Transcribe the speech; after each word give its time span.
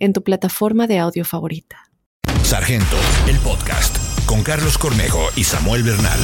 en 0.00 0.12
tu 0.12 0.22
plataforma 0.24 0.86
de 0.86 0.98
audio 0.98 1.24
favorita. 1.24 1.76
Sargento, 2.42 2.96
el 3.28 3.38
podcast, 3.38 3.96
con 4.26 4.42
Carlos 4.42 4.76
Cornejo 4.78 5.28
y 5.36 5.44
Samuel 5.44 5.82
Bernal. 5.84 6.18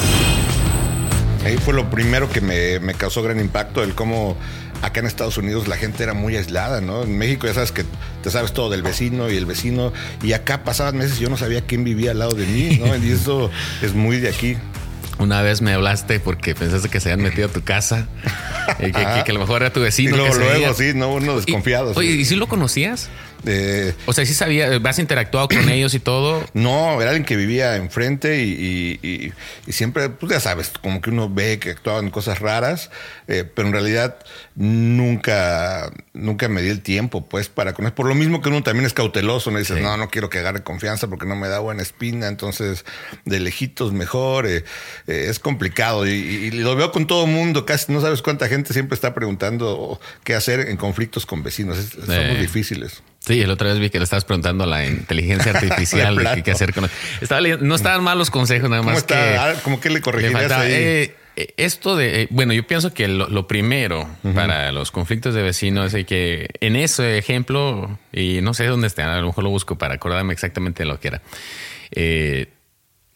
Ahí 1.44 1.56
fue 1.58 1.74
lo 1.74 1.88
primero 1.90 2.28
que 2.28 2.40
me, 2.40 2.80
me 2.80 2.94
causó 2.94 3.22
gran 3.22 3.38
impacto, 3.38 3.82
el 3.84 3.94
cómo 3.94 4.36
acá 4.82 5.00
en 5.00 5.06
Estados 5.06 5.38
Unidos 5.38 5.68
la 5.68 5.76
gente 5.76 6.02
era 6.02 6.12
muy 6.14 6.36
aislada, 6.36 6.80
¿no? 6.80 7.04
En 7.04 7.16
México 7.16 7.46
ya 7.46 7.54
sabes 7.54 7.70
que 7.70 7.84
te 8.22 8.30
sabes 8.30 8.52
todo 8.52 8.68
del 8.70 8.82
vecino 8.82 9.30
y 9.30 9.36
el 9.36 9.46
vecino, 9.46 9.92
y 10.22 10.32
acá 10.32 10.64
pasaban 10.64 10.96
meses 10.96 11.18
y 11.18 11.22
yo 11.22 11.28
no 11.30 11.36
sabía 11.36 11.60
quién 11.60 11.84
vivía 11.84 12.10
al 12.10 12.18
lado 12.18 12.32
de 12.34 12.46
mí, 12.46 12.78
¿no? 12.82 12.96
Y 12.96 13.12
eso 13.12 13.50
es 13.82 13.94
muy 13.94 14.18
de 14.18 14.30
aquí. 14.30 14.56
Una 15.18 15.40
vez 15.40 15.62
me 15.62 15.72
hablaste 15.72 16.18
porque 16.20 16.54
pensaste 16.54 16.88
que 16.90 17.00
se 17.00 17.10
habían 17.12 17.26
metido 17.26 17.46
a 17.48 17.50
tu 17.50 17.62
casa, 17.62 18.08
y 18.80 18.86
que, 18.86 18.92
que- 18.92 19.22
que 19.24 19.30
a 19.30 19.34
lo 19.34 19.40
mejor 19.40 19.62
era 19.62 19.72
tu 19.72 19.80
vecino. 19.80 20.10
Y 20.10 20.18
luego, 20.18 20.26
que 20.26 20.34
se 20.44 20.58
luego 20.58 20.74
sí, 20.74 20.92
¿no? 20.94 21.12
Uno 21.14 21.36
desconfiado. 21.36 21.92
Y- 21.92 21.96
oye. 21.98 22.10
¿y 22.10 22.24
si 22.24 22.34
lo 22.34 22.48
conocías? 22.48 23.08
Eh, 23.44 23.92
O 24.06 24.12
sea, 24.12 24.24
sí 24.24 24.34
sabía, 24.34 24.70
has 24.84 24.98
interactuado 24.98 25.48
con 25.48 25.68
ellos 25.68 25.94
y 25.94 26.00
todo. 26.00 26.44
No, 26.54 27.00
era 27.00 27.10
alguien 27.10 27.24
que 27.26 27.36
vivía 27.36 27.76
enfrente 27.76 28.42
y, 28.42 28.98
y- 29.02 29.08
y- 29.08 29.32
y 29.66 29.72
siempre, 29.72 30.08
pues 30.08 30.32
ya 30.32 30.40
sabes, 30.40 30.72
como 30.82 31.00
que 31.00 31.10
uno 31.10 31.28
ve 31.28 31.58
que 31.58 31.70
actuaban 31.70 32.10
cosas 32.10 32.40
raras, 32.40 32.90
eh, 33.28 33.44
pero 33.44 33.68
en 33.68 33.72
realidad 33.74 34.16
nunca, 34.54 35.90
nunca 36.12 36.48
me 36.48 36.62
di 36.62 36.70
el 36.70 36.80
tiempo, 36.80 37.26
pues, 37.28 37.48
para 37.48 37.72
conocer. 37.74 37.94
Por 37.94 38.06
lo 38.06 38.14
mismo 38.14 38.40
que 38.42 38.48
uno 38.48 38.62
también 38.62 38.86
es 38.86 38.92
cauteloso, 38.94 39.50
no 39.50 39.58
dices, 39.58 39.76
Sí. 39.76 39.82
no, 39.82 39.96
no 39.96 40.08
quiero 40.08 40.30
que 40.30 40.38
agarre 40.38 40.62
confianza 40.62 41.08
porque 41.08 41.26
no 41.26 41.36
me 41.36 41.48
da 41.48 41.58
buena 41.58 41.82
espina, 41.82 42.28
entonces 42.28 42.84
de 43.24 43.40
lejitos 43.40 43.92
mejor, 43.92 44.46
eh, 44.46 44.64
eh, 45.06 45.26
es 45.28 45.38
complicado 45.38 46.06
y, 46.06 46.50
lo 46.52 46.74
veo 46.76 46.90
con 46.92 47.06
todo 47.06 47.26
mundo, 47.26 47.66
casi 47.66 47.92
no 47.92 48.00
sabes 48.00 48.22
cuánta 48.22 48.48
gente 48.48 48.72
siempre 48.72 48.94
está 48.94 49.14
preguntando 49.14 50.00
qué 50.24 50.34
hacer 50.34 50.60
en 50.68 50.76
conflictos 50.76 51.26
con 51.26 51.42
vecinos, 51.42 51.78
Es- 51.78 51.90
somos 51.90 52.08
Eh. 52.10 52.38
difíciles. 52.40 53.02
Sí, 53.26 53.40
el 53.42 53.50
otra 53.50 53.68
vez 53.70 53.78
vi 53.80 53.90
que 53.90 53.98
le 53.98 54.04
estabas 54.04 54.24
preguntando 54.24 54.64
a 54.64 54.66
la 54.68 54.86
inteligencia 54.86 55.52
artificial 55.54 56.16
De 56.16 56.42
qué, 56.44 56.52
hacer 56.52 56.72
con. 56.72 56.88
Estaba 57.20 57.40
leyendo- 57.40 57.64
no 57.66 57.74
estaban 57.74 58.02
mal 58.04 58.16
los 58.18 58.30
consejos, 58.30 58.70
nada 58.70 58.80
¿Cómo 58.82 58.90
más 58.92 58.98
está? 59.00 59.14
que. 59.16 59.36
Ah, 59.36 59.54
¿Cómo 59.64 59.80
que 59.80 59.90
le 59.90 60.00
corregirías 60.00 60.52
ahí? 60.52 60.72
eh, 60.72 61.14
eh, 61.34 61.54
esto 61.58 61.96
de, 61.96 62.22
eh, 62.22 62.28
bueno, 62.30 62.52
yo 62.54 62.66
pienso 62.66 62.94
que 62.94 63.08
lo, 63.08 63.28
lo 63.28 63.46
primero 63.46 64.08
para 64.34 64.70
los 64.72 64.90
conflictos 64.90 65.34
de 65.34 65.42
vecinos 65.42 65.92
es 65.92 66.06
que 66.06 66.48
en 66.60 66.76
ese 66.76 67.18
ejemplo, 67.18 67.98
y 68.12 68.40
no 68.42 68.54
sé 68.54 68.64
dónde 68.66 68.86
está, 68.86 69.12
a 69.14 69.20
lo 69.20 69.26
mejor 69.26 69.44
lo 69.44 69.50
busco 69.50 69.76
para 69.76 69.94
acordarme 69.96 70.32
exactamente 70.32 70.84
de 70.84 70.88
lo 70.88 70.98
que 71.00 71.08
era. 71.08 71.22
Eh, 71.90 72.46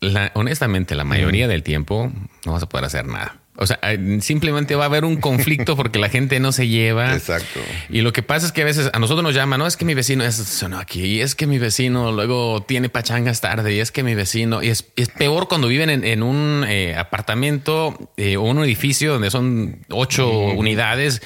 la- 0.01 0.33
honestamente, 0.35 0.95
la 0.97 1.05
mayoría 1.05 1.47
del 1.49 1.63
tiempo 1.63 2.13
no 2.45 2.53
vas 2.53 2.63
a 2.63 2.69
poder 2.69 2.85
hacer 2.87 3.07
nada. 3.07 3.37
O 3.61 3.67
sea, 3.67 3.79
eh, 3.83 4.19
simplemente 4.23 4.75
va 4.75 4.85
a 4.85 4.87
haber 4.87 5.05
un 5.05 5.17
conflicto 5.17 5.77
porque 5.77 5.99
la 5.99 6.09
gente 6.09 6.41
no 6.41 6.51
se 6.51 6.67
lleva. 6.67 7.15
Exacto. 7.15 7.61
Y 7.91 8.01
lo 8.01 8.11
que 8.13 8.23
pasa 8.23 8.47
es 8.47 8.53
que 8.53 8.63
a 8.63 8.65
veces 8.65 8.89
a 8.93 8.99
nosotros 8.99 9.23
nos 9.23 9.35
llaman, 9.35 9.59
no 9.59 9.67
es 9.67 9.77
que 9.77 9.85
mi 9.85 9.93
vecino 9.93 10.25
es 10.25 10.37
sonó 10.37 10.79
aquí, 10.79 11.05
y 11.05 11.21
es 11.21 11.35
que 11.35 11.47
mi 11.47 11.59
vecino 11.59 12.11
luego 12.11 12.63
tiene 12.63 12.89
pachangas 12.89 13.43
tarde, 13.43 13.75
y 13.75 13.81
es 13.81 13.93
que 13.93 14.03
mi 14.03 14.15
vecino, 14.15 14.63
y 14.63 14.69
es, 14.69 14.87
es 14.97 15.11
peor 15.11 15.47
cuando 15.47 15.69
viven 15.69 15.91
en, 15.91 16.05
en 16.05 16.23
un 16.23 16.65
eh, 16.67 16.97
apartamento 16.97 18.11
eh, 18.17 18.39
o 18.39 18.43
un 18.45 18.65
edificio 18.65 19.13
donde 19.13 19.31
son 19.31 19.85
ocho 19.91 20.31
unidades 20.31 21.21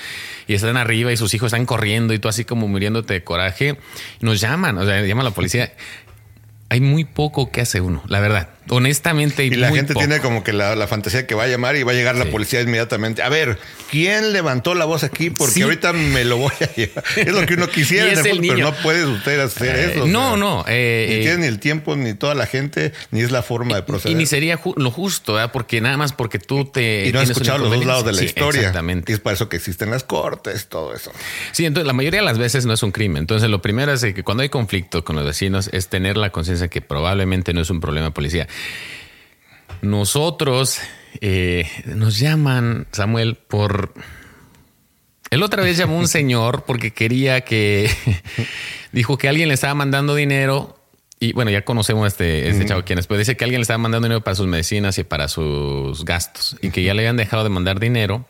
y 0.48 0.54
están 0.54 0.76
arriba 0.76 1.12
y 1.12 1.16
sus 1.16 1.34
hijos 1.34 1.52
están 1.52 1.66
corriendo 1.66 2.14
y 2.14 2.18
tú 2.18 2.28
así 2.28 2.44
como 2.44 2.66
muriéndote 2.66 3.14
de 3.14 3.22
coraje. 3.22 3.78
Nos 4.20 4.40
llaman, 4.40 4.76
o 4.78 4.84
sea, 4.84 5.02
llama 5.02 5.20
a 5.20 5.26
la 5.26 5.30
policía. 5.30 5.72
Hay 6.68 6.80
muy 6.80 7.04
poco 7.04 7.52
que 7.52 7.60
hace 7.60 7.80
uno, 7.80 8.02
la 8.08 8.18
verdad. 8.18 8.53
Honestamente, 8.70 9.44
Y 9.44 9.50
la 9.50 9.68
muy 9.68 9.78
gente 9.78 9.92
poco. 9.94 10.06
tiene 10.06 10.20
como 10.22 10.42
que 10.42 10.52
la, 10.52 10.74
la 10.74 10.86
fantasía 10.88 11.26
que 11.26 11.34
va 11.34 11.44
a 11.44 11.46
llamar 11.48 11.76
y 11.76 11.82
va 11.82 11.92
a 11.92 11.94
llegar 11.94 12.16
la 12.16 12.24
Sí. 12.24 12.30
policía 12.30 12.60
inmediatamente. 12.62 13.22
A 13.22 13.28
ver, 13.28 13.58
¿quién 13.90 14.32
levantó 14.32 14.74
la 14.74 14.84
voz 14.86 15.04
aquí? 15.04 15.30
Porque 15.30 15.54
Sí. 15.54 15.62
ahorita 15.62 15.92
me 15.92 16.24
lo 16.24 16.38
voy 16.38 16.52
a 16.60 16.74
llevar. 16.74 17.04
Es 17.16 17.32
lo 17.32 17.44
que 17.46 17.54
uno 17.54 17.68
quisiera, 17.70 18.10
es 18.10 18.18
el 18.20 18.40
pero 18.40 18.54
niño. 18.54 18.64
no 18.70 18.74
puedes 18.82 19.04
usted 19.04 19.38
hacer 19.40 19.76
Eh, 19.76 19.92
eso. 19.92 20.04
o 20.04 20.06
no, 20.06 20.28
sea, 20.30 20.36
no, 20.38 20.64
eh, 20.68 21.06
ni 21.08 21.14
eh, 21.16 21.20
tiene 21.20 21.36
ni 21.38 21.46
el 21.46 21.60
tiempo, 21.60 21.94
ni 21.96 22.14
toda 22.14 22.34
la 22.34 22.46
gente, 22.46 22.92
ni 23.10 23.20
es 23.20 23.30
la 23.30 23.42
forma 23.42 23.76
de 23.76 23.82
proceder. 23.82 24.12
Y 24.12 24.18
ni 24.18 24.26
sería 24.26 24.58
ju- 24.58 24.74
lo 24.76 24.90
justo, 24.90 25.34
¿verdad? 25.34 25.52
porque 25.52 25.80
nada 25.80 25.96
más 25.96 26.12
porque 26.12 26.38
tú 26.38 26.64
te. 26.64 27.06
Y 27.06 27.12
no 27.12 27.20
has 27.20 27.28
escuchado 27.30 27.58
los 27.58 27.70
dos 27.70 27.84
lados 27.84 28.04
de 28.06 28.12
la 28.12 28.18
Sí, 28.20 28.24
historia. 28.26 28.60
Exactamente. 28.60 29.12
Y 29.12 29.14
es 29.14 29.20
para 29.20 29.34
eso 29.34 29.48
que 29.48 29.56
existen 29.56 29.90
las 29.90 30.04
cortes, 30.04 30.66
todo 30.68 30.94
eso. 30.94 31.12
Sí, 31.52 31.66
entonces 31.66 31.86
la 31.86 31.92
mayoría 31.92 32.20
de 32.20 32.26
las 32.26 32.38
veces 32.38 32.64
no 32.66 32.72
es 32.72 32.82
un 32.82 32.92
crimen. 32.92 33.18
Entonces 33.18 33.50
lo 33.50 33.60
primero 33.60 33.92
es 33.92 34.00
que 34.02 34.22
cuando 34.22 34.42
hay 34.42 34.48
conflicto 34.48 35.04
con 35.04 35.16
los 35.16 35.24
vecinos 35.26 35.68
es 35.72 35.88
tener 35.88 36.16
la 36.16 36.30
conciencia 36.30 36.68
que 36.68 36.80
probablemente 36.80 37.52
no 37.52 37.60
es 37.60 37.70
un 37.70 37.80
problema 37.80 38.06
de 38.06 38.12
policía. 38.12 38.48
Nosotros 39.82 40.80
eh, 41.20 41.68
nos 41.86 42.18
llaman, 42.18 42.86
Samuel, 42.92 43.36
por... 43.36 43.94
El 45.30 45.42
otra 45.42 45.62
vez 45.62 45.76
llamó 45.76 45.98
un 45.98 46.08
señor 46.08 46.64
porque 46.64 46.92
quería 46.92 47.42
que... 47.42 47.90
dijo 48.92 49.18
que 49.18 49.28
alguien 49.28 49.48
le 49.48 49.54
estaba 49.54 49.74
mandando 49.74 50.14
dinero 50.14 50.78
y 51.20 51.32
bueno, 51.32 51.50
ya 51.50 51.62
conocemos 51.62 52.04
a 52.04 52.08
este, 52.08 52.48
este 52.48 52.66
chavo 52.66 52.84
quien 52.84 52.98
es, 52.98 53.06
pero 53.06 53.18
dice 53.18 53.36
que 53.36 53.44
alguien 53.44 53.60
le 53.60 53.62
estaba 53.62 53.78
mandando 53.78 54.06
dinero 54.06 54.22
para 54.22 54.34
sus 54.34 54.46
medicinas 54.46 54.98
y 54.98 55.04
para 55.04 55.28
sus 55.28 56.04
gastos 56.04 56.56
y 56.60 56.70
que 56.70 56.82
ya 56.82 56.92
le 56.92 57.02
habían 57.02 57.16
dejado 57.16 57.44
de 57.44 57.50
mandar 57.50 57.80
dinero 57.80 58.26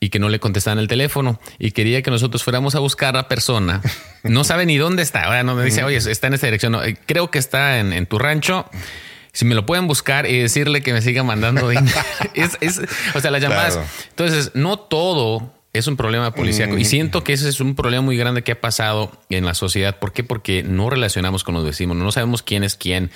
y 0.00 0.10
que 0.10 0.18
no 0.18 0.28
le 0.28 0.38
contestaban 0.38 0.78
el 0.78 0.88
teléfono 0.88 1.40
y 1.58 1.72
quería 1.72 2.02
que 2.02 2.10
nosotros 2.10 2.42
fuéramos 2.42 2.74
a 2.74 2.78
buscar 2.78 3.14
a 3.14 3.22
la 3.22 3.28
persona. 3.28 3.82
No 4.22 4.44
sabe 4.44 4.64
ni 4.64 4.76
dónde 4.76 5.02
está. 5.02 5.24
Ahora 5.24 5.42
no 5.42 5.54
me 5.54 5.64
dice, 5.64 5.84
oye, 5.84 5.96
está 5.96 6.28
en 6.28 6.34
esta 6.34 6.46
dirección. 6.46 6.72
No, 6.72 6.82
eh, 6.82 6.96
creo 7.06 7.30
que 7.30 7.38
está 7.38 7.78
en, 7.78 7.92
en 7.92 8.06
tu 8.06 8.18
rancho. 8.18 8.68
Si 9.34 9.44
me 9.44 9.54
lo 9.54 9.66
pueden 9.66 9.86
buscar 9.86 10.24
y 10.26 10.38
decirle 10.38 10.80
que 10.82 10.94
me 10.94 11.02
siga 11.02 11.22
mandando 11.22 11.68
dinero. 11.68 11.94
es, 12.34 12.56
es- 12.62 12.80
o 13.14 13.20
sea, 13.20 13.30
las 13.30 13.42
llamadas. 13.42 13.74
Claro. 13.74 13.88
Entonces, 14.08 14.52
no 14.54 14.78
todo 14.78 15.52
es 15.74 15.88
un 15.88 15.96
problema 15.96 16.32
policíaco. 16.32 16.78
Y 16.78 16.84
siento 16.84 17.24
que 17.24 17.32
ese 17.32 17.48
es 17.48 17.58
un 17.60 17.74
problema 17.74 18.00
muy 18.02 18.16
grande 18.16 18.42
que 18.44 18.52
ha 18.52 18.60
pasado 18.60 19.10
en 19.28 19.44
la 19.44 19.54
sociedad. 19.54 19.98
¿Por 19.98 20.12
qué? 20.12 20.22
Porque 20.22 20.62
no 20.62 20.88
relacionamos 20.88 21.42
con 21.42 21.54
los 21.54 21.64
vecinos, 21.64 21.96
no 21.96 22.12
sabemos 22.12 22.42
quién 22.44 22.62
es 22.62 22.76
quién. 22.76 23.10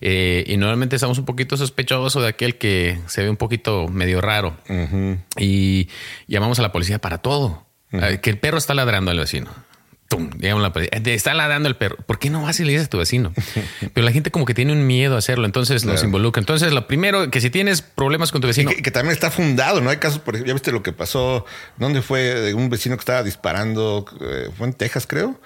Eh, 0.00 0.42
y 0.48 0.56
normalmente 0.56 0.96
estamos 0.96 1.18
un 1.18 1.24
poquito 1.24 1.56
sospechosos 1.56 2.20
de 2.20 2.28
aquel 2.28 2.58
que 2.58 2.98
se 3.06 3.22
ve 3.22 3.30
un 3.30 3.36
poquito 3.36 3.86
medio 3.86 4.20
raro. 4.20 4.56
Y 5.38 5.88
llamamos 6.26 6.58
a 6.58 6.62
la 6.62 6.72
policía 6.72 6.98
para 6.98 7.18
todo. 7.18 7.64
Eh, 7.92 8.18
Que 8.20 8.30
el 8.30 8.38
perro 8.38 8.58
está 8.58 8.74
ladrando 8.74 9.12
al 9.12 9.18
vecino. 9.18 9.50
Tum, 10.10 10.28
la 10.40 10.72
policía. 10.72 10.90
Eh, 10.98 11.14
Está 11.14 11.34
ladrando 11.34 11.68
el 11.68 11.76
perro. 11.76 11.96
¿Por 12.04 12.18
qué 12.18 12.30
no 12.30 12.42
vas 12.42 12.58
y 12.58 12.64
le 12.64 12.72
dices 12.72 12.88
a 12.88 12.90
tu 12.90 12.98
vecino? 12.98 13.32
Pero 13.94 14.04
la 14.04 14.10
gente 14.10 14.32
como 14.32 14.44
que 14.44 14.54
tiene 14.54 14.72
un 14.72 14.84
miedo 14.84 15.14
a 15.14 15.18
hacerlo, 15.18 15.46
entonces 15.46 15.84
los 15.84 16.02
involucra. 16.02 16.40
Entonces, 16.40 16.72
lo 16.72 16.88
primero, 16.88 17.30
que 17.30 17.40
si 17.40 17.48
tienes 17.48 17.80
problemas 17.80 18.32
con 18.32 18.40
tu 18.40 18.48
Y 18.48 18.50
vecino, 18.50 18.70
que, 18.72 18.82
que 18.82 18.90
también 18.90 19.12
está 19.12 19.30
fundado, 19.30 19.80
¿no? 19.80 19.88
Hay 19.88 19.98
casos, 19.98 20.18
por 20.18 20.34
ejemplo, 20.34 20.48
ya 20.48 20.54
viste 20.54 20.72
lo 20.72 20.82
que 20.82 20.92
pasó, 20.92 21.46
¿dónde 21.76 22.02
fue? 22.02 22.22
De 22.22 22.54
un 22.54 22.70
vecino 22.70 22.96
que 22.96 23.02
estaba 23.02 23.22
disparando, 23.22 24.04
eh, 24.20 24.50
fue 24.58 24.66
en 24.66 24.72
Texas, 24.72 25.06
creo, 25.06 25.40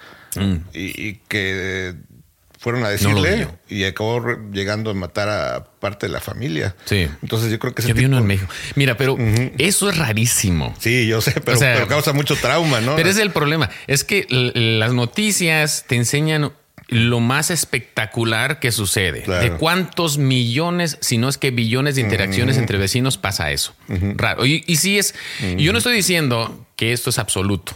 y, 0.73 1.09
y 1.09 1.21
que 1.27 1.89
eh, 1.89 1.93
fueron 2.65 2.83
a. 2.83 2.85
No 2.85 2.89
vi 2.89 3.21
decirle 3.21 3.47
y 3.69 3.83
acabó 3.83 4.25
llegando 4.51 4.89
a 4.89 4.95
matar 4.95 5.29
a 5.29 5.65
parte 5.79 6.07
de 6.07 6.11
la 6.11 6.19
familia. 6.19 6.75
Sí. 6.85 7.07
Entonces 7.21 7.51
yo 7.51 7.59
creo 7.59 7.75
que 7.75 7.83
ese 7.83 7.89
yo 7.89 7.95
vi 7.95 8.05
uno 8.05 8.17
tipo- 8.17 8.21
en 8.21 8.27
México. 8.27 8.51
Mira, 8.73 8.97
pero 8.97 9.15
eso 9.59 9.87
es 9.87 9.97
rarísimo. 9.99 10.73
Sí, 10.79 11.05
yo 11.05 11.21
sé, 11.21 11.39
pero, 11.41 11.57
O 11.57 11.59
sea, 11.59 11.75
pero 11.75 11.87
causa 11.87 12.11
mucho 12.11 12.35
trauma, 12.35 12.81
¿no? 12.81 12.95
Pero 12.95 13.07
ese 13.07 13.19
es 13.19 13.25
el 13.25 13.31
problema. 13.31 13.69
Es 13.85 14.03
que 14.03 14.25
las 14.55 14.93
noticias 14.93 15.85
te 15.87 15.95
enseñan 15.95 16.53
lo 16.87 17.19
más 17.19 17.51
espectacular 17.51 18.59
que 18.59 18.71
sucede. 18.71 19.21
Claro. 19.21 19.43
De 19.43 19.51
cuántos 19.57 20.17
millones, 20.17 20.97
si 21.01 21.19
no 21.19 21.29
es 21.29 21.37
que 21.37 21.51
billones 21.51 21.95
de 21.95 22.01
interacciones 22.01 22.57
entre 22.57 22.79
vecinos 22.79 23.17
pasa 23.19 23.51
eso. 23.51 23.75
Raro. 23.87 24.43
Y, 24.47 24.63
y 24.65 24.77
sí 24.77 24.97
es, 24.97 25.13
y 25.55 25.63
yo 25.63 25.71
no 25.71 25.77
estoy 25.77 25.95
diciendo 25.95 26.64
que 26.75 26.93
esto 26.93 27.09
es 27.09 27.19
absoluto. 27.19 27.73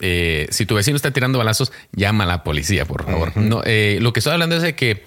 Eh, 0.00 0.46
si 0.50 0.66
tu 0.66 0.74
vecino 0.74 0.96
está 0.96 1.10
tirando 1.10 1.38
balazos, 1.38 1.72
llama 1.92 2.24
a 2.24 2.26
la 2.26 2.44
policía, 2.44 2.84
por 2.84 3.04
favor. 3.04 3.36
No, 3.36 3.62
eh, 3.64 3.98
lo 4.00 4.12
que 4.12 4.20
estoy 4.20 4.32
hablando 4.32 4.56
es 4.56 4.62
de 4.62 4.74
que 4.74 5.04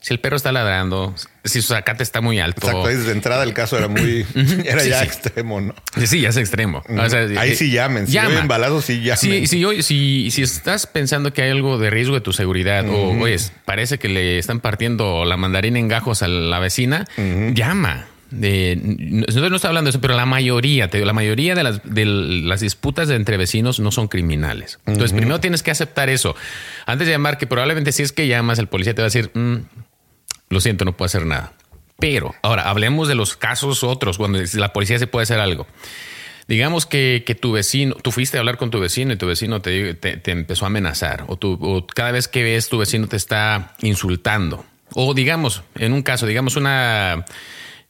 si 0.00 0.12
el 0.12 0.20
perro 0.20 0.36
está 0.36 0.52
ladrando, 0.52 1.14
si 1.44 1.62
su 1.62 1.68
zacate 1.68 2.02
está 2.02 2.20
muy 2.20 2.38
alto. 2.38 2.66
Exacto, 2.66 2.88
desde 2.88 3.12
entrada 3.12 3.42
el 3.42 3.54
caso 3.54 3.78
era 3.78 3.88
muy, 3.88 4.26
era 4.66 4.80
Sí, 4.80 4.90
ya 4.90 5.00
sí. 5.00 5.06
extremo, 5.06 5.62
¿no? 5.62 5.74
Sí, 6.04 6.20
ya 6.20 6.28
es 6.28 6.36
extremo. 6.36 6.84
O 6.86 7.08
sea, 7.08 7.20
Ahí 7.40 7.52
eh, 7.52 7.56
sí 7.56 7.70
llamen, 7.70 8.06
si 8.06 8.18
oyen 8.18 8.46
balazos, 8.46 8.84
sí 8.84 9.00
llamen. 9.00 9.16
Sí, 9.16 9.46
si, 9.46 9.64
oye, 9.64 9.82
si, 9.82 10.30
si 10.30 10.42
estás 10.42 10.86
pensando 10.86 11.32
que 11.32 11.40
hay 11.40 11.50
algo 11.50 11.78
de 11.78 11.88
riesgo 11.88 12.14
de 12.14 12.20
tu 12.20 12.34
seguridad 12.34 12.86
o, 12.86 13.18
oyes, 13.18 13.52
parece 13.64 13.98
que 13.98 14.10
le 14.10 14.38
están 14.38 14.60
partiendo 14.60 15.24
la 15.24 15.38
mandarina 15.38 15.78
en 15.78 15.88
gajos 15.88 16.22
a 16.22 16.28
la 16.28 16.58
vecina, 16.58 17.06
llama. 17.54 18.08
Nosotros 18.36 19.50
no 19.50 19.56
estamos 19.56 19.64
hablando 19.64 19.88
de 19.88 19.90
eso, 19.90 20.00
pero 20.00 20.14
la 20.14 20.26
mayoría, 20.26 20.88
te 20.88 20.98
digo, 20.98 21.06
la 21.06 21.12
mayoría 21.12 21.54
de 21.54 21.62
las, 21.62 21.80
de 21.84 22.04
las 22.04 22.60
disputas 22.60 23.08
entre 23.10 23.36
vecinos 23.36 23.80
no 23.80 23.90
son 23.92 24.08
criminales. 24.08 24.78
Entonces, 24.86 25.12
primero 25.12 25.40
tienes 25.40 25.62
que 25.62 25.70
aceptar 25.70 26.08
eso. 26.08 26.34
Antes 26.86 27.06
de 27.06 27.12
llamar, 27.12 27.38
que 27.38 27.46
probablemente 27.46 27.92
si 27.92 28.02
es 28.02 28.12
que 28.12 28.26
llamas, 28.26 28.58
el 28.58 28.66
policía 28.66 28.94
te 28.94 29.02
va 29.02 29.06
a 29.06 29.10
decir, 29.10 29.30
"Mm, 29.34 29.56
lo 30.50 30.60
siento, 30.60 30.84
no 30.84 30.96
puedo 30.96 31.06
hacer 31.06 31.26
nada. 31.26 31.52
Pero 31.98 32.34
ahora 32.42 32.68
hablemos 32.68 33.08
de 33.08 33.14
los 33.14 33.36
casos 33.36 33.84
otros, 33.84 34.18
cuando 34.18 34.38
la 34.54 34.72
policía 34.72 34.98
se 34.98 35.06
puede 35.06 35.22
hacer 35.24 35.38
algo. 35.40 35.66
Digamos 36.46 36.84
que, 36.84 37.22
que 37.24 37.34
tu 37.34 37.52
vecino, 37.52 37.94
tú 37.94 38.12
fuiste 38.12 38.36
a 38.36 38.40
hablar 38.40 38.58
con 38.58 38.70
tu 38.70 38.78
vecino 38.78 39.14
y 39.14 39.16
tu 39.16 39.26
vecino 39.26 39.62
te, 39.62 39.94
te- 39.94 40.18
te 40.18 40.30
empezó 40.32 40.66
a 40.66 40.68
amenazar, 40.68 41.24
o, 41.28 41.36
tú, 41.36 41.58
o 41.62 41.86
cada 41.86 42.10
vez 42.12 42.28
que 42.28 42.42
ves 42.42 42.68
tu 42.68 42.76
vecino 42.78 43.06
te 43.06 43.16
está 43.16 43.74
insultando. 43.80 44.66
O 44.92 45.14
digamos, 45.14 45.62
en 45.76 45.92
un 45.94 46.02
caso, 46.02 46.26
digamos 46.26 46.56
una 46.56 47.24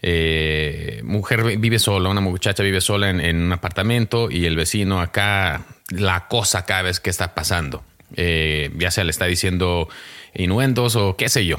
eh, 0.06 1.00
mujer 1.02 1.56
vive 1.56 1.78
sola, 1.78 2.10
una 2.10 2.20
muchacha 2.20 2.62
vive 2.62 2.82
sola 2.82 3.08
en, 3.08 3.20
en 3.20 3.40
un 3.40 3.52
apartamento 3.52 4.30
y 4.30 4.44
el 4.44 4.54
vecino 4.54 5.00
acá 5.00 5.64
la 5.88 6.16
acosa 6.16 6.66
cada 6.66 6.82
vez 6.82 7.00
que 7.00 7.08
está 7.08 7.34
pasando. 7.34 7.82
Eh, 8.16 8.70
ya 8.76 8.90
sea 8.90 9.04
le 9.04 9.10
está 9.10 9.24
diciendo 9.24 9.88
inuendos 10.34 10.94
o 10.96 11.16
qué 11.16 11.30
sé 11.30 11.46
yo. 11.46 11.58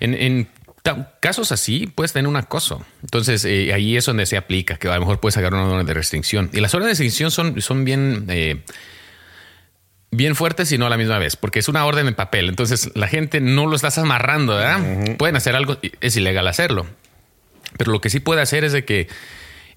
En, 0.00 0.48
casos 1.20 1.50
así 1.50 1.86
puedes 1.86 2.12
tener 2.12 2.28
un 2.28 2.36
acoso. 2.36 2.84
Entonces 3.02 3.42
eh, 3.46 3.72
ahí 3.72 3.96
es 3.96 4.04
donde 4.04 4.26
se 4.26 4.36
aplica, 4.36 4.76
que 4.76 4.88
a 4.88 4.94
lo 4.94 5.00
mejor 5.00 5.20
puedes 5.20 5.34
sacar 5.34 5.54
una 5.54 5.64
orden 5.64 5.86
de 5.86 5.94
restricción. 5.94 6.50
Y 6.52 6.60
las 6.60 6.74
órdenes 6.74 6.98
de 6.98 7.04
restricción 7.04 7.30
son, 7.30 7.62
son 7.62 7.86
bien... 7.86 8.26
eh, 8.28 8.60
bien 10.10 10.34
fuertes 10.34 10.70
y 10.72 10.76
no 10.76 10.84
a 10.84 10.90
la 10.90 10.98
misma 10.98 11.18
vez, 11.18 11.36
porque 11.36 11.60
es 11.60 11.68
una 11.68 11.86
orden 11.86 12.06
en 12.06 12.14
papel. 12.14 12.50
Entonces 12.50 12.90
la 12.94 13.08
gente 13.08 13.40
no 13.40 13.64
lo 13.66 13.74
estás 13.74 13.96
amarrando, 13.96 14.56
¿verdad? 14.56 15.16
Pueden 15.16 15.36
hacer 15.36 15.56
algo, 15.56 15.78
es 16.02 16.16
ilegal 16.16 16.46
hacerlo. 16.48 16.84
Pero 17.76 17.92
lo 17.92 18.00
que 18.00 18.10
sí 18.10 18.20
puede 18.20 18.40
hacer 18.42 18.64
es 18.64 18.72
de 18.72 18.84
que 18.84 19.08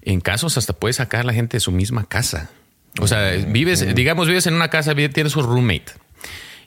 en 0.02 0.20
casos 0.20 0.56
hasta 0.58 0.72
puede 0.72 0.92
sacar 0.92 1.20
a 1.20 1.24
la 1.24 1.32
gente 1.32 1.56
de 1.56 1.60
su 1.60 1.72
misma 1.72 2.08
casa. 2.08 2.50
O 3.00 3.06
sea, 3.06 3.30
vives, 3.48 3.94
digamos, 3.94 4.26
vives 4.28 4.46
en 4.46 4.54
una 4.54 4.68
casa, 4.70 4.94
tienes 4.94 5.36
un 5.36 5.44
roommate. 5.44 5.92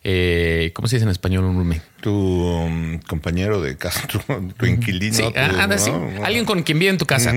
Eh, 0.04 0.72
¿Cómo 0.74 0.88
se 0.88 0.96
dice 0.96 1.04
en 1.04 1.10
español 1.10 1.44
un 1.44 1.56
roommate? 1.56 1.82
Tu 2.02 2.12
um, 2.12 3.00
compañero 3.00 3.62
de 3.62 3.78
casa, 3.78 4.08
tu, 4.08 4.20
tu 4.58 4.66
inquilino. 4.66 5.14
Sí, 5.16 5.24
tu- 5.24 5.34
ah, 5.36 5.64
anda, 5.64 5.78
sí. 5.78 5.92
¿no? 5.92 6.24
Alguien 6.24 6.46
con 6.46 6.64
quien 6.64 6.80
vive 6.80 6.92
en 6.92 6.98
tu 6.98 7.06
casa. 7.06 7.34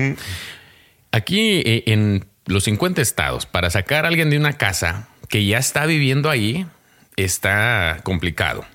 Aquí 1.11 1.61
eh, 1.65 1.83
en 1.87 2.25
los 2.45 2.63
50 2.65 3.01
estados, 3.01 3.45
para 3.45 3.69
sacar 3.69 4.05
a 4.05 4.07
alguien 4.07 4.29
de 4.29 4.37
una 4.37 4.53
casa 4.53 5.07
que 5.29 5.45
ya 5.45 5.57
está 5.57 5.85
viviendo 5.85 6.29
ahí, 6.29 6.65
está 7.15 7.99
complicado. 8.03 8.65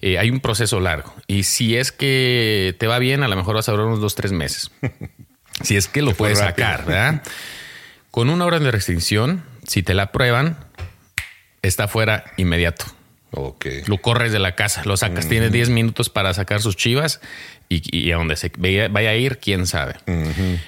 Eh, 0.00 0.18
hay 0.18 0.30
un 0.30 0.40
proceso 0.40 0.80
largo. 0.80 1.14
Y 1.26 1.44
si 1.44 1.76
es 1.76 1.92
que 1.92 2.74
te 2.78 2.86
va 2.86 2.98
bien, 2.98 3.22
a 3.22 3.28
lo 3.28 3.36
mejor 3.36 3.54
vas 3.54 3.68
a 3.68 3.72
durar 3.72 3.86
unos 3.86 4.00
dos, 4.00 4.14
tres 4.14 4.32
meses. 4.32 4.70
si 5.62 5.76
es 5.76 5.88
que 5.88 6.02
lo 6.02 6.14
puedes 6.14 6.38
rápido. 6.38 6.66
sacar, 6.68 6.86
¿verdad? 6.86 7.22
Con 8.10 8.30
una 8.30 8.44
orden 8.44 8.64
de 8.64 8.70
restricción, 8.70 9.44
si 9.66 9.82
te 9.82 9.94
la 9.94 10.04
aprueban, 10.04 10.58
está 11.62 11.88
fuera 11.88 12.24
inmediato 12.36 12.86
lo 13.86 13.98
corres 13.98 14.32
de 14.32 14.38
la 14.38 14.54
casa, 14.54 14.82
lo 14.84 14.96
sacas, 14.96 15.28
tiene 15.28 15.50
10 15.50 15.68
minutos 15.70 16.08
para 16.08 16.32
sacar 16.32 16.62
sus 16.62 16.76
chivas 16.76 17.20
y, 17.68 17.82
y 17.96 18.10
a 18.12 18.16
donde 18.16 18.36
se 18.36 18.50
vaya, 18.56 18.88
vaya 18.88 19.10
a 19.10 19.14
ir, 19.14 19.38
quién 19.38 19.66
sabe. 19.66 19.96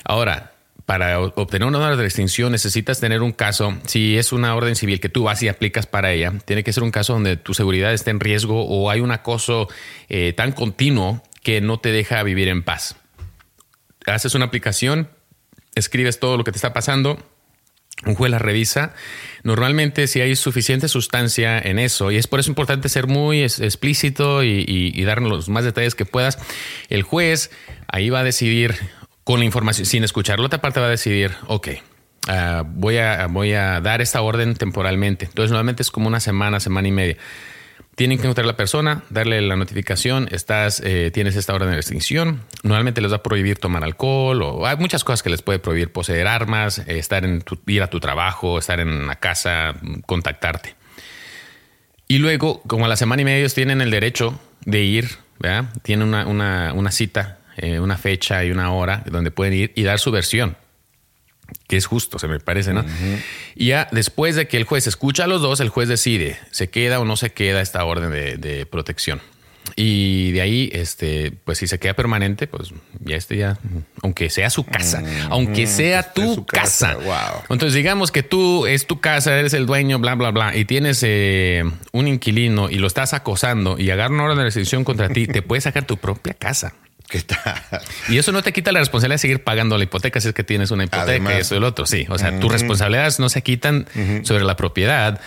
Ahora, 0.05 0.53
para 0.89 1.21
obtener 1.21 1.69
una 1.69 1.77
orden 1.81 1.99
de 1.99 2.05
restricción 2.05 2.51
necesitas 2.51 2.99
tener 2.99 3.21
un 3.21 3.33
caso, 3.33 3.77
si 3.85 4.17
es 4.17 4.33
una 4.33 4.55
orden 4.55 4.75
civil 4.75 5.01
que 5.01 5.11
tú 5.11 5.25
vas 5.25 5.43
y 5.43 5.49
aplicas 5.49 5.87
para 5.87 6.13
ella, 6.13 6.33
tiene 6.47 6.65
que 6.65 6.73
ser 6.73 6.83
un 6.83 6.91
caso 6.91 7.13
donde 7.13 7.37
tu 7.37 7.53
seguridad 7.53 7.93
esté 7.93 8.11
en 8.11 8.21
riesgo 8.21 8.65
o 8.67 8.89
hay 8.89 9.01
un 9.01 9.11
acoso 9.11 9.69
eh, 10.09 10.33
tan 10.33 10.53
continuo 10.53 11.23
que 11.43 11.61
no 11.61 11.79
te 11.79 11.93
deja 11.93 12.23
vivir 12.23 12.49
en 12.49 12.63
paz. 12.63 12.97
Haces 14.07 14.35
una 14.35 14.47
aplicación, 14.47 15.11
escribes 15.75 16.21
todo 16.21 16.39
lo 16.39 16.45
que 16.45 16.53
te 16.53 16.57
está 16.57 16.73
pasando, 16.73 17.19
un 18.07 18.15
juez 18.15 18.31
la 18.31 18.39
revisa. 18.39 18.95
Normalmente, 19.43 20.07
si 20.07 20.23
hay 20.23 20.35
suficiente 20.37 20.89
sustancia 20.89 21.59
en 21.59 21.79
eso, 21.79 22.11
y 22.11 22.17
es 22.17 22.27
por 22.29 22.41
eso 22.41 22.51
importante 22.51 22.89
ser 22.89 23.09
muy 23.09 23.43
explícito 23.43 24.43
y, 24.43 24.65
y- 24.67 24.99
y 24.99 25.05
dar 25.05 25.21
los 25.21 25.51
más 25.51 25.65
detalles 25.65 25.95
que 25.95 26.07
puedas, 26.07 26.39
el 26.89 27.03
juez 27.03 27.51
ahí 27.89 28.09
va 28.09 28.21
a 28.21 28.25
decidir 28.25 28.75
con 29.29 29.41
la 29.41 29.45
información, 29.45 29.85
sin 29.85 30.05
escuchar 30.05 30.41
la 30.41 30.47
otra 30.47 30.63
parte, 30.63 30.81
va 30.81 30.87
a 30.87 30.89
decidir, 30.89 31.33
ok. 31.49 31.69
ah, 32.29 32.63
voy, 32.67 32.97
a, 32.97 33.27
voy 33.27 33.53
a 33.53 33.79
dar 33.83 34.01
esta 34.01 34.23
orden 34.23 34.55
temporalmente. 34.55 35.27
Entonces, 35.27 35.51
normalmente 35.51 35.83
es 35.83 35.91
como 35.91 36.09
una 36.09 36.19
semana, 36.19 36.61
semana 36.61 36.89
y 36.89 36.93
media. 36.93 37.17
Tienen 37.95 38.17
que 38.17 38.25
encontrar 38.25 38.45
a 38.45 38.47
la 38.47 38.57
persona, 38.57 39.03
darle 39.11 39.43
la 39.43 39.55
notificación, 39.57 40.29
estás, 40.33 40.81
eh, 40.83 41.11
tienes 41.13 41.37
esta 41.37 41.53
orden 41.53 41.69
de 41.69 41.77
restricción. 41.77 42.41
Normalmente 42.63 43.03
les 43.03 43.13
va 43.13 43.17
a 43.17 43.23
prohibir 43.23 43.59
tomar 43.59 43.85
alcohol 43.85 44.41
o 44.41 44.67
hay 44.67 44.79
muchas 44.79 45.05
cosas 45.05 45.23
que 45.23 45.29
les 45.29 45.43
puede 45.43 45.59
prohibir 45.59 45.93
poseer 45.93 46.27
armas, 46.27 46.79
eh, 46.79 46.99
estar 46.99 47.27
en 47.27 47.45
ir 47.67 47.83
a 47.83 47.89
tu 47.91 48.01
trabajo, 48.01 48.59
estar 48.59 48.81
en 48.81 49.07
la 49.09 49.17
casa, 49.17 49.75
contactarte. 50.07 50.75
Y 52.07 52.17
luego, 52.17 52.63
como 52.67 52.87
a 52.87 52.89
la 52.89 52.97
semana 52.97 53.21
y 53.21 53.25
media, 53.27 53.39
ellos 53.41 53.53
tienen 53.55 53.83
el 53.83 53.91
derecho 53.91 54.41
de 54.65 54.81
ir. 54.81 55.11
Tienen 55.83 56.09
una, 56.09 56.27
una- 56.27 56.73
una 56.73 56.91
cita, 56.91 57.38
eh, 57.59 57.81
una 57.81 57.97
fecha 57.97 58.45
y 58.45 58.51
una 58.51 58.73
hora 58.73 59.05
donde 59.11 59.31
pueden 59.31 59.55
ir 59.55 59.73
y 59.75 59.83
dar 59.83 59.99
su 59.99 60.11
versión 60.11 60.57
que 61.67 61.77
es 61.77 61.87
justo, 61.87 62.19
se 62.19 62.29
me 62.29 62.41
parece, 62.41 62.75
¿no? 62.75 62.85
Y 63.55 63.69
ya 63.69 63.89
después 63.91 64.37
de 64.37 64.49
que 64.49 64.59
el 64.59 64.65
juez 64.65 64.87
escucha 64.87 65.25
a 65.25 65.27
los 65.27 65.41
dos, 65.41 65.61
el 65.61 65.71
juez 65.71 65.89
decide, 65.89 66.39
se 66.51 66.69
queda 66.69 67.01
o 67.01 67.05
no 67.05 67.17
se 67.17 67.31
queda 67.31 67.61
esta 67.61 67.85
orden 67.85 68.11
de, 68.11 68.37
de 68.37 68.67
protección. 68.67 69.21
Y 69.77 70.33
de 70.33 70.41
ahí, 70.41 70.71
este, 70.73 71.33
pues 71.45 71.59
si 71.59 71.67
se 71.67 71.79
queda 71.79 71.95
permanente, 71.95 72.47
pues 72.47 72.73
ya 73.01 73.17
este 73.17 73.37
ya, 73.37 73.59
aunque 74.03 74.31
sea 74.31 74.51
su 74.51 74.65
casa, 74.65 75.03
aunque 75.29 75.67
sea 75.67 76.13
tu 76.13 76.47
casa. 76.47 76.95
wow. 76.95 77.43
Entonces 77.51 77.75
digamos 77.75 78.11
que 78.11 78.23
tú 78.23 78.67
es 78.67 78.87
tu 78.87 79.01
casa, 79.01 79.39
eres 79.39 79.53
el 79.55 79.67
dueño, 79.67 79.99
bla, 79.99 80.15
bla, 80.15 80.31
bla, 80.31 80.57
y 80.57 80.65
tienes 80.65 81.03
eh, 81.03 81.65
un 81.93 82.09
inquilino 82.09 82.71
y 82.71 82.77
lo 82.77 82.87
estás 82.87 83.13
acosando 83.15 83.79
y 83.79 83.91
agarra 83.91 84.15
una 84.15 84.25
orden 84.25 84.39
de 84.39 84.45
restricción 84.45 84.85
contra 84.85 85.09
ti, 85.09 85.27
te 85.27 85.43
puedes 85.43 85.65
sacar 85.65 85.85
tu 85.85 85.97
propia 85.97 86.35
casa. 86.35 86.75
Y 88.09 88.19
eso 88.19 88.33
no 88.33 88.43
te 88.43 88.53
quita 88.53 88.73
la 88.73 88.81
responsabilidad 88.81 89.15
de 89.15 89.19
seguir 89.19 89.45
pagando 89.45 89.79
la 89.79 89.85
hipoteca 89.85 90.21
si 90.21 90.29
es 90.29 90.35
que 90.35 90.45
tienes 90.45 90.71
una 90.71 90.85
hipoteca, 90.85 91.03
Además. 91.03 91.35
eso 91.35 91.55
y 91.55 91.59
el 91.59 91.65
otro. 91.65 91.87
Sí, 91.87 92.07
o 92.09 92.19
sea, 92.19 92.39
tus 92.39 92.53
responsabilidades 92.53 93.19
no 93.19 93.29
se 93.29 93.43
quitan 93.43 93.87
sobre 94.23 94.45
la 94.45 94.57
propiedad, 94.57 95.21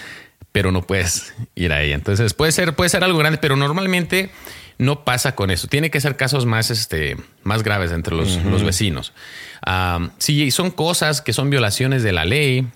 pero 0.51 0.71
no 0.71 0.81
puedes 0.81 1.33
ir 1.55 1.73
a 1.73 1.81
ella. 1.81 1.95
Entonces 1.95 2.33
puede 2.33 2.51
ser, 2.51 2.75
puede 2.75 2.89
ser 2.89 3.03
algo 3.03 3.17
grande, 3.17 3.37
pero 3.39 3.55
normalmente 3.55 4.29
no 4.77 5.03
pasa 5.05 5.35
con 5.35 5.51
eso. 5.51 5.67
Tiene 5.67 5.91
que 5.91 6.01
ser 6.01 6.17
casos 6.17 6.45
más, 6.45 6.71
este, 6.71 7.17
más 7.43 7.63
graves 7.63 7.91
entre 7.91 8.15
los, 8.15 8.37
los 8.43 8.63
vecinos. 8.63 9.13
Am, 9.61 10.11
si 10.17 10.49
son 10.51 10.71
cosas 10.71 11.21
que 11.21 11.33
son 11.33 11.49
violaciones 11.49 12.03
de 12.03 12.11
la 12.11 12.25
ley, 12.25 12.67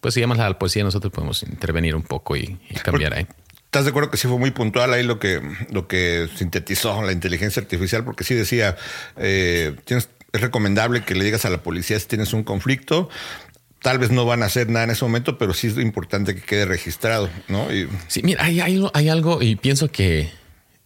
pues 0.00 0.14
si 0.14 0.20
llamas 0.20 0.38
a 0.38 0.48
la 0.48 0.58
policía, 0.58 0.84
nosotros 0.84 1.12
podemos 1.12 1.42
intervenir 1.42 1.96
un 1.96 2.02
poco 2.02 2.36
y, 2.36 2.58
y 2.70 2.74
cambiar 2.76 3.14
ahí. 3.14 3.26
¿Estás 3.68 3.84
de 3.84 3.90
acuerdo 3.90 4.10
que 4.10 4.16
sí 4.16 4.26
fue 4.26 4.38
muy 4.38 4.50
puntual 4.50 4.94
ahí 4.94 5.02
lo 5.02 5.18
que, 5.18 5.42
lo 5.70 5.86
que 5.86 6.26
sintetizó 6.36 7.02
la 7.02 7.12
inteligencia 7.12 7.60
artificial? 7.60 8.02
Porque 8.02 8.24
sí 8.24 8.34
decía, 8.34 8.76
eh, 9.18 9.76
tienes, 9.84 10.08
es 10.32 10.40
recomendable 10.40 11.04
que 11.04 11.14
le 11.14 11.22
digas 11.24 11.44
a 11.44 11.50
la 11.50 11.58
policía 11.62 12.00
si 12.00 12.06
tienes 12.06 12.32
un 12.32 12.44
conflicto. 12.44 13.10
Tal 13.82 13.98
vez 13.98 14.10
no 14.10 14.24
van 14.24 14.42
a 14.42 14.46
hacer 14.46 14.70
nada 14.70 14.84
en 14.86 14.90
ese 14.92 15.04
momento, 15.04 15.36
pero 15.36 15.52
sí 15.52 15.66
es 15.66 15.76
importante 15.76 16.34
que 16.34 16.40
quede 16.40 16.64
registrado, 16.64 17.28
¿no? 17.48 17.70
Y 17.72 17.88
Sí, 18.08 18.22
mira, 18.24 18.42
hay, 18.42 18.60
hay- 18.60 18.82
hay 18.94 19.08
algo 19.10 19.42
y 19.42 19.54
pienso 19.56 19.88
que 19.92 20.30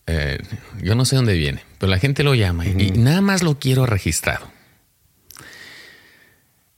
eh, 0.09 0.39
yo 0.83 0.97
no 0.97 1.05
sé 1.05 1.15
dónde 1.17 1.35
viene, 1.35 1.63
pero 1.79 1.89
la 1.91 1.99
gente 2.01 2.25
lo 2.25 2.35
llama 2.35 2.67
y- 2.67 2.75
y 2.83 2.91
nada 2.91 3.21
más 3.21 3.43
lo 3.45 3.59
quiero 3.61 3.87
registrado. 3.87 4.51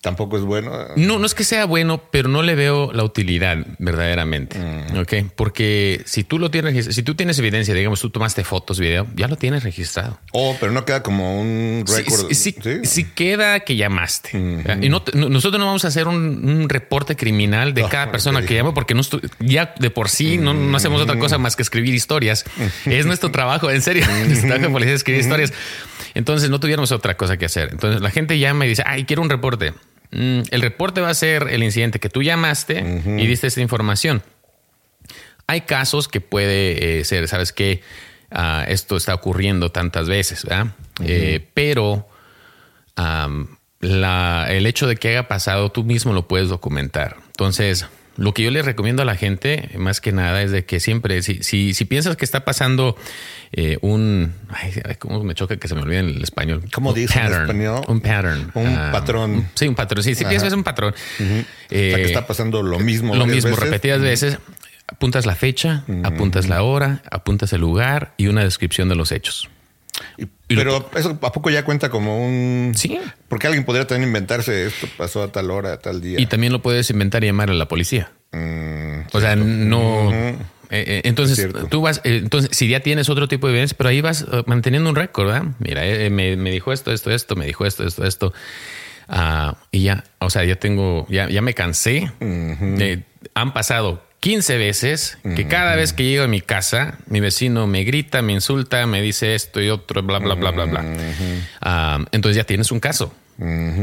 Tampoco 0.04 0.36
es 0.36 0.42
bueno. 0.42 0.70
No, 0.96 1.18
no 1.18 1.24
es 1.24 1.34
que 1.34 1.44
sea 1.44 1.64
bueno, 1.64 1.98
pero 2.10 2.28
no 2.28 2.42
le 2.42 2.54
veo 2.54 2.92
la 2.92 3.04
utilidad 3.04 3.56
verdaderamente. 3.78 4.58
Ok, 4.98 5.32
porque 5.34 6.02
si 6.04 6.24
tú 6.24 6.38
lo 6.38 6.50
tienes, 6.50 6.94
si 6.94 7.02
tú 7.02 7.14
tienes 7.14 7.38
evidencia, 7.38 7.72
digamos, 7.72 8.02
tú 8.02 8.10
tomaste 8.10 8.44
fotos, 8.44 8.78
video, 8.78 9.06
ya 9.16 9.28
lo 9.28 9.36
tienes 9.36 9.62
registrado. 9.64 10.20
Oh, 10.32 10.54
pero 10.60 10.72
no 10.72 10.84
queda 10.84 11.02
como 11.02 11.40
un 11.40 11.84
récord. 11.86 12.28
sí, 12.32 12.54
sí, 12.62 12.80
sí 12.82 13.04
queda 13.14 13.60
que 13.60 13.76
llamaste. 13.76 14.36
Y 14.82 14.90
no 14.90 15.02
nosotros 15.14 15.58
no 15.58 15.64
vamos 15.64 15.86
a 15.86 15.88
hacer 15.88 16.06
un, 16.06 16.16
un 16.46 16.68
reporte 16.68 17.16
criminal 17.16 17.72
de 17.72 17.88
cada 17.88 18.10
persona 18.10 18.44
que 18.44 18.54
llama 18.54 18.74
porque 18.74 18.94
no 18.94 19.00
ya 19.40 19.74
de 19.78 19.88
por 19.88 20.10
sí 20.10 20.36
no, 20.36 20.52
no 20.52 20.76
hacemos 20.76 21.00
otra 21.00 21.18
cosa 21.18 21.38
más 21.38 21.56
que 21.56 21.62
escribir 21.62 21.94
historias. 21.94 22.44
es 22.84 23.06
nuestro 23.06 23.30
trabajo, 23.30 23.70
en 23.70 23.80
serio. 23.80 24.04
Nuestro 24.26 24.48
trabajo 24.48 24.66
de 24.66 24.72
policía 24.72 24.94
es 24.94 25.00
escribir 25.00 25.22
historias. 25.22 25.54
Entonces 26.12 26.50
no 26.50 26.60
tuviéramos 26.60 26.92
otra 26.92 27.16
cosa 27.16 27.38
que 27.38 27.46
hacer. 27.46 27.70
Entonces 27.72 28.02
la 28.02 28.10
gente 28.10 28.38
llama 28.38 28.66
y 28.66 28.68
dice, 28.68 28.82
ay, 28.84 29.04
quiero 29.04 29.22
un 29.22 29.30
reporte. 29.30 29.72
Mm, 30.14 30.42
el 30.50 30.62
reporte 30.62 31.00
va 31.00 31.10
a 31.10 31.14
ser 31.14 31.48
el 31.50 31.62
incidente 31.62 31.98
que 31.98 32.08
tú 32.08 32.22
llamaste 32.22 32.84
y 33.18 33.26
diste 33.26 33.46
esta 33.48 33.60
información. 33.60 34.22
Hay 35.46 35.62
casos 35.62 36.08
que 36.08 36.20
puede 36.20 37.00
eh, 37.00 37.04
ser, 37.04 37.28
¿sabes 37.28 37.52
qué? 37.52 37.82
Ah, 38.30 38.64
esto 38.66 38.96
está 38.96 39.14
ocurriendo 39.14 39.70
tantas 39.70 40.08
veces, 40.08 40.44
¿verdad? 40.44 40.68
Eh, 41.04 41.46
pero 41.54 42.08
la- 43.80 44.46
el 44.48 44.66
hecho 44.66 44.86
de 44.86 44.96
que 44.96 45.08
haya 45.08 45.28
pasado, 45.28 45.70
tú 45.70 45.84
mismo 45.84 46.12
lo 46.12 46.26
puedes 46.26 46.48
documentar. 46.48 47.16
Entonces, 47.26 47.86
lo 48.16 48.32
que 48.34 48.42
yo 48.44 48.50
le 48.50 48.62
recomiendo 48.62 49.02
a 49.02 49.04
la 49.04 49.16
gente, 49.16 49.70
más 49.76 50.00
que 50.00 50.12
nada, 50.12 50.42
es 50.42 50.50
de 50.50 50.64
que 50.64 50.78
siempre, 50.80 51.22
si, 51.22 51.42
si, 51.42 51.74
si 51.74 51.84
piensas 51.84 52.16
que 52.16 52.24
está 52.24 52.44
pasando 52.44 52.96
eh, 53.52 53.78
un. 53.80 54.32
Ay, 54.50 54.72
cómo 54.98 55.22
me 55.24 55.34
choca 55.34 55.56
que 55.56 55.66
se 55.68 55.74
me 55.74 55.82
olvide 55.82 55.98
en 55.98 56.08
el 56.10 56.22
español. 56.22 56.62
¿Cómo 56.72 56.92
dice 56.92 57.18
en 57.18 57.32
español? 57.32 57.82
Un 57.88 58.00
pattern. 58.00 58.50
Un 58.54 58.66
Ah, 58.66 58.90
patrón. 58.92 59.48
Sí, 59.54 59.66
un 59.68 59.74
patrón. 59.74 60.02
Sí, 60.04 60.14
si 60.14 60.24
piensas 60.24 60.48
es 60.48 60.54
un 60.54 60.64
patrón. 60.64 60.94
o 60.94 60.96
sea, 61.18 61.44
que 61.68 61.76
Eh, 61.94 62.02
está 62.04 62.26
pasando 62.26 62.62
lo 62.62 62.78
mismo. 62.78 63.14
lo 63.14 63.26
mismo, 63.26 63.50
veces. 63.50 63.64
repetidas 63.64 64.00
veces. 64.00 64.38
Apuntas 64.86 65.24
la 65.24 65.34
fecha, 65.34 65.84
apuntas 66.04 66.46
la 66.48 66.62
hora, 66.62 67.02
apuntas 67.10 67.52
el 67.54 67.62
lugar 67.62 68.12
y 68.18 68.26
una 68.26 68.44
descripción 68.44 68.88
de 68.90 68.94
los 68.94 69.12
hechos. 69.12 69.48
Y- 70.18 70.26
pero 70.48 70.88
eso 70.96 71.18
a 71.22 71.32
poco 71.32 71.50
ya 71.50 71.64
cuenta 71.64 71.88
como 71.90 72.24
un. 72.24 72.72
Sí. 72.76 72.98
Porque 73.28 73.46
alguien 73.46 73.64
podría 73.64 73.86
también 73.86 74.08
inventarse 74.08 74.66
esto 74.66 74.86
pasó 74.96 75.22
a 75.22 75.32
tal 75.32 75.50
hora, 75.50 75.72
a 75.74 75.78
tal 75.78 76.00
día. 76.00 76.20
Y 76.20 76.26
también 76.26 76.52
lo 76.52 76.60
puedes 76.62 76.90
inventar 76.90 77.24
y 77.24 77.28
llamar 77.28 77.50
a 77.50 77.54
la 77.54 77.66
policía. 77.68 78.12
Mm, 78.32 79.00
O 79.12 79.20
sea, 79.20 79.36
no. 79.36 80.10
eh, 80.12 80.36
eh, 80.70 81.00
entonces, 81.04 81.48
tú 81.70 81.80
vas, 81.82 82.00
eh, 82.04 82.18
entonces, 82.22 82.56
si 82.56 82.68
ya 82.68 82.80
tienes 82.80 83.08
otro 83.08 83.28
tipo 83.28 83.46
de 83.46 83.52
evidencia, 83.54 83.76
pero 83.78 83.90
ahí 83.90 84.00
vas 84.00 84.26
manteniendo 84.46 84.90
un 84.90 84.96
récord, 84.96 85.26
¿verdad? 85.28 85.44
Mira, 85.60 85.86
eh, 85.86 86.10
me, 86.10 86.36
me 86.36 86.50
dijo 86.50 86.72
esto, 86.72 86.92
esto, 86.92 87.10
esto, 87.10 87.36
me 87.36 87.46
dijo 87.46 87.64
esto, 87.64 87.86
esto, 87.86 88.04
esto. 88.04 88.32
Ah, 89.08 89.56
y 89.70 89.82
ya, 89.84 90.04
o 90.18 90.30
sea, 90.30 90.44
ya 90.44 90.56
tengo, 90.56 91.06
ya, 91.08 91.28
ya 91.28 91.42
me 91.42 91.54
cansé. 91.54 92.10
Han 93.34 93.52
pasado 93.54 94.02
15 94.24 94.56
veces 94.56 95.18
que 95.36 95.46
cada 95.46 95.76
vez 95.76 95.92
que 95.92 96.02
llego 96.02 96.24
a 96.24 96.28
mi 96.28 96.40
casa, 96.40 96.96
mi 97.08 97.20
vecino 97.20 97.66
me 97.66 97.84
grita, 97.84 98.22
me 98.22 98.32
insulta, 98.32 98.86
me 98.86 99.02
dice 99.02 99.34
esto 99.34 99.60
y 99.60 99.68
otro, 99.68 100.02
bla, 100.02 100.18
bla, 100.18 100.34
bla, 100.34 100.50
bla, 100.50 100.64
bla. 100.64 102.06
Entonces 102.10 102.34
ya 102.34 102.44
tienes 102.44 102.72
un 102.72 102.80
caso. 102.80 103.12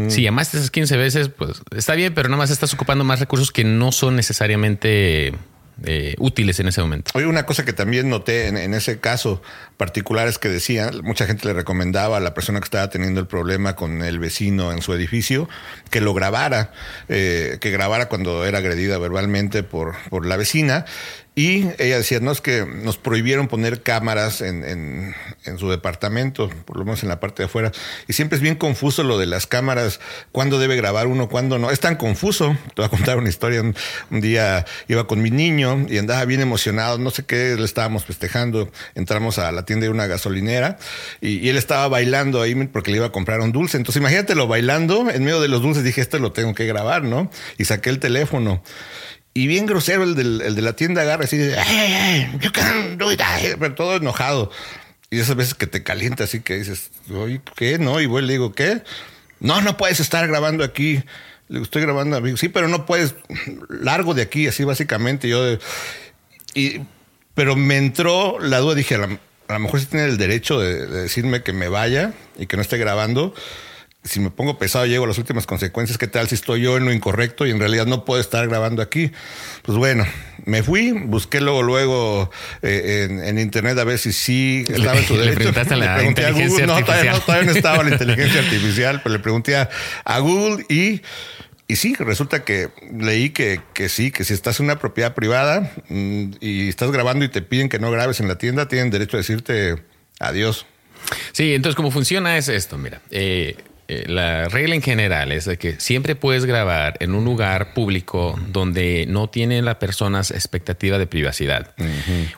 Si 0.07 0.24
llamaste 0.24 0.57
esas 0.57 0.71
15 0.71 0.98
veces, 0.98 1.29
pues 1.29 1.62
está 1.77 1.93
bien, 1.93 2.15
pero 2.15 2.27
nada 2.27 2.39
más 2.39 2.50
estás 2.50 2.74
ocupando 2.74 3.03
más 3.03 3.19
recursos 3.19 3.51
que 3.51 3.63
no 3.63 3.91
son 3.91 4.15
necesariamente 4.15 5.31
eh, 5.84 6.16
útiles 6.20 6.60
en 6.60 6.68
ese 6.68 6.82
momento. 6.82 7.12
Oye, 7.16 7.25
una 7.25 7.46
cosa 7.46 7.66
que 7.66 7.74
también 7.74 8.10
noté 8.10 8.48
en, 8.48 8.74
ese 8.74 9.00
caso 9.00 9.42
particular 9.78 10.28
es 10.28 10.38
que 10.38 10.50
decía, 10.50 10.92
mucha 11.04 11.25
gente 11.25 11.48
le 11.48 11.54
recomendaba 11.54 12.18
a 12.18 12.20
la 12.20 12.34
persona 12.34 12.60
que 12.60 12.66
estaba 12.66 12.90
teniendo 12.90 13.20
el 13.20 13.28
problema 13.28 13.75
con 13.75 14.01
el 14.04 14.20
vecino 14.20 14.72
en 14.72 14.82
su 14.82 14.94
edificio 14.94 15.50
que 15.90 16.01
lo 16.01 16.13
grabara, 16.13 16.72
eh, 17.10 17.58
que 17.60 17.72
grabara 17.72 18.10
cuando 18.10 18.46
era 18.46 18.60
agredida 18.60 18.98
verbalmente 18.98 19.63
por, 19.63 19.96
por 20.10 20.25
la 20.25 20.38
vecina. 20.38 20.86
Y 21.33 21.69
ella 21.77 21.97
decía, 21.97 22.19
no, 22.19 22.29
es 22.33 22.41
que 22.41 22.65
nos 22.65 22.97
prohibieron 22.97 23.47
poner 23.47 23.83
cámaras 23.83 24.41
en, 24.41 24.65
en- 24.65 25.15
su 25.57 25.69
departamento, 25.69 26.50
por 26.65 26.77
lo 26.77 26.83
menos 26.85 27.03
en 27.03 27.09
la 27.09 27.19
parte 27.19 27.43
de 27.43 27.45
afuera. 27.45 27.71
Y 28.07 28.13
siempre 28.13 28.35
es 28.35 28.41
bien 28.41 28.55
confuso 28.55 29.03
lo 29.03 29.17
de 29.17 29.25
las 29.25 29.47
cámaras, 29.47 30.00
cuándo 30.31 30.59
debe 30.59 30.75
grabar 30.75 31.07
uno, 31.07 31.29
cuándo 31.29 31.57
no. 31.57 31.71
Es 31.71 31.79
tan 31.79 31.95
confuso. 31.95 32.57
Te 32.75 32.81
voy 32.81 32.85
a 32.85 32.89
contar 32.89 33.17
una 33.17 33.29
historia. 33.29 33.61
Un, 33.61 34.21
día 34.21 34.65
iba 34.88 35.07
con 35.07 35.21
mi 35.21 35.31
niño 35.31 35.85
y 35.89 35.97
andaba 35.97 36.25
bien 36.25 36.41
emocionado, 36.41 36.97
no 36.97 37.11
sé 37.11 37.23
qué, 37.23 37.55
le 37.57 37.63
estábamos 37.65 38.05
festejando. 38.05 38.69
Entramos 38.95 39.39
a 39.39 39.51
la 39.53 39.63
tienda 39.65 39.85
de 39.85 39.89
una 39.89 40.07
gasolinera 40.07 40.77
y, 41.21 41.38
y 41.39 41.50
él 41.50 41.57
estaba 41.57 41.88
bailando 41.88 42.41
ahí 42.41 42.53
porque 42.67 42.91
le 42.91 42.97
iba 42.97 43.05
a 43.07 43.11
comprar 43.11 43.39
un 43.39 43.51
dulce. 43.53 43.77
Entonces 43.77 44.01
imagínatelo 44.01 44.47
bailando 44.47 45.09
en 45.09 45.23
medio 45.23 45.39
de 45.39 45.47
los 45.47 45.61
dulces. 45.61 45.83
Dije, 45.83 46.01
esto 46.01 46.19
lo 46.19 46.33
tengo 46.33 46.53
que 46.53 46.65
grabar, 46.65 47.03
¿no? 47.03 47.31
Y 47.57 47.65
saqué 47.65 47.89
el 47.89 48.00
teléfono. 48.00 48.61
Y 49.33 49.47
bien 49.47 49.65
grosero 49.65 50.03
el, 50.03 50.15
del- 50.15 50.41
el 50.41 50.55
de 50.55 50.61
la 50.61 50.73
tienda 50.73 51.01
agarra 51.03 51.23
así 51.23 51.38
"Hey, 51.38 51.55
hey, 51.65 51.93
hey, 52.33 52.39
you 52.41 52.51
can't 52.51 53.00
do 53.00 53.11
it", 53.11 53.21
ay, 53.23 53.53
pero 53.59 53.73
todo 53.75 53.95
enojado. 53.95 54.51
Y 55.09 55.19
esas 55.19 55.35
veces 55.35 55.53
que 55.53 55.67
te 55.67 55.83
calienta 55.83 56.23
así 56.25 56.41
que 56.41 56.55
dices, 56.57 56.89
oye, 57.13 57.41
¿qué? 57.55 57.77
No, 57.79 58.00
y 58.01 58.05
voy 58.05 58.21
le 58.23 58.33
digo, 58.33 58.53
¿qué? 58.53 58.81
No, 59.39 59.61
no 59.61 59.75
puedes 59.77 60.00
estar 60.00 60.25
grabando 60.27 60.63
aquí. 60.63 60.95
Le 61.50 61.55
digo, 61.55 61.63
estoy 61.63 61.81
grabando, 61.81 62.15
amigo. 62.15 62.38
Sí, 62.38 62.47
pero 62.50 62.67
no 62.69 62.85
puedes, 62.85 63.15
largo 63.69 64.13
de 64.13 64.21
aquí, 64.21 64.47
así 64.47 64.63
básicamente. 64.63 65.27
Yo, 65.27 65.57
y, 66.53 66.81
pero 67.33 67.55
me 67.55 67.77
entró 67.77 68.39
la 68.39 68.59
duda, 68.59 68.75
dije, 68.75 68.95
a 68.95 69.00
lo 69.53 69.59
mejor 69.59 69.79
sí 69.81 69.85
tiene 69.88 70.05
el 70.05 70.17
derecho 70.17 70.59
de, 70.59 70.85
de 70.88 71.01
decirme 71.03 71.43
que 71.43 71.51
me 71.53 71.67
vaya 71.67 72.13
y 72.38 72.45
que 72.47 72.55
no 72.55 72.61
esté 72.61 72.77
grabando. 72.77 73.33
Si 74.03 74.20
me 74.20 74.31
pongo 74.31 74.58
pesado, 74.58 74.88
llego 74.88 75.05
a 75.05 75.08
las 75.08 75.20
últimas 75.20 75.46
consecuencias. 75.46 76.00
¿Qué 76.00 76.08
tal 76.08 76.27
si 76.27 76.34
estoy 76.34 76.62
yo 76.62 76.75
en 76.77 76.86
lo 76.86 76.91
incorrecto 76.91 77.46
y 77.46 77.51
en 77.51 77.60
realidad 77.60 77.86
no 77.86 78.03
puedo 78.03 78.20
estar 78.20 78.48
grabando 78.48 78.81
aquí? 78.81 79.12
Pues 79.62 79.77
bueno, 79.77 80.05
me 80.46 80.63
fui, 80.63 80.91
busqué 80.91 81.39
luego, 81.39 81.62
luego 81.62 82.31
eh, 82.63 83.08
en, 83.10 83.24
en 83.24 83.38
internet 83.38 83.77
a 83.77 83.84
ver 83.84 84.00
si 84.00 84.12
sí 84.12 84.65
estaba 84.67 84.98
en 84.98 85.05
su 85.05 85.13
Le 85.17 85.20
derecho. 85.20 85.36
preguntaste 85.38 85.74
a 85.75 85.77
la 85.77 85.96
pregunté 85.98 86.22
inteligencia 86.24 86.65
No, 86.65 86.79
todavía 86.84 87.12
no, 87.12 87.17
artificial. 87.17 87.25
todavía 87.25 87.46
no 87.51 87.58
estaba 87.58 87.84
la 87.84 87.89
inteligencia 87.91 88.39
artificial, 88.43 89.01
pero 89.03 89.13
le 89.13 89.20
pregunté 89.20 89.55
a, 89.55 89.70
a 90.03 90.17
Google 90.20 90.65
y, 90.67 91.01
y 91.67 91.75
sí, 91.75 91.93
resulta 92.00 92.43
que 92.43 92.70
leí 93.00 93.29
que, 93.29 93.62
que 93.75 93.88
sí, 93.88 94.10
que 94.10 94.24
si 94.24 94.34
estás 94.34 94.60
en 94.60 94.65
una 94.65 94.79
propiedad 94.79 95.13
privada 95.13 95.72
mm, 95.89 96.31
y 96.39 96.70
estás 96.70 96.89
grabando 96.91 97.24
y 97.24 97.29
te 97.29 97.43
piden 97.43 97.70
que 97.70 97.77
no 97.77 97.91
grabes 97.91 98.20
en 98.20 98.27
la 98.27 98.39
tienda, 98.39 98.67
tienen 98.67 98.89
derecho 98.89 99.17
a 99.17 99.20
decirte 99.20 99.75
adiós. 100.20 100.65
Sí, 101.34 101.53
entonces 101.53 101.75
cómo 101.75 101.91
funciona 101.91 102.36
es 102.38 102.48
esto, 102.48 102.79
mira. 102.79 103.00
eh, 103.12 103.58
eh, 103.91 104.05
la 104.07 104.48
regla 104.48 104.75
en 104.75 104.81
general 104.81 105.33
es 105.33 105.43
de 105.43 105.57
que 105.57 105.77
siempre 105.79 106.15
puedes 106.15 106.45
grabar 106.45 106.95
en 107.01 107.13
un 107.13 107.25
lugar 107.25 107.74
público 107.74 108.39
donde 108.48 109.05
no 109.10 109.29
tienen 109.29 109.65
las 109.65 109.75
personas 109.75 110.31
expectativa 110.31 110.98
de 110.98 111.07
privacidad. 111.07 111.75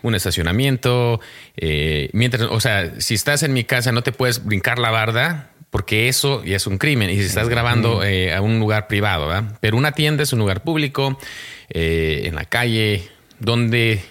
Un 0.01 0.15
estacionamiento, 0.15 1.21
eh, 1.55 2.09
mientras, 2.13 2.43
o 2.49 2.59
sea, 2.59 2.99
si 2.99 3.13
estás 3.13 3.43
en 3.43 3.53
mi 3.53 3.65
casa 3.65 3.91
no 3.91 4.01
te 4.01 4.11
puedes 4.11 4.43
brincar 4.43 4.79
la 4.79 4.89
barda 4.89 5.51
porque 5.69 6.07
eso 6.07 6.43
ya 6.43 6.55
es 6.55 6.65
un 6.65 6.79
crimen 6.79 7.11
y 7.11 7.17
si 7.17 7.25
estás 7.25 7.49
grabando 7.49 8.03
eh, 8.03 8.33
a 8.33 8.41
un 8.41 8.59
lugar 8.59 8.87
privado, 8.87 9.27
¿verdad? 9.27 9.57
Pero 9.59 9.77
una 9.77 9.91
tienda 9.91 10.23
es 10.23 10.33
un 10.33 10.39
lugar 10.39 10.63
público, 10.63 11.19
eh, 11.69 12.23
en 12.25 12.35
la 12.35 12.45
calle, 12.45 13.09
donde 13.39 14.01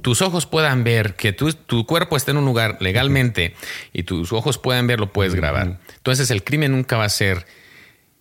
tus 0.00 0.22
ojos 0.22 0.46
puedan 0.46 0.84
ver 0.84 1.14
que 1.14 1.32
tu, 1.32 1.52
tu 1.52 1.86
cuerpo 1.86 2.16
está 2.16 2.30
en 2.32 2.36
un 2.38 2.44
lugar 2.44 2.76
legalmente 2.80 3.54
y 3.92 4.02
tus 4.02 4.32
ojos 4.32 4.58
puedan 4.58 4.86
ver, 4.86 5.00
lo 5.00 5.12
puedes 5.12 5.34
grabar. 5.34 5.78
Entonces 5.96 6.30
el 6.30 6.42
crimen 6.44 6.72
nunca 6.72 6.96
va 6.96 7.04
a 7.04 7.08
ser 7.08 7.46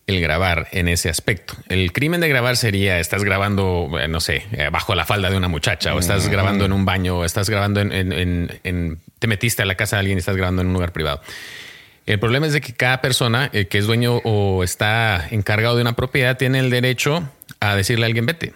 el 0.08 0.22
grabar 0.22 0.68
en 0.72 0.88
ese 0.88 1.08
aspecto. 1.10 1.54
El 1.68 1.92
crimen 1.94 2.20
de 2.20 2.28
grabar 2.30 2.58
sería, 2.58 3.00
estás 3.00 3.24
grabando, 3.24 3.90
eh, 4.02 4.08
no 4.08 4.20
sé, 4.20 4.44
eh, 4.54 4.70
bajo 4.72 4.96
la 4.96 5.06
falda 5.06 5.30
de 5.30 5.38
una 5.38 5.48
muchacha, 5.50 5.94
o 5.94 6.00
estás 6.00 6.28
grabando 6.30 6.66
en 6.66 6.72
un 6.74 6.84
baño, 6.84 7.20
o 7.20 7.26
estás 7.26 7.48
grabando 7.48 7.80
en, 7.80 7.92
en- 7.92 8.12
en- 8.14 8.60
en- 8.64 9.00
te 9.20 9.28
metiste 9.28 9.62
a 9.62 9.66
la 9.66 9.76
casa 9.76 9.98
de 9.98 10.00
alguien 10.00 10.18
y 10.18 10.20
estás 10.20 10.36
grabando 10.36 10.62
en 10.64 10.70
un 10.70 10.74
lugar 10.74 10.94
privado. 10.94 11.22
El 12.08 12.18
problema 12.20 12.48
es 12.48 12.54
de 12.54 12.62
que 12.62 12.74
cada 12.74 13.02
persona 13.02 13.52
eh, 13.54 13.68
que 13.68 13.78
es 13.78 13.86
dueño 13.86 14.16
o 14.24 14.64
está 14.64 15.28
encargado 15.30 15.76
de 15.76 15.82
una 15.84 15.96
propiedad 15.96 16.38
tiene 16.38 16.58
el 16.58 16.72
derecho 16.72 17.30
a 17.60 17.76
decirle 17.76 18.06
a 18.06 18.08
alguien 18.08 18.26
vete. 18.26 18.54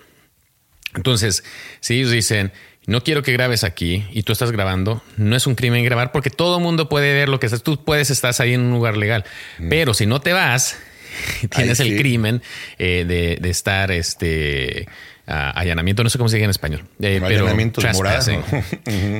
Entonces, 0.95 1.43
si 1.79 1.95
ellos 1.99 2.09
dicen, 2.11 2.51
no 2.85 3.01
quiero 3.03 3.23
que 3.23 3.31
grabes 3.31 3.63
aquí 3.63 4.05
y 4.11 4.23
tú 4.23 4.33
estás 4.33 4.51
grabando, 4.51 5.01
no 5.17 5.35
es 5.35 5.47
un 5.47 5.55
crimen 5.55 5.83
grabar 5.85 6.11
porque 6.11 6.29
todo 6.29 6.57
el 6.57 6.63
mundo 6.63 6.89
puede 6.89 7.13
ver 7.13 7.29
lo 7.29 7.39
que 7.39 7.45
estás. 7.45 7.63
Tú 7.63 7.83
puedes 7.83 8.09
estar 8.09 8.33
ahí 8.39 8.53
en 8.53 8.61
un 8.61 8.71
lugar 8.71 8.97
legal. 8.97 9.23
Pero 9.69 9.93
si 9.93 10.05
no 10.05 10.19
te 10.21 10.33
vas, 10.33 10.77
tienes 11.55 11.79
el 11.79 11.97
crimen 11.97 12.41
eh, 12.79 13.05
de, 13.07 13.37
de 13.41 13.49
estar 13.49 13.91
este 13.91 14.87
allanamiento, 15.25 16.03
no 16.03 16.09
sé 16.09 16.17
cómo 16.17 16.27
se 16.27 16.35
dice 16.35 16.43
en 16.43 16.49
español. 16.49 16.81
eh, 16.99 17.19
pero 17.21 17.43
Allanamiento 17.45 17.81
de 17.81 17.93
morada. 17.93 18.21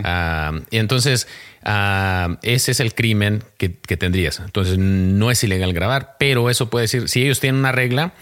Ah, 0.04 0.52
y 0.70 0.78
entonces, 0.78 1.28
ah, 1.64 2.38
ese 2.42 2.72
es 2.72 2.80
el 2.82 2.94
crimen 2.94 3.44
que, 3.58 3.74
que 3.74 3.96
tendrías. 3.96 4.40
Entonces, 4.40 4.78
no 4.78 5.32
es 5.32 5.42
ilegal 5.44 5.72
grabar, 5.74 6.18
pero 6.20 6.50
eso 6.50 6.70
puede 6.70 6.84
decir, 6.84 7.08
si 7.08 7.24
ellos 7.24 7.40
tienen 7.40 7.60
una 7.60 7.72
regla, 7.72 8.14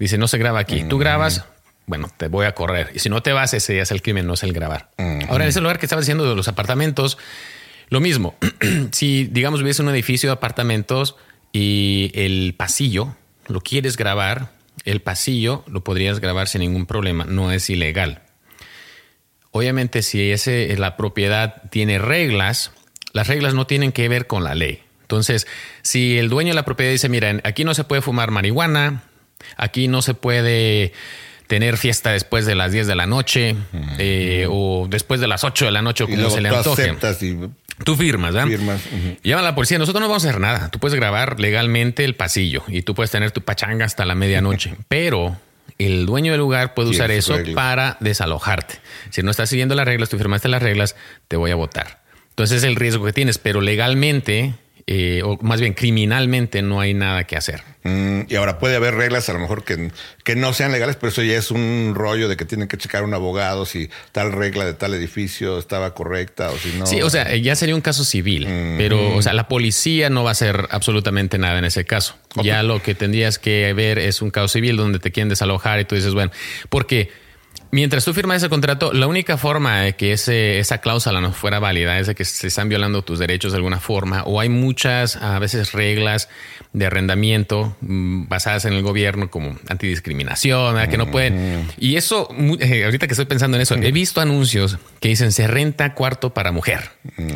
dice 0.00 0.18
no 0.18 0.26
se 0.26 0.38
graba 0.38 0.58
aquí. 0.58 0.82
Tú 0.88 0.98
grabas, 0.98 1.44
bueno, 1.86 2.10
te 2.16 2.28
voy 2.28 2.46
a 2.46 2.54
correr. 2.54 2.90
Y 2.94 2.98
si 2.98 3.08
no 3.08 3.22
te 3.22 3.32
vas, 3.32 3.54
ese 3.54 3.80
es 3.80 3.90
el 3.90 4.02
crimen, 4.02 4.26
no 4.26 4.34
es 4.34 4.42
el 4.42 4.52
grabar. 4.52 4.90
Ahora, 5.28 5.44
en 5.44 5.50
ese 5.50 5.60
lugar 5.60 5.78
que 5.78 5.86
estabas 5.86 6.04
diciendo 6.04 6.28
de 6.28 6.34
los 6.34 6.48
apartamentos, 6.48 7.18
lo 7.88 8.00
mismo. 8.00 8.34
si, 8.92 9.24
digamos, 9.24 9.60
en 9.60 9.88
un 9.88 9.94
edificio 9.94 10.28
de 10.28 10.34
apartamentos 10.34 11.16
y 11.52 12.10
el 12.14 12.54
pasillo 12.56 13.16
lo 13.46 13.60
quieres 13.60 13.96
grabar, 13.96 14.52
el 14.84 15.00
pasillo 15.00 15.64
lo 15.66 15.84
podrías 15.84 16.20
grabar 16.20 16.48
sin 16.48 16.60
ningún 16.60 16.86
problema, 16.86 17.24
no 17.24 17.52
es 17.52 17.68
ilegal. 17.70 18.22
Obviamente, 19.50 20.02
si 20.02 20.32
ese, 20.32 20.74
la 20.76 20.96
propiedad 20.96 21.62
tiene 21.70 21.98
reglas, 21.98 22.72
las 23.12 23.28
reglas 23.28 23.54
no 23.54 23.66
tienen 23.66 23.92
que 23.92 24.08
ver 24.08 24.26
con 24.26 24.42
la 24.42 24.54
ley. 24.54 24.82
Entonces, 25.02 25.46
si 25.82 26.18
el 26.18 26.28
dueño 26.28 26.48
de 26.48 26.54
la 26.54 26.64
propiedad 26.64 26.90
dice, 26.90 27.08
mira, 27.08 27.40
aquí 27.44 27.62
no 27.62 27.74
se 27.74 27.84
puede 27.84 28.02
fumar 28.02 28.30
marihuana, 28.30 29.04
aquí 29.56 29.86
no 29.86 30.02
se 30.02 30.14
puede 30.14 30.92
tener 31.46 31.76
fiesta 31.76 32.10
después 32.12 32.46
de 32.46 32.54
las 32.54 32.72
10 32.72 32.86
de 32.86 32.94
la 32.94 33.06
noche 33.06 33.56
eh, 33.98 34.46
o 34.50 34.86
después 34.88 35.20
de 35.20 35.28
las 35.28 35.44
8 35.44 35.66
de 35.66 35.70
la 35.70 35.82
noche 35.82 36.04
o 36.04 36.08
como 36.08 36.30
se 36.30 36.40
le 36.40 36.48
antoje. 36.48 36.94
y 37.20 37.38
Tú 37.84 37.96
firmas, 37.96 38.32
¿verdad? 38.34 38.48
Firmas. 38.48 38.80
Llama 39.24 39.40
a 39.40 39.44
la 39.44 39.54
policía. 39.54 39.78
Nosotros 39.78 40.00
no 40.00 40.08
vamos 40.08 40.24
a 40.24 40.28
hacer 40.28 40.40
nada. 40.40 40.70
Tú 40.70 40.78
puedes 40.78 40.94
grabar 40.94 41.40
legalmente 41.40 42.04
el 42.04 42.14
pasillo 42.14 42.62
y 42.68 42.82
tú 42.82 42.94
puedes 42.94 43.10
tener 43.10 43.30
tu 43.32 43.40
pachanga 43.42 43.84
hasta 43.84 44.04
la 44.04 44.14
medianoche. 44.14 44.76
Pero 44.88 45.36
el 45.78 46.06
dueño 46.06 46.30
del 46.32 46.40
lugar 46.40 46.74
puede 46.74 46.90
Sí, 46.90 46.94
usar 46.94 47.10
es 47.10 47.18
eso 47.24 47.36
regla. 47.36 47.54
para 47.54 47.96
desalojarte. 48.00 48.76
Si 49.10 49.22
no 49.22 49.30
estás 49.32 49.48
siguiendo 49.50 49.74
las 49.74 49.86
reglas, 49.86 50.08
tú 50.08 50.18
firmaste 50.18 50.48
las 50.48 50.62
reglas, 50.62 50.94
te 51.26 51.36
voy 51.36 51.50
a 51.50 51.56
votar. 51.56 52.00
Entonces 52.30 52.58
es 52.58 52.64
el 52.64 52.76
riesgo 52.76 53.04
que 53.04 53.12
tienes. 53.12 53.38
Pero 53.38 53.60
legalmente 53.60 54.54
eh, 54.86 55.22
o 55.24 55.38
más 55.40 55.60
bien 55.60 55.72
criminalmente 55.72 56.60
no 56.60 56.78
hay 56.78 56.92
nada 56.92 57.24
que 57.24 57.36
hacer. 57.36 57.62
Mm, 57.84 58.22
y 58.28 58.34
ahora 58.36 58.58
puede 58.58 58.76
haber 58.76 58.94
reglas 58.94 59.28
a 59.30 59.32
lo 59.32 59.38
mejor 59.38 59.64
que, 59.64 59.90
que 60.24 60.36
no 60.36 60.52
sean 60.52 60.72
legales, 60.72 60.96
pero 60.96 61.08
eso 61.10 61.22
ya 61.22 61.36
es 61.36 61.50
un 61.50 61.92
rollo 61.94 62.28
de 62.28 62.36
que 62.36 62.44
tienen 62.44 62.68
que 62.68 62.76
checar 62.76 63.02
un 63.02 63.14
abogado 63.14 63.64
si 63.64 63.88
tal 64.12 64.32
regla 64.32 64.66
de 64.66 64.74
tal 64.74 64.92
edificio 64.92 65.58
estaba 65.58 65.94
correcta 65.94 66.50
o 66.50 66.58
si 66.58 66.72
no. 66.78 66.86
Sí, 66.86 67.00
o 67.00 67.08
sea, 67.08 67.34
ya 67.36 67.56
sería 67.56 67.74
un 67.74 67.80
caso 67.80 68.04
civil, 68.04 68.46
pero 68.76 69.14
o 69.16 69.22
sea, 69.22 69.32
la 69.32 69.48
policía 69.48 70.10
no 70.10 70.22
va 70.22 70.30
a 70.30 70.32
hacer 70.32 70.68
absolutamente 70.70 71.38
nada 71.38 71.58
en 71.58 71.64
ese 71.64 71.84
caso. 71.84 72.16
Ya 72.42 72.62
lo 72.62 72.82
que 72.82 72.94
tendrías 72.94 73.38
que 73.38 73.72
ver 73.72 73.98
es 73.98 74.20
un 74.20 74.30
caso 74.30 74.48
civil 74.48 74.76
donde 74.76 74.98
te 74.98 75.12
quieren 75.12 75.28
desalojar 75.28 75.80
y 75.80 75.84
tú 75.84 75.94
dices, 75.94 76.12
bueno, 76.12 76.30
porque 76.68 77.10
Mientras 77.70 78.04
tú 78.04 78.14
firmas 78.14 78.38
ese 78.38 78.48
contrato, 78.48 78.92
la 78.92 79.06
única 79.06 79.36
forma 79.36 79.80
de 79.80 79.94
que 79.94 80.12
ese, 80.12 80.58
esa 80.58 80.78
cláusula 80.78 81.20
no 81.20 81.32
fuera 81.32 81.58
válida 81.58 81.98
es 81.98 82.06
de 82.06 82.14
que 82.14 82.24
se 82.24 82.46
están 82.46 82.68
violando 82.68 83.02
tus 83.02 83.18
derechos 83.18 83.52
de 83.52 83.56
alguna 83.56 83.80
forma 83.80 84.22
o 84.24 84.40
hay 84.40 84.48
muchas 84.48 85.16
a 85.16 85.38
veces 85.38 85.72
reglas 85.72 86.28
de 86.72 86.86
arrendamiento 86.86 87.76
mm, 87.80 88.28
basadas 88.28 88.64
en 88.64 88.74
el 88.74 88.82
gobierno 88.82 89.30
como 89.30 89.58
antidiscriminación, 89.68 90.88
que 90.88 90.96
no 90.96 91.10
pueden. 91.10 91.66
Y 91.78 91.96
eso, 91.96 92.28
eh, 92.60 92.84
ahorita 92.84 93.06
que 93.06 93.12
estoy 93.12 93.26
pensando 93.26 93.56
en 93.56 93.62
eso, 93.62 93.74
he 93.74 93.92
visto 93.92 94.20
anuncios 94.20 94.78
que 95.00 95.08
dicen 95.08 95.32
se 95.32 95.46
renta 95.46 95.94
cuarto 95.94 96.34
para 96.34 96.52
mujer, 96.52 96.90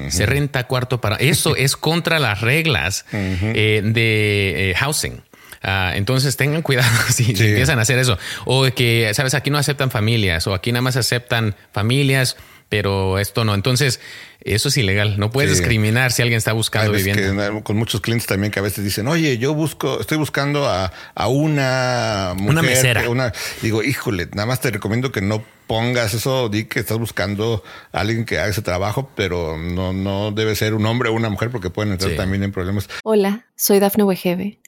se 0.08 0.26
renta 0.26 0.66
cuarto 0.66 1.00
para... 1.00 1.16
Eso 1.16 1.56
es 1.56 1.76
contra 1.76 2.18
las 2.18 2.40
reglas 2.40 3.06
eh, 3.12 3.82
de 3.84 4.70
eh, 4.70 4.74
housing. 4.74 5.22
Ah, 5.62 5.92
entonces 5.94 6.36
tengan 6.36 6.62
cuidado 6.62 6.88
si, 7.08 7.30
empiezan 7.30 7.78
a 7.78 7.82
hacer 7.82 7.98
eso. 7.98 8.18
O 8.44 8.66
que, 8.74 9.10
sabes, 9.14 9.34
aquí 9.34 9.50
no 9.50 9.58
aceptan 9.58 9.90
familias 9.90 10.46
o 10.46 10.54
aquí 10.54 10.72
nada 10.72 10.82
más 10.82 10.96
aceptan 10.96 11.56
familias, 11.72 12.36
pero 12.68 13.18
esto 13.18 13.44
no. 13.44 13.54
Entonces, 13.54 14.00
eso 14.40 14.68
es 14.68 14.76
ilegal. 14.76 15.18
No 15.18 15.30
puedes 15.30 15.50
discriminar 15.50 16.12
si 16.12 16.22
alguien 16.22 16.38
está 16.38 16.52
buscando 16.52 16.92
vivienda. 16.92 17.62
con 17.62 17.76
muchos 17.76 18.00
clientes 18.00 18.26
también 18.26 18.52
que 18.52 18.58
a 18.58 18.62
veces 18.62 18.84
dicen, 18.84 19.08
oye, 19.08 19.38
yo 19.38 19.54
busco, 19.54 20.00
estoy 20.00 20.18
buscando 20.18 20.68
a, 20.68 20.92
una 21.28 22.34
mujer. 22.36 22.50
Una 22.50 22.62
mesera. 22.62 23.08
Una, 23.08 23.32
digo, 23.62 23.82
híjole, 23.82 24.28
nada 24.32 24.46
más 24.46 24.60
te 24.60 24.70
recomiendo 24.70 25.12
que 25.12 25.22
no 25.22 25.42
pongas 25.66 26.14
eso, 26.14 26.48
di 26.48 26.64
que 26.64 26.80
estás 26.80 26.98
buscando 26.98 27.62
a 27.92 28.00
alguien 28.00 28.24
que 28.24 28.38
haga 28.38 28.48
ese 28.48 28.62
trabajo, 28.62 29.10
pero 29.14 29.58
no, 29.58 29.92
no 29.92 30.30
debe 30.30 30.54
ser 30.54 30.72
un 30.72 30.86
hombre 30.86 31.10
o 31.10 31.12
una 31.12 31.28
mujer 31.28 31.50
porque 31.50 31.68
pueden 31.68 31.92
entrar 31.92 32.12
también 32.12 32.42
en 32.42 32.52
problemas. 32.52 32.88
Hola, 33.04 33.44
soy 33.54 33.78
Dafne 33.78 34.04
Wegebe 34.04 34.58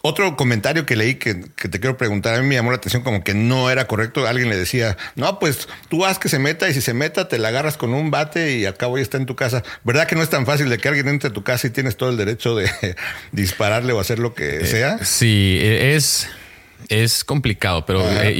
Otro 0.00 0.36
comentario 0.36 0.86
que 0.86 0.94
leí 0.94 1.16
que, 1.16 1.34
te 1.34 1.80
quiero 1.80 1.96
preguntar, 1.96 2.36
a 2.36 2.40
mí 2.40 2.46
me 2.46 2.54
llamó 2.54 2.70
la 2.70 2.76
atención 2.76 3.02
como 3.02 3.24
que 3.24 3.34
no 3.34 3.68
era 3.68 3.86
correcto. 3.88 4.26
Alguien 4.26 4.48
le 4.48 4.56
decía, 4.56 4.96
no, 5.16 5.40
pues 5.40 5.68
tú 5.88 6.06
haz 6.06 6.18
que 6.18 6.28
se 6.28 6.38
meta 6.38 6.68
y 6.68 6.74
si 6.74 6.80
se 6.80 6.94
meta 6.94 7.28
te 7.28 7.38
la 7.38 7.48
agarras 7.48 7.76
con 7.76 7.92
un 7.92 8.10
bate 8.10 8.56
y 8.56 8.64
al 8.64 8.76
cabo 8.76 8.96
ya 8.96 9.02
está 9.02 9.16
en 9.16 9.26
tu 9.26 9.34
casa. 9.34 9.64
¿Verdad 9.82 10.06
que 10.06 10.14
no 10.14 10.22
es 10.22 10.30
tan 10.30 10.46
fácil 10.46 10.68
de 10.68 10.78
que 10.78 10.88
alguien 10.88 11.08
entre 11.08 11.30
a 11.30 11.32
tu 11.32 11.42
casa 11.42 11.66
y 11.66 11.70
tienes 11.70 11.96
todo 11.96 12.10
el 12.10 12.16
derecho 12.16 12.54
de 12.54 12.70
dispararle 13.32 13.92
o 13.92 13.98
hacer 13.98 14.20
lo 14.20 14.34
que 14.34 14.58
eh, 14.58 14.66
sea? 14.66 15.04
Sí, 15.04 15.58
e, 15.60 15.96
es, 15.96 16.28
es 16.88 17.24
complicado, 17.24 17.84
pero 17.84 18.08
eh, 18.08 18.36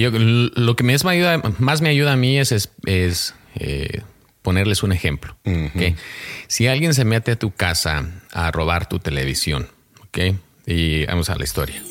lo 0.54 0.76
que 0.76 0.84
más 0.84 1.04
me 1.04 1.10
ayuda, 1.10 1.42
más 1.58 1.82
me 1.82 1.88
ayuda 1.88 2.12
a 2.12 2.16
mí 2.16 2.38
es, 2.38 2.52
es, 2.52 3.34
eh, 3.56 4.02
ponerles 4.42 4.84
un 4.84 4.92
ejemplo. 4.92 5.36
Si 6.46 6.68
alguien 6.68 6.94
se 6.94 7.04
mete 7.04 7.32
a 7.32 7.36
tu 7.36 7.50
casa 7.50 8.06
a 8.32 8.50
robar 8.52 8.88
tu 8.88 9.00
televisión, 9.00 9.68
¿ok? 10.02 10.18
Y 10.70 11.06
vamos 11.06 11.30
a 11.30 11.34
la 11.34 11.44
historia. 11.44 11.82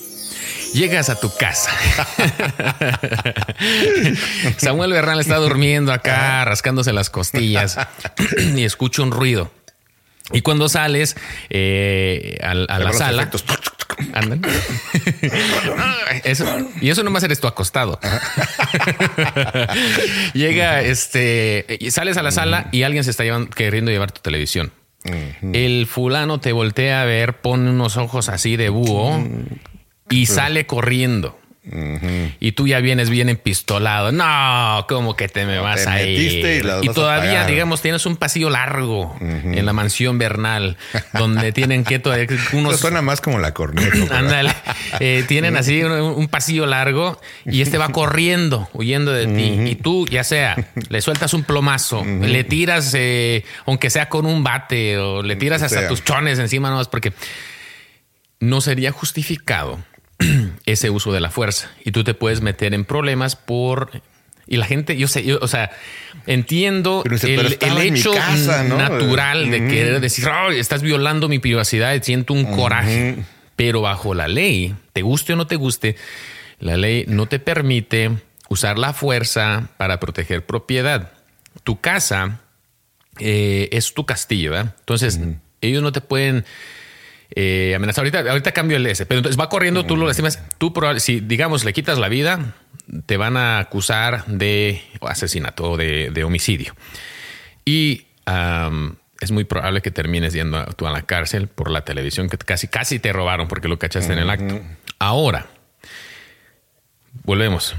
Llegas 0.72 1.10
a 1.10 1.20
tu 1.20 1.36
casa. 1.36 1.72
Samuel 4.58 4.92
Bernal 4.92 5.20
está 5.20 5.38
durmiendo 5.38 5.92
acá, 5.92 6.46
rascándose 6.46 6.94
las 6.94 7.10
costillas 7.10 7.80
y 8.56 8.64
escucha 8.64 9.02
un 9.02 9.10
ruido. 9.10 9.52
Y 10.32 10.42
cuando 10.42 10.70
sales 10.70 11.16
eh, 11.50 12.38
a, 12.44 12.54
la 12.54 12.94
sala, 12.94 13.32
andan. 14.14 14.42
y 16.82 16.90
eso 16.90 17.04
nomás 17.04 17.24
eres 17.24 17.40
tú 17.40 17.48
acostado. 17.48 18.00
Llega, 20.34 20.82
este, 20.82 21.66
y 21.80 21.90
sales 21.90 22.18
a 22.18 22.24
la 22.24 22.32
sala 22.32 22.68
y 22.72 22.84
alguien 22.84 23.04
se 23.04 23.10
está 23.10 23.24
queriendo 23.56 23.90
llevar 23.90 24.12
tu 24.12 24.22
televisión. 24.22 24.72
El 25.54 25.86
fulano 25.88 26.40
te 26.40 26.52
voltea 26.52 27.02
a 27.02 27.06
ver, 27.06 27.42
pone 27.42 27.70
unos 27.70 27.98
ojos 27.98 28.30
así 28.30 28.58
de 28.58 28.70
búho 28.70 29.24
y 30.10 30.26
sale 30.26 30.66
corriendo. 30.66 31.38
Y 32.40 32.52
tú 32.54 32.68
ya 32.68 32.80
vienes 32.80 33.10
bien 33.10 33.30
empistolado. 33.30 34.12
No, 34.12 34.86
como 34.88 35.16
que 35.16 35.28
te 35.28 35.46
me 35.46 35.60
vas 35.60 35.86
a 35.88 36.02
ir. 36.02 36.46
Y, 36.82 36.90
todavía, 36.90 37.46
digamos, 37.46 37.82
tienes 37.82 38.06
un 38.06 38.18
pasillo 38.18 38.50
largo 38.50 39.16
en 39.20 39.66
la 39.66 39.74
mansión 39.74 40.18
Bernal, 40.18 40.78
donde 41.14 41.52
tienen 41.52 41.84
que 41.84 42.02
unos. 42.54 42.80
suena 42.80 43.02
más 43.02 43.22
como 43.22 43.40
la 43.40 43.54
corneta. 43.54 43.98
Ándale. 44.18 44.54
Eh, 45.00 45.26
tienen 45.28 45.58
así 45.58 45.84
un, 45.84 46.28
pasillo 46.28 46.66
largo 46.66 47.20
y 47.46 47.62
este 47.62 47.78
va 47.78 47.90
corriendo, 47.92 48.70
huyendo 48.74 49.12
de 49.12 49.28
ti. 49.28 49.70
Y 49.70 49.76
tú, 49.76 50.08
ya 50.08 50.24
sea, 50.24 50.56
le 50.90 51.02
sueltas 51.02 51.34
un 51.34 51.44
plomazo, 51.44 52.04
le 52.06 52.44
tiras, 52.44 52.94
eh, 52.98 53.44
aunque 53.66 53.90
sea 53.90 54.10
con 54.10 54.26
un 54.26 54.44
bate, 54.44 54.98
o 54.98 55.24
le 55.24 55.36
tiras 55.36 55.62
hasta 55.62 55.88
tus 55.88 56.04
chones 56.04 56.40
encima, 56.40 56.70
no 56.70 56.82
es 56.82 56.88
porque 56.88 57.14
no 58.40 58.62
sería 58.62 58.92
justificado 58.92 59.80
ese 60.66 60.90
uso 60.90 61.12
de 61.12 61.20
la 61.20 61.30
fuerza 61.30 61.70
y 61.84 61.92
tú 61.92 62.04
te 62.04 62.14
puedes 62.14 62.42
meter 62.42 62.74
en 62.74 62.86
problemas 62.86 63.36
por 63.36 64.02
y 64.50 64.56
la 64.56 64.66
gente, 64.66 64.96
yo 64.96 65.10
sé, 65.10 65.26
yo, 65.26 65.40
o 65.42 65.48
sea, 65.48 65.72
entiendo 66.26 67.04
el, 67.06 67.78
hecho 67.82 68.14
natural 68.78 69.52
de 69.52 69.68
querer 69.68 70.00
decir, 70.00 70.26
estás 70.54 70.82
violando 70.82 71.28
mi 71.28 71.40
privacidad 71.40 71.94
y 71.94 72.00
siento 72.02 72.34
un 72.34 72.46
coraje. 72.46 73.18
Pero 73.58 73.82
bajo 73.82 74.14
la 74.14 74.28
ley, 74.28 74.74
te 74.94 75.02
guste 75.02 75.34
o 75.34 75.36
no 75.36 75.48
te 75.48 75.56
guste, 75.56 75.96
la 76.60 76.78
ley 76.78 77.06
no 77.08 77.26
te 77.26 77.40
permite 77.40 78.12
usar 78.50 78.78
la 78.78 78.94
fuerza 78.94 79.70
para 79.78 80.00
proteger 80.00 80.46
propiedad. 80.46 81.12
Tu 81.64 81.82
casa 81.82 82.40
eh, 83.20 83.68
es 83.72 83.94
tu 83.94 84.06
castillo, 84.06 84.52
¿verdad? 84.52 84.76
Entonces, 84.80 85.20
ellos 85.60 85.84
no 85.84 85.92
te 85.92 86.02
pueden 86.02 86.46
eh, 87.36 87.74
amenaza. 87.76 88.02
Ahorita, 88.02 88.20
ahorita 88.20 88.52
cambio 88.52 88.78
el 88.78 88.86
S, 88.86 89.06
pero 89.06 89.20
entonces 89.20 89.40
va 89.40 89.50
corriendo, 89.50 89.86
tú 89.86 89.98
lo 89.98 90.08
lastimas. 90.08 90.42
Tú, 90.58 90.74
si 90.98 91.20
digamos 91.20 91.64
le 91.66 91.74
quitas 91.74 91.98
la 91.98 92.10
vida, 92.10 92.56
te 93.06 93.18
van 93.18 93.38
a 93.38 93.60
acusar 93.60 94.26
de 94.26 94.82
asesinato 95.02 95.72
o 95.72 95.78
de, 95.78 96.24
homicidio. 96.24 96.76
Y 97.66 98.06
es 99.20 99.32
muy 99.32 99.44
probable 99.44 99.82
que 99.82 99.92
termines 99.92 100.34
yendo 100.34 100.64
tú 100.76 100.88
a 100.88 100.92
la 100.92 101.04
cárcel 101.04 101.48
por 101.48 101.70
la 101.70 101.82
televisión 101.84 102.30
que 102.30 102.38
casi, 102.38 102.68
casi 102.68 103.00
te 103.00 103.12
robaron 103.14 103.48
porque 103.48 103.68
lo 103.68 103.78
cachaste 103.80 104.14
en 104.14 104.20
el 104.20 104.30
acto. 104.30 104.62
Ahora, 105.00 105.48
volvemos. 107.24 107.76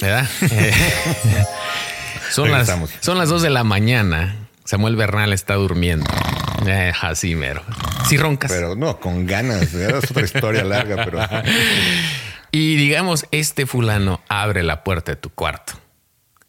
¿Verdad? 0.00 0.28
son, 2.30 2.52
las, 2.52 2.72
son 3.00 3.18
las 3.18 3.28
dos 3.28 3.42
de 3.42 3.50
la 3.50 3.64
mañana. 3.64 4.48
Samuel 4.64 4.96
Bernal 4.96 5.32
está 5.32 5.54
durmiendo. 5.54 6.06
Eh, 6.66 6.92
así 7.00 7.34
mero. 7.34 7.62
Si 8.08 8.16
roncas. 8.16 8.50
Pero 8.50 8.74
no, 8.74 8.98
con 8.98 9.26
ganas. 9.26 9.74
Es 9.74 10.10
otra 10.10 10.24
historia 10.24 10.64
larga, 10.64 11.04
pero. 11.04 11.20
Y 12.50 12.76
digamos, 12.76 13.26
este 13.30 13.66
fulano 13.66 14.22
abre 14.28 14.62
la 14.62 14.82
puerta 14.82 15.12
de 15.12 15.16
tu 15.16 15.30
cuarto 15.30 15.74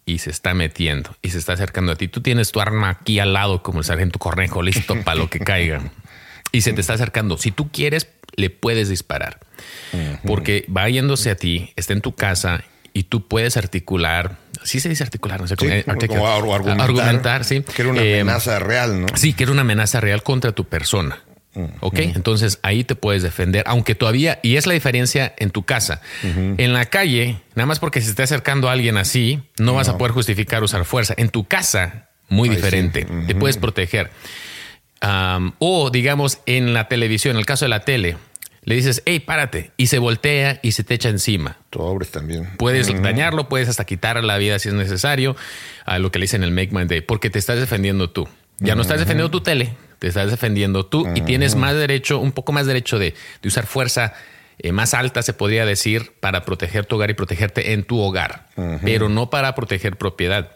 y 0.05 0.19
se 0.19 0.31
está 0.31 0.53
metiendo 0.53 1.15
y 1.21 1.29
se 1.29 1.37
está 1.37 1.53
acercando 1.53 1.91
a 1.91 1.95
ti. 1.95 2.07
Tú 2.07 2.21
tienes 2.21 2.51
tu 2.51 2.61
arma 2.61 2.89
aquí 2.89 3.19
al 3.19 3.33
lado, 3.33 3.61
como 3.61 3.79
el 3.79 3.85
sargento 3.85 4.17
Cornejo, 4.17 4.61
listo 4.61 4.95
para 5.03 5.15
lo 5.15 5.29
que 5.29 5.39
caiga. 5.39 5.81
Y 6.51 6.61
se 6.61 6.73
te 6.73 6.81
está 6.81 6.93
acercando. 6.93 7.37
Si 7.37 7.51
tú 7.51 7.69
quieres, 7.71 8.07
le 8.35 8.49
puedes 8.49 8.89
disparar. 8.89 9.39
Porque 10.25 10.65
va 10.75 10.89
yéndose 10.89 11.29
a 11.29 11.35
ti, 11.35 11.73
está 11.75 11.93
en 11.93 12.01
tu 12.01 12.15
casa 12.15 12.63
y 12.93 13.03
tú 13.03 13.27
puedes 13.27 13.57
articular. 13.57 14.37
Sí 14.63 14.79
se 14.79 14.89
dice 14.89 15.03
articular, 15.03 15.41
no 15.41 15.47
sé 15.47 15.55
cómo. 15.55 16.27
argumentar, 16.27 17.45
sí. 17.45 17.61
Que 17.61 17.81
era 17.81 17.91
una 17.91 18.01
eh, 18.01 18.21
amenaza 18.21 18.59
real, 18.59 19.01
¿no? 19.01 19.07
Sí, 19.15 19.33
que 19.33 19.43
era 19.43 19.51
una 19.51 19.61
amenaza 19.61 19.99
real 20.01 20.23
contra 20.23 20.51
tu 20.51 20.65
persona. 20.65 21.19
Ok, 21.81 21.99
entonces 21.99 22.59
ahí 22.61 22.83
te 22.83 22.95
puedes 22.95 23.23
defender, 23.23 23.63
aunque 23.67 23.95
todavía, 23.95 24.39
y 24.43 24.55
es 24.55 24.67
la 24.67 24.73
diferencia 24.73 25.33
en 25.37 25.49
tu 25.49 25.63
casa. 25.63 26.01
En 26.23 26.73
la 26.73 26.85
calle, 26.85 27.41
nada 27.55 27.65
más 27.65 27.79
porque 27.79 28.01
se 28.01 28.09
esté 28.11 28.23
acercando 28.23 28.69
a 28.69 28.73
alguien 28.73 28.97
así, 28.97 29.41
no, 29.57 29.73
vas 29.73 29.89
a 29.89 29.97
poder 29.97 30.13
justificar 30.13 30.63
usar 30.63 30.85
fuerza. 30.85 31.15
En 31.17 31.29
tu 31.29 31.45
casa, 31.47 32.09
muy 32.29 32.49
diferente, 32.49 33.05
te 33.27 33.35
puedes 33.35 33.57
proteger. 33.57 34.11
o 35.01 35.89
digamos 35.89 36.39
en 36.45 36.73
la 36.73 36.87
televisión, 36.87 37.35
en 37.35 37.39
el 37.39 37.45
caso 37.45 37.65
de 37.65 37.69
la 37.69 37.81
tele, 37.81 38.17
le 38.63 38.75
dices, 38.75 39.01
hey, 39.05 39.19
párate, 39.19 39.71
y 39.77 39.87
se 39.87 39.99
voltea 39.99 40.59
y 40.61 40.73
se 40.73 40.83
te 40.83 40.93
echa 40.93 41.09
encima. 41.09 41.57
Sobres 41.71 42.11
también. 42.11 42.49
Puedes 42.57 42.87
dañarlo, 43.01 43.49
puedes 43.49 43.69
hasta 43.69 43.85
quitarle 43.85 44.23
la 44.23 44.37
vida 44.37 44.59
si 44.59 44.69
es 44.69 44.75
necesario, 44.75 45.35
a 45.85 45.99
lo 45.99 46.11
que 46.11 46.19
le 46.19 46.23
dicen 46.23 46.43
el 46.43 46.51
Make 46.51 46.69
My 46.71 46.85
Day, 46.85 47.01
porque 47.01 47.29
te 47.29 47.39
estás 47.39 47.59
defendiendo 47.59 48.09
tú. 48.09 48.27
Ya 48.59 48.75
no 48.75 48.81
estás 48.81 48.99
defendiendo 48.99 49.31
tu 49.31 49.41
tele, 49.41 49.75
te 49.99 50.07
estás 50.07 50.29
defendiendo 50.29 50.85
tú 50.85 51.07
y 51.15 51.21
tienes 51.21 51.55
más 51.55 51.75
derecho, 51.75 52.19
un 52.19 52.33
poco 52.33 52.51
más 52.51 52.65
derecho 52.65 52.99
de, 52.99 53.15
de 53.41 53.47
usar 53.47 53.65
fuerza 53.65 54.13
eh, 54.61 54.73
más 54.73 54.93
alta, 54.93 55.21
se 55.21 55.31
podría 55.31 55.65
decir, 55.65 56.11
para 56.19 56.43
proteger 56.43 56.85
tu 56.85 56.97
hogar 56.97 57.09
y 57.09 57.13
protegerte 57.13 57.71
en 57.71 57.83
tu 57.83 57.97
hogar, 58.01 58.47
pero 58.83 59.07
no 59.07 59.29
para 59.29 59.55
proteger 59.55 59.95
propiedad. 59.95 60.51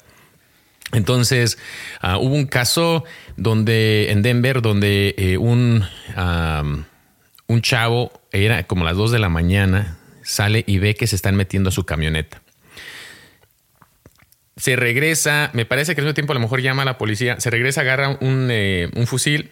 Entonces, 0.91 1.57
ah, 2.01 2.17
hubo 2.17 2.35
un 2.35 2.45
caso 2.45 3.05
donde 3.37 4.11
en 4.11 4.21
Denver, 4.21 4.61
donde 4.61 5.15
eh, 5.17 5.37
un, 5.37 5.85
un 7.47 7.61
chavo, 7.61 8.11
era 8.31 8.63
como 8.63 8.85
las 8.85 8.97
2 8.97 9.11
de 9.11 9.19
la 9.19 9.29
mañana, 9.29 9.97
sale 10.23 10.63
y 10.65 10.79
ve 10.79 10.95
que 10.95 11.07
se 11.07 11.15
están 11.15 11.35
metiendo 11.35 11.69
a 11.69 11.71
su 11.71 11.85
camioneta. 11.85 12.41
Se 14.55 14.75
regresa, 14.75 15.49
me 15.53 15.65
parece 15.65 15.95
que 15.95 16.01
al 16.01 16.05
mismo 16.05 16.13
tiempo 16.13 16.33
a 16.33 16.35
lo 16.35 16.39
mejor 16.39 16.61
llama 16.61 16.83
a 16.83 16.85
la 16.85 16.97
policía, 16.97 17.39
se 17.39 17.49
regresa, 17.49 17.81
agarra 17.81 18.17
un, 18.21 18.49
eh, 18.51 18.89
un 18.95 19.07
fusil, 19.07 19.51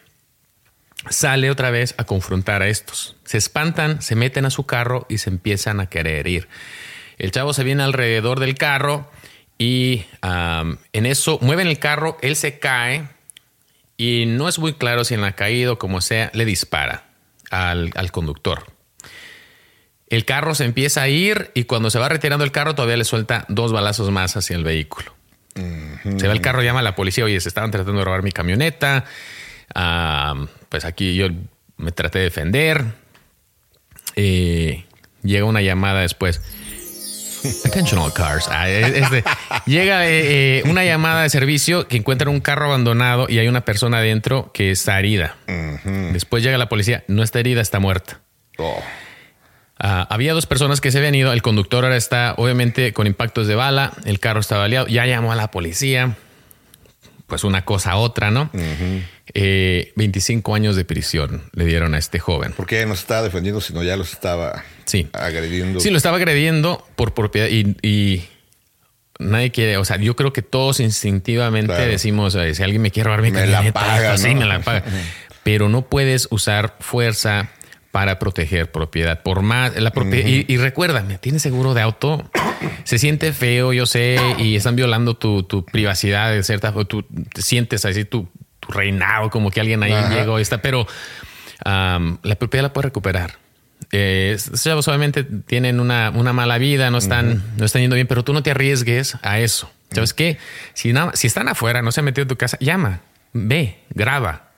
sale 1.09 1.49
otra 1.49 1.71
vez 1.71 1.95
a 1.97 2.03
confrontar 2.03 2.61
a 2.61 2.67
estos. 2.67 3.17
Se 3.25 3.37
espantan, 3.37 4.01
se 4.01 4.15
meten 4.15 4.45
a 4.45 4.51
su 4.51 4.65
carro 4.65 5.05
y 5.09 5.17
se 5.17 5.29
empiezan 5.29 5.79
a 5.79 5.87
querer 5.87 6.27
ir. 6.27 6.47
El 7.17 7.31
chavo 7.31 7.53
se 7.53 7.63
viene 7.63 7.83
alrededor 7.83 8.39
del 8.39 8.55
carro 8.55 9.11
y 9.57 10.05
en 10.21 11.05
eso 11.05 11.37
mueven 11.41 11.67
el 11.67 11.77
carro, 11.77 12.17
él 12.21 12.35
se 12.35 12.57
cae 12.59 13.09
y 13.97 14.25
no 14.25 14.47
es 14.47 14.57
muy 14.57 14.73
claro 14.73 15.03
si 15.03 15.13
en 15.13 15.21
la 15.21 15.33
caída 15.33 15.73
o 15.73 15.77
como 15.77 16.01
sea, 16.01 16.31
le 16.33 16.45
dispara 16.45 17.10
al, 17.51 17.91
al 17.95 18.11
conductor. 18.11 18.63
El 20.09 20.25
carro 20.25 20.55
se 20.55 20.65
empieza 20.65 21.03
a 21.03 21.07
ir 21.07 21.51
y 21.53 21.63
cuando 21.63 21.89
se 21.89 21.99
va 21.99 22.09
retirando 22.09 22.43
el 22.43 22.51
carro 22.51 22.75
todavía 22.75 22.97
le 22.97 23.05
suelta 23.05 23.45
dos 23.47 23.71
balazos 23.71 24.11
más 24.11 24.35
hacia 24.35 24.57
el 24.57 24.63
vehículo. 24.63 25.13
Se 25.53 26.27
va 26.27 26.33
el 26.33 26.41
carro, 26.41 26.63
llama 26.63 26.79
a 26.79 26.83
la 26.83 26.95
policía, 26.95 27.25
oye, 27.25 27.39
se 27.39 27.49
estaban 27.49 27.71
tratando 27.71 27.99
de 27.99 28.05
robar 28.05 28.23
mi 28.23 28.31
camioneta. 28.31 29.05
Ah, 29.75 30.47
pues 30.69 30.85
aquí 30.85 31.15
yo 31.15 31.27
me 31.77 31.91
traté 31.91 32.19
de 32.19 32.25
defender. 32.25 32.83
Eh, 34.15 34.85
llega 35.23 35.45
una 35.45 35.61
llamada 35.61 36.01
después. 36.01 36.41
Attention 37.65 37.99
all 38.01 38.13
cars. 38.13 38.47
Ah, 38.49 38.69
es- 38.69 38.95
es 39.03 39.09
de- 39.11 39.23
llega 39.65 40.05
eh, 40.07 40.59
eh, 40.59 40.63
una 40.65 40.83
llamada 40.85 41.23
de 41.23 41.29
servicio 41.29 41.87
que 41.87 41.97
encuentran 41.97 42.29
un 42.33 42.39
carro 42.41 42.65
abandonado 42.65 43.27
y 43.29 43.39
hay 43.39 43.47
una 43.47 43.65
persona 43.65 43.97
adentro 43.97 44.51
que 44.53 44.71
está 44.71 44.97
herida. 44.99 45.35
Después 46.13 46.43
llega 46.43 46.57
la 46.57 46.69
policía, 46.69 47.03
no 47.07 47.23
está 47.23 47.39
herida, 47.39 47.61
está 47.61 47.79
muerta. 47.79 48.19
Oh. 48.57 48.81
Ah, 49.79 50.05
había 50.11 50.33
dos 50.33 50.45
personas 50.45 50.79
que 50.81 50.91
se 50.91 50.99
habían 50.99 51.15
ido. 51.15 51.33
El 51.33 51.41
conductor 51.41 51.83
ahora 51.85 51.97
está 51.97 52.35
obviamente 52.37 52.93
con 52.93 53.07
impactos 53.07 53.47
de 53.47 53.55
bala. 53.55 53.93
El 54.05 54.19
carro 54.19 54.39
estaba 54.39 54.61
baleado. 54.61 54.85
Ya 54.87 55.05
llamó 55.07 55.31
a 55.31 55.35
la 55.35 55.49
policía. 55.49 56.15
Pues 57.31 57.45
una 57.45 57.63
cosa 57.63 57.91
a 57.91 57.95
otra, 57.95 58.29
¿no? 58.29 58.49
Eh, 59.33 59.93
25 59.95 60.53
años 60.53 60.75
de 60.75 60.83
prisión 60.83 61.43
le 61.53 61.63
dieron 61.63 61.93
a 61.93 61.97
este 61.97 62.19
joven. 62.19 62.53
Porque 62.57 62.85
no 62.85 62.93
se 62.93 63.03
estaba 63.03 63.21
defendiendo, 63.21 63.61
sino 63.61 63.81
ya 63.83 63.95
los 63.95 64.11
estaba 64.11 64.65
Sí. 64.83 65.07
agrediendo. 65.13 65.79
Sí, 65.79 65.91
lo 65.91 65.95
estaba 65.95 66.17
agrediendo 66.17 66.85
por 66.97 67.13
propiedad 67.13 67.47
y, 67.47 67.77
y 67.81 68.27
nadie 69.17 69.49
quiere, 69.51 69.77
o 69.77 69.85
sea, 69.85 69.95
yo 69.95 70.17
creo 70.17 70.33
que 70.33 70.41
todos 70.41 70.81
instintivamente 70.81 71.73
Claro. 71.73 71.89
decimos, 71.89 72.35
"Oye, 72.35 72.53
si 72.53 72.63
alguien 72.63 72.81
me 72.81 72.91
quiere 72.91 73.05
robar 73.07 73.21
mi 73.21 73.31
Me 73.31 73.47
la 73.47 73.71
paga, 73.71 74.17
sí, 74.17 74.35
me 74.35 74.43
la 74.43 74.59
paga. 74.59 74.83
Pero 75.43 75.69
no 75.69 75.83
puedes 75.83 76.27
usar 76.31 76.75
fuerza 76.81 77.49
para 77.91 78.19
proteger 78.19 78.71
propiedad. 78.71 79.21
Por 79.21 79.41
más, 79.41 79.75
la 79.79 79.91
propiedad, 79.91 80.27
y, 80.27 80.45
y 80.47 80.57
recuérdame, 80.57 81.17
tienes 81.17 81.41
seguro 81.41 81.73
de 81.73 81.81
auto, 81.81 82.29
se 82.85 82.97
siente 82.97 83.33
feo, 83.33 83.73
yo 83.73 83.85
sé, 83.85 84.17
y 84.37 84.55
están 84.55 84.75
violando 84.75 85.15
tu, 85.15 85.43
tu 85.43 85.65
privacidad 85.65 86.31
de 86.31 86.41
cierta, 86.43 86.71
o 86.75 86.85
tú 86.85 87.03
te 87.33 87.41
sientes 87.41 87.83
así 87.85 88.05
tu, 88.05 88.29
tu 88.61 88.71
reinado, 88.71 89.29
como 89.29 89.51
que 89.51 89.59
alguien 89.59 89.83
ahí 89.83 89.93
llegó 90.15 90.39
y 90.39 90.41
está, 90.41 90.61
pero 90.61 90.87
la 91.65 92.35
propiedad 92.39 92.63
la 92.63 92.73
puedes 92.73 92.85
recuperar. 92.85 93.33
Eh, 93.91 94.37
chavos 94.53 94.87
obviamente 94.87 95.23
tienen 95.23 95.79
una, 95.79 96.11
una 96.11 96.33
mala 96.33 96.57
vida, 96.57 96.89
no 96.91 96.97
están, 96.99 97.43
no 97.57 97.65
están 97.65 97.81
yendo 97.81 97.95
bien, 97.95 98.07
pero 98.07 98.23
tú 98.23 98.31
no 98.31 98.41
te 98.43 98.51
arriesgues 98.51 99.17
a 99.21 99.39
eso. 99.39 99.69
¿Sabes 99.91 100.13
qué? 100.13 100.37
Si, 100.73 100.93
nada- 100.93 101.11
si 101.15 101.27
están 101.27 101.49
afuera, 101.49 101.81
no 101.81 101.91
se 101.91 101.99
han 101.99 102.05
metido 102.05 102.21
en 102.23 102.27
tu 102.29 102.37
casa, 102.37 102.57
llama, 102.61 103.01
ve, 103.33 103.79
graba, 103.89 104.50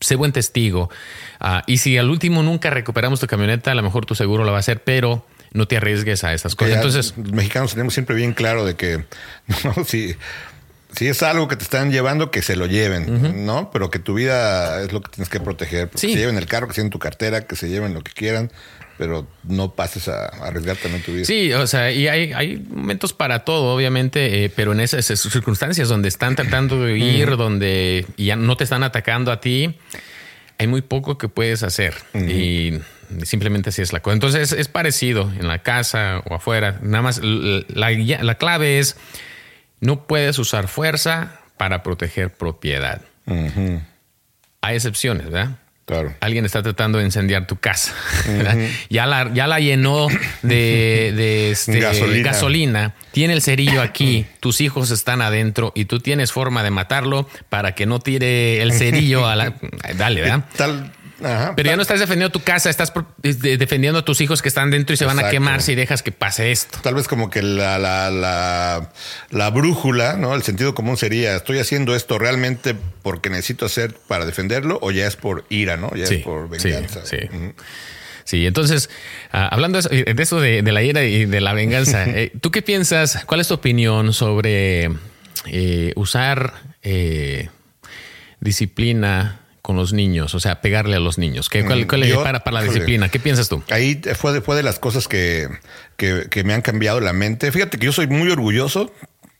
sé 0.00 0.16
buen 0.16 0.32
testigo. 0.32 0.90
Ah, 1.38 1.62
y 1.66 1.78
si 1.78 1.96
al 1.98 2.10
último 2.10 2.42
nunca 2.42 2.70
recuperamos 2.70 3.20
tu 3.20 3.26
camioneta, 3.26 3.72
a 3.72 3.74
lo 3.74 3.82
mejor 3.82 4.06
tu 4.06 4.14
seguro 4.14 4.44
lo 4.44 4.50
va 4.50 4.58
a 4.58 4.60
hacer, 4.60 4.82
pero 4.82 5.24
no 5.52 5.66
te 5.66 5.76
arriesgues 5.76 6.24
a 6.24 6.32
esas 6.32 6.54
Que 6.54 6.64
cosas. 6.64 6.76
Entonces, 6.76 7.14
los 7.16 7.32
mexicanos 7.32 7.72
tenemos 7.72 7.94
siempre 7.94 8.16
bien 8.16 8.32
claro 8.32 8.64
de 8.64 8.76
que 8.76 9.04
no, 9.64 9.84
si, 9.84 10.16
si 10.96 11.06
es 11.08 11.22
algo 11.22 11.48
que 11.48 11.56
te 11.56 11.64
están 11.64 11.92
llevando, 11.92 12.30
que 12.30 12.42
se 12.42 12.56
lo 12.56 12.66
lleven, 12.66 13.46
¿no? 13.46 13.70
Pero 13.72 13.90
que 13.90 13.98
tu 13.98 14.14
vida 14.14 14.82
es 14.82 14.92
lo 14.92 15.00
que 15.00 15.10
tienes 15.10 15.28
que 15.28 15.40
proteger. 15.40 15.88
Que 15.88 15.98
se 15.98 16.08
lleven 16.08 16.36
el 16.36 16.46
carro, 16.46 16.68
que 16.68 16.74
se 16.74 16.80
lleven 16.80 16.90
tu 16.90 16.98
cartera, 16.98 17.46
que 17.46 17.56
se 17.56 17.68
lleven 17.68 17.94
lo 17.94 18.02
que 18.02 18.12
quieran, 18.12 18.50
pero 18.98 19.26
no 19.44 19.74
pases 19.74 20.08
a, 20.08 20.26
a 20.26 20.48
arriesgar 20.48 20.76
también 20.76 21.02
tu 21.02 21.12
vida. 21.12 21.24
Sí, 21.24 21.52
o 21.52 21.66
sea, 21.66 21.90
y 21.90 22.08
hay, 22.08 22.32
hay 22.32 22.58
momentos 22.58 23.12
para 23.12 23.44
todo, 23.44 23.74
obviamente, 23.74 24.44
eh, 24.44 24.52
pero 24.54 24.72
en 24.72 24.80
esas, 24.80 25.10
esas 25.10 25.32
circunstancias 25.32 25.88
donde 25.88 26.08
están 26.08 26.36
tratando 26.36 26.82
de 26.82 26.98
ir, 26.98 27.36
donde 27.36 28.04
ya 28.18 28.36
no 28.36 28.56
te 28.56 28.64
están 28.64 28.82
atacando 28.82 29.32
a 29.32 29.40
ti, 29.40 29.74
hay 30.58 30.66
muy 30.66 30.82
poco 30.82 31.16
que 31.16 31.28
puedes 31.28 31.62
hacer 31.62 31.94
y 32.12 32.80
simplemente 33.22 33.70
así 33.70 33.80
es 33.80 33.94
la 33.94 34.00
cosa. 34.00 34.12
Entonces 34.12 34.52
es 34.52 34.68
parecido 34.68 35.32
en 35.38 35.48
la 35.48 35.62
casa 35.62 36.22
o 36.28 36.34
afuera. 36.34 36.78
Nada 36.82 37.02
más 37.02 37.22
la 37.22 38.34
clave 38.34 38.78
es 38.78 38.96
no 39.80 40.06
puedes 40.06 40.38
usar 40.38 40.68
fuerza 40.68 41.40
para 41.56 41.82
proteger 41.82 42.30
propiedad. 42.32 43.02
Hay 44.60 44.76
excepciones, 44.76 45.24
¿verdad? 45.30 45.56
Claro. 45.86 46.14
alguien 46.20 46.44
está 46.44 46.62
tratando 46.62 46.98
de 46.98 47.04
incendiar 47.04 47.48
tu 47.48 47.56
casa. 47.56 47.92
ya, 48.90 49.06
la, 49.06 49.34
ya 49.34 49.48
la 49.48 49.58
llenó 49.58 50.06
de, 50.42 51.12
de, 51.16 51.50
este, 51.50 51.80
Gasolina. 51.80 52.30
gasolina. 52.30 52.94
Tiene 53.10 53.34
el 53.34 53.42
cerillo 53.42 53.82
aquí. 53.82 54.24
tus 54.38 54.60
hijos 54.60 54.92
están 54.92 55.20
adentro 55.20 55.72
y 55.74 55.86
tú 55.86 55.98
tienes 55.98 56.30
forma 56.30 56.62
de 56.62 56.70
matarlo 56.70 57.28
para 57.48 57.74
que 57.74 57.86
no 57.86 57.98
tire 57.98 58.62
el 58.62 58.72
cerillo 58.72 59.26
a 59.26 59.34
la. 59.34 59.54
Dale, 59.96 60.20
¿verdad? 60.20 60.44
Tal, 60.56 60.92
ajá, 61.22 61.54
Pero 61.56 61.70
ya 61.70 61.76
no 61.76 61.82
estás 61.82 62.00
defendiendo 62.00 62.30
tu 62.32 62.40
casa, 62.42 62.70
estás 62.70 62.92
defendiendo 63.22 63.98
a 64.00 64.04
tus 64.04 64.20
hijos 64.20 64.42
que 64.42 64.48
están 64.48 64.70
dentro 64.70 64.94
y 64.94 64.96
se 64.96 65.04
van 65.04 65.18
a 65.18 65.30
quemar 65.30 65.62
si 65.62 65.74
dejas 65.74 66.02
que 66.02 66.12
pase 66.12 66.50
esto. 66.52 66.78
Tal 66.82 66.94
vez 66.94 67.08
como 67.08 67.30
que 67.30 67.42
la, 67.42 67.78
la, 67.78 68.10
la, 68.10 68.92
la 69.30 69.50
brújula, 69.50 70.14
¿no? 70.16 70.34
El 70.34 70.42
sentido 70.42 70.74
común 70.74 70.96
sería, 70.96 71.36
¿estoy 71.36 71.58
haciendo 71.58 71.94
esto 71.94 72.18
realmente 72.18 72.74
porque 73.02 73.30
necesito 73.30 73.66
hacer 73.66 73.94
para 74.08 74.24
defenderlo 74.26 74.78
o 74.82 74.90
ya 74.90 75.06
es 75.06 75.16
por 75.16 75.44
ira, 75.50 75.76
¿no? 75.76 75.94
Ya 75.94 76.06
Sí, 76.06 76.16
es 76.16 76.22
por 76.24 76.48
sí, 76.58 76.68
venganza. 76.70 77.04
sí. 77.04 77.16
Ujú. 77.32 77.54
Sí, 78.24 78.46
entonces, 78.46 78.90
ah, 79.32 79.48
hablando 79.48 79.76
de 79.76 79.80
eso, 79.80 79.88
eh, 79.92 80.14
de, 80.14 80.22
eso 80.22 80.40
de, 80.40 80.62
de 80.62 80.72
la 80.72 80.82
ira 80.82 81.02
y 81.02 81.24
de 81.26 81.40
la 81.40 81.52
venganza, 81.52 82.04
eh, 82.06 82.30
¿tú 82.40 82.50
qué 82.52 82.62
piensas? 82.62 83.24
¿Cuál 83.26 83.40
es 83.40 83.48
tu 83.48 83.54
opinión 83.54 84.12
sobre 84.12 84.90
eh, 85.46 85.92
usar 85.96 86.52
eh, 86.82 87.48
disciplina 88.38 89.39
con 89.62 89.76
los 89.76 89.92
niños? 89.92 90.34
O 90.34 90.40
sea, 90.40 90.60
pegarle 90.60 90.96
a 90.96 91.00
los 91.00 91.18
niños. 91.18 91.48
¿Qué, 91.48 91.64
cuál, 91.64 91.84
Mm, 91.84 91.88
cuál 91.88 92.04
yo- 92.04 92.22
para, 92.22 92.40
para 92.44 92.60
la 92.60 92.62
disciplina? 92.64 93.08
¿Qué 93.08 93.18
piensas 93.20 93.48
tú? 93.48 93.62
Ahí 93.70 94.00
fue 94.16 94.32
de, 94.32 94.40
fue 94.40 94.56
de 94.56 94.62
las 94.62 94.78
cosas 94.78 95.06
que, 95.08 95.48
que, 95.96 96.26
que 96.30 96.44
me 96.44 96.54
han 96.54 96.62
cambiado 96.62 97.00
la 97.00 97.12
mente. 97.12 97.50
Fíjate 97.52 97.78
que 97.78 97.86
yo 97.86 97.92
soy 97.92 98.06
muy 98.06 98.30
orgulloso 98.30 98.92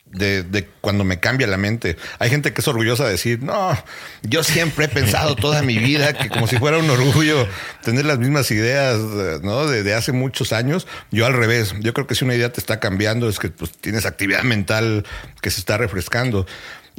de, 0.06 0.42
de 0.42 0.66
cuando 0.80 1.04
me 1.04 1.20
cambia 1.20 1.46
la 1.46 1.56
mente. 1.56 1.96
Hay 2.18 2.30
gente 2.30 2.52
que 2.52 2.61
es 2.61 2.66
orgullosa 2.68 3.04
de 3.04 3.12
decir, 3.12 3.42
no, 3.44 3.78
yo 4.22 4.42
siempre 4.42 4.87
he 4.87 4.88
pensado 4.88 5.37
toda 5.37 5.62
mi 5.62 5.78
vida 5.78 6.12
que 6.14 6.28
como 6.28 6.48
si 6.48 6.56
fuera 6.59 6.78
un 6.78 6.90
orgullo 6.90 7.46
tener 7.85 8.04
las 8.04 8.18
mismas 8.18 8.50
ideas, 8.50 8.98
¿no? 9.42 9.66
De, 9.68 9.85
de 9.85 9.94
hace 9.94 10.11
muchos 10.12 10.52
años. 10.52 10.88
Yo 11.12 11.26
al 11.26 11.35
revés. 11.35 11.74
Yo 11.80 11.94
creo 11.94 12.09
que 12.09 12.16
si 12.16 12.24
una 12.24 12.35
idea 12.35 12.52
te 12.52 12.61
está 12.61 12.80
cambiando 12.80 13.28
es 13.28 13.38
que 13.38 13.50
pues, 13.50 13.70
tienes 13.70 14.04
actividad 14.04 14.42
mental 14.42 15.06
que 15.40 15.50
se 15.52 15.61
está 15.61 15.78
refrescando. 15.78 16.44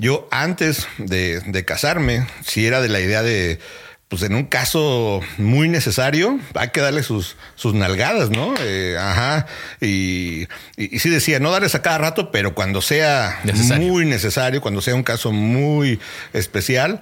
Yo 0.02 0.28
antes 0.32 0.88
de, 0.98 1.42
de 1.42 1.64
casarme, 1.64 2.26
si 2.44 2.66
era 2.66 2.82
de 2.82 2.90
la 2.90 3.00
idea 3.00 3.22
de 3.22 3.60
pues 4.08 4.24
en 4.24 4.34
un 4.36 4.44
caso 4.44 5.22
muy 5.38 5.70
necesario, 5.70 6.38
hay 6.56 6.70
que 6.72 6.82
darle 6.82 7.02
sus, 7.04 7.38
sus 7.56 7.74
nalgadas, 7.76 8.30
¿no? 8.30 8.54
Eh, 8.60 8.98
ajá. 9.00 9.46
Y, 9.80 10.48
y, 10.76 10.96
y 10.96 11.00
sí 11.00 11.10
decía, 11.10 11.40
no 11.40 11.50
darles 11.50 11.76
a 11.76 11.82
cada 11.82 11.98
rato, 12.00 12.30
pero 12.30 12.54
cuando 12.54 12.82
sea 12.82 13.40
Necesario. 13.46 13.88
muy 13.88 14.06
necesario, 14.06 14.60
cuando 14.60 14.82
sea 14.82 14.96
un 14.96 15.04
caso 15.04 15.32
muy 15.32 16.00
especial, 16.34 17.00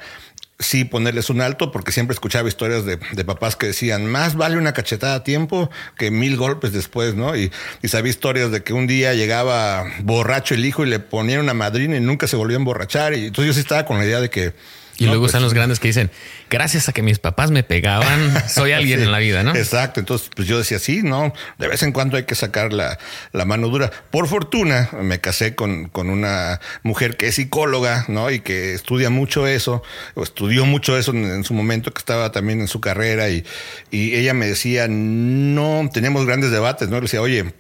sí 0.60 0.84
ponerles 0.84 1.30
un 1.30 1.40
alto, 1.42 1.72
porque 1.72 1.94
siempre 1.94 2.14
escuchaba 2.14 2.48
historias 2.50 2.84
de, 2.84 3.00
de 3.14 3.26
papás 3.26 3.56
que 3.56 3.68
decían, 3.68 4.06
más 4.06 4.36
vale 4.36 4.58
una 4.58 4.74
cachetada 4.74 5.16
a 5.16 5.24
tiempo 5.24 5.70
que 5.98 6.12
mil 6.12 6.36
golpes 6.36 6.74
después, 6.74 7.16
¿no? 7.16 7.36
Y, 7.36 7.50
y 7.82 7.88
sabía 7.88 8.10
historias 8.10 8.52
de 8.52 8.62
que 8.62 8.74
un 8.74 8.86
día 8.86 9.14
llegaba 9.14 9.86
borracho 10.04 10.56
el 10.56 10.66
hijo 10.66 10.86
y 10.86 10.90
le 10.90 11.00
ponían 11.00 11.40
una 11.40 11.54
madrina 11.54 11.96
y 11.96 12.02
nunca 12.02 12.28
se 12.28 12.36
volvió 12.36 12.58
a 12.58 12.60
emborrachar. 12.60 13.14
Y 13.14 13.28
entonces 13.28 13.48
yo 13.48 13.54
sí 13.54 13.62
estaba 13.62 13.86
con 13.86 13.98
la 13.98 14.06
idea 14.06 14.20
de 14.20 14.30
que 14.30 14.54
Y 15.00 15.06
luego 15.06 15.26
están 15.26 15.42
los 15.42 15.54
grandes 15.54 15.80
que 15.80 15.88
dicen, 15.88 16.12
gracias 16.50 16.90
a 16.90 16.94
que 16.94 17.02
mis 17.02 17.20
papás 17.20 17.52
me 17.52 17.64
pegaban, 17.64 18.34
soy 18.50 18.74
alguien 18.74 19.02
en 19.02 19.12
la 19.12 19.20
vida, 19.20 19.44
¿no? 19.44 19.56
Exacto. 19.56 20.00
Entonces, 20.00 20.30
pues 20.36 20.48
yo 20.48 20.58
decía, 20.58 20.78
sí, 20.78 21.02
no, 21.04 21.34
de 21.58 21.68
vez 21.68 21.84
en 21.84 21.94
cuando 21.94 22.18
hay 22.18 22.24
que 22.24 22.36
sacar 22.36 22.74
la, 22.74 23.00
la 23.32 23.46
mano 23.46 23.70
dura. 23.70 23.92
Por 24.12 24.28
fortuna, 24.28 24.90
me 25.02 25.20
casé 25.20 25.56
con, 25.56 25.88
con, 25.88 26.10
una 26.10 26.60
mujer 26.84 27.16
que 27.16 27.28
es 27.28 27.36
psicóloga, 27.36 28.06
¿no? 28.10 28.30
Y 28.30 28.42
que 28.42 28.74
estudia 28.74 29.10
mucho 29.10 29.48
eso, 29.48 29.84
o 30.16 30.24
estudió 30.24 30.66
mucho 30.66 30.98
eso 30.98 31.12
en, 31.12 31.44
su 31.44 31.54
momento, 31.54 31.94
que 31.94 32.00
estaba 32.00 32.32
también 32.32 32.60
en 32.60 32.68
su 32.68 32.82
carrera. 32.82 33.30
Y, 33.30 33.46
y 33.92 34.16
ella 34.16 34.34
me 34.34 34.48
decía, 34.48 34.88
no, 34.90 35.90
teníamos 35.94 36.26
grandes 36.26 36.52
debates, 36.52 36.90
¿no? 36.90 36.96
Le 36.96 37.04
decía, 37.04 37.22
oye, 37.22 37.54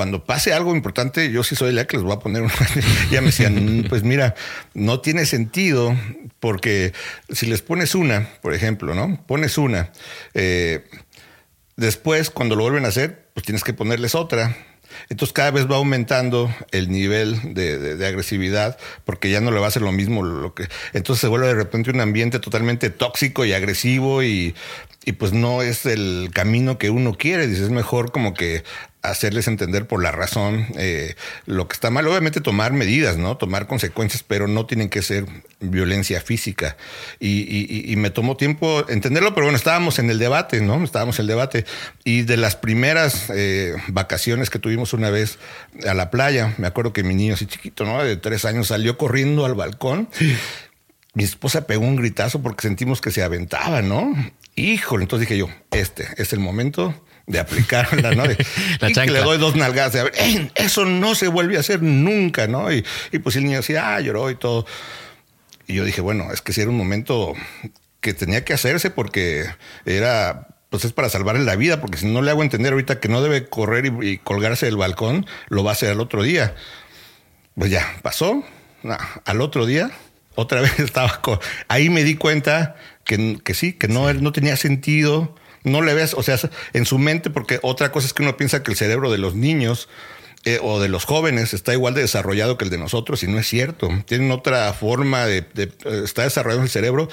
cuando 0.00 0.24
pase 0.24 0.54
algo 0.54 0.74
importante, 0.74 1.30
yo 1.30 1.44
sí 1.44 1.54
soy 1.54 1.72
la 1.72 1.84
que 1.84 1.98
les 1.98 2.04
voy 2.04 2.14
a 2.14 2.20
poner 2.20 2.40
una. 2.40 2.54
ya 3.10 3.20
me 3.20 3.26
decían, 3.26 3.84
pues 3.86 4.02
mira, 4.02 4.34
no 4.72 5.00
tiene 5.00 5.26
sentido 5.26 5.94
porque 6.38 6.94
si 7.28 7.44
les 7.44 7.60
pones 7.60 7.94
una, 7.94 8.26
por 8.40 8.54
ejemplo, 8.54 8.94
¿no? 8.94 9.22
Pones 9.26 9.58
una, 9.58 9.92
eh, 10.32 10.86
después 11.76 12.30
cuando 12.30 12.56
lo 12.56 12.62
vuelven 12.62 12.86
a 12.86 12.88
hacer, 12.88 13.28
pues 13.34 13.44
tienes 13.44 13.62
que 13.62 13.74
ponerles 13.74 14.14
otra. 14.14 14.56
Entonces 15.10 15.34
cada 15.34 15.50
vez 15.50 15.70
va 15.70 15.76
aumentando 15.76 16.50
el 16.70 16.90
nivel 16.90 17.52
de, 17.52 18.02
agresividad 18.06 18.78
porque 19.04 19.30
ya 19.30 19.42
no 19.42 19.50
le 19.50 19.60
va 19.60 19.66
a 19.66 19.68
hacer 19.68 19.82
lo 19.82 19.92
mismo. 19.92 20.22
Lo 20.22 20.54
que, 20.54 20.66
entonces 20.94 21.20
se 21.20 21.26
vuelve 21.26 21.46
de 21.48 21.54
repente 21.54 21.90
un 21.90 22.00
ambiente 22.00 22.38
totalmente 22.38 22.88
tóxico 22.88 23.44
y 23.44 23.52
agresivo 23.52 24.22
y, 24.22 24.54
y 25.04 25.12
pues 25.12 25.32
no 25.32 25.62
es 25.62 25.86
el 25.86 26.30
camino 26.32 26.76
que 26.76 26.90
uno 26.90 27.14
quiere. 27.14 27.46
Dice, 27.46 27.64
es 27.64 27.70
mejor 27.70 28.12
como 28.12 28.34
que 28.34 28.64
hacerles 29.02 29.48
entender 29.48 29.86
por 29.86 30.02
la 30.02 30.12
razón 30.12 30.66
eh, 30.76 31.14
lo 31.46 31.68
que 31.68 31.72
está 31.72 31.88
mal. 31.88 32.06
Obviamente 32.06 32.40
tomar 32.40 32.72
medidas, 32.72 33.16
¿no? 33.16 33.36
Tomar 33.38 33.66
consecuencias, 33.66 34.22
pero 34.22 34.46
no 34.46 34.66
tienen 34.66 34.90
que 34.90 35.00
ser 35.00 35.24
violencia 35.60 36.20
física. 36.20 36.76
Y, 37.18 37.94
me 37.96 38.10
tomó 38.10 38.36
tiempo 38.36 38.84
entenderlo, 38.88 39.34
pero 39.34 39.46
bueno, 39.46 39.56
estábamos 39.56 39.98
en 39.98 40.10
el 40.10 40.18
debate, 40.18 40.60
¿no? 40.60 40.82
Estábamos 40.84 41.18
en 41.18 41.22
el 41.24 41.28
debate. 41.28 41.64
Y 42.04 42.22
de 42.22 42.36
las 42.36 42.56
primeras 42.56 43.30
eh, 43.34 43.74
vacaciones 43.88 44.50
que 44.50 44.58
tuvimos 44.58 44.92
una 44.92 45.10
vez 45.10 45.38
a 45.86 45.94
la 45.94 46.10
playa, 46.10 46.54
me 46.58 46.66
acuerdo 46.66 46.92
que 46.92 47.02
mi 47.02 47.14
niño 47.14 47.34
así 47.34 47.46
chiquito, 47.46 47.84
¿no? 47.84 48.02
De 48.04 48.16
tres 48.16 48.44
años 48.44 48.68
salió 48.68 48.98
corriendo 48.98 49.46
al 49.46 49.54
balcón. 49.54 50.08
Mi 51.14 51.24
esposa 51.24 51.66
pegó 51.66 51.84
un 51.84 51.96
gritazo 51.96 52.40
porque 52.40 52.62
sentimos 52.62 53.00
que 53.00 53.10
se 53.10 53.22
aventaba, 53.22 53.82
¿no? 53.82 54.14
Híjole, 54.56 55.04
entonces 55.04 55.28
dije 55.28 55.38
yo, 55.38 55.48
este 55.70 56.06
es 56.16 56.32
el 56.32 56.40
momento 56.40 56.94
de 57.30 57.38
aplicarla, 57.38 58.12
¿no? 58.12 58.24
y 58.88 58.92
que 58.92 59.10
le 59.10 59.20
doy 59.20 59.38
dos 59.38 59.56
nalgadas 59.56 59.92
de, 59.92 60.00
a 60.00 60.04
ver, 60.04 60.52
eso 60.54 60.84
no 60.84 61.14
se 61.14 61.28
vuelve 61.28 61.56
a 61.56 61.60
hacer 61.60 61.82
nunca, 61.82 62.46
¿no? 62.46 62.72
Y, 62.72 62.84
pues 63.22 63.36
el 63.36 63.44
niño 63.44 63.58
decía, 63.58 63.94
ah, 63.94 64.00
lloró 64.00 64.30
y 64.30 64.34
todo. 64.34 64.66
Y 65.66 65.74
yo 65.74 65.84
dije, 65.84 66.00
bueno, 66.00 66.32
es 66.32 66.42
que 66.42 66.52
si 66.52 66.60
era 66.60 66.70
un 66.70 66.76
momento 66.76 67.34
que 68.00 68.14
tenía 68.14 68.44
que 68.44 68.52
hacerse 68.52 68.90
porque 68.90 69.46
era, 69.84 70.48
pues 70.68 70.84
es 70.84 70.92
para 70.92 71.08
salvarle 71.08 71.44
la 71.44 71.56
vida, 71.56 71.80
porque 71.80 71.98
si 71.98 72.06
no 72.06 72.22
le 72.22 72.30
hago 72.30 72.42
entender 72.42 72.72
ahorita 72.72 72.98
que 72.98 73.08
no 73.08 73.22
debe 73.22 73.48
correr 73.48 73.92
y, 74.02 74.18
colgarse 74.18 74.66
del 74.66 74.76
balcón, 74.76 75.26
lo 75.48 75.62
va 75.62 75.70
a 75.70 75.74
hacer 75.74 75.90
al 75.90 76.00
otro 76.00 76.22
día. 76.22 76.54
Pues 77.54 77.70
ya, 77.70 77.96
pasó. 78.02 78.42
al 79.24 79.40
otro 79.40 79.66
día, 79.66 79.90
otra 80.34 80.60
vez 80.62 80.80
estaba... 80.80 81.20
Ahí 81.68 81.88
me 81.88 82.02
di 82.02 82.16
cuenta 82.16 82.74
que, 83.10 83.40
que 83.42 83.54
sí, 83.54 83.72
que 83.72 83.88
no, 83.88 84.12
no 84.14 84.30
tenía 84.30 84.56
sentido 84.56 85.34
no 85.62 85.82
le 85.82 85.94
ves, 85.94 86.14
o 86.14 86.22
sea, 86.22 86.38
en 86.72 86.86
su 86.86 86.98
mente, 86.98 87.28
porque 87.28 87.58
otra 87.62 87.92
cosa 87.92 88.06
es 88.06 88.14
que 88.14 88.22
uno 88.22 88.36
piensa 88.36 88.62
que 88.62 88.70
el 88.70 88.76
cerebro 88.76 89.10
de 89.10 89.18
los 89.18 89.34
niños 89.34 89.88
eh, 90.46 90.58
o 90.62 90.80
de 90.80 90.88
los 90.88 91.04
jóvenes 91.04 91.52
está 91.52 91.74
igual 91.74 91.92
de 91.92 92.00
desarrollado 92.00 92.56
que 92.56 92.64
el 92.64 92.70
de 92.70 92.78
nosotros 92.78 93.22
y 93.22 93.26
no 93.26 93.38
es 93.38 93.46
cierto. 93.46 93.90
Tienen 94.06 94.30
otra 94.30 94.72
forma 94.72 95.26
de, 95.26 95.42
de 95.52 95.64
eh, 95.64 96.02
está 96.04 96.22
desarrollado 96.22 96.62
el 96.62 96.70
cerebro 96.70 97.10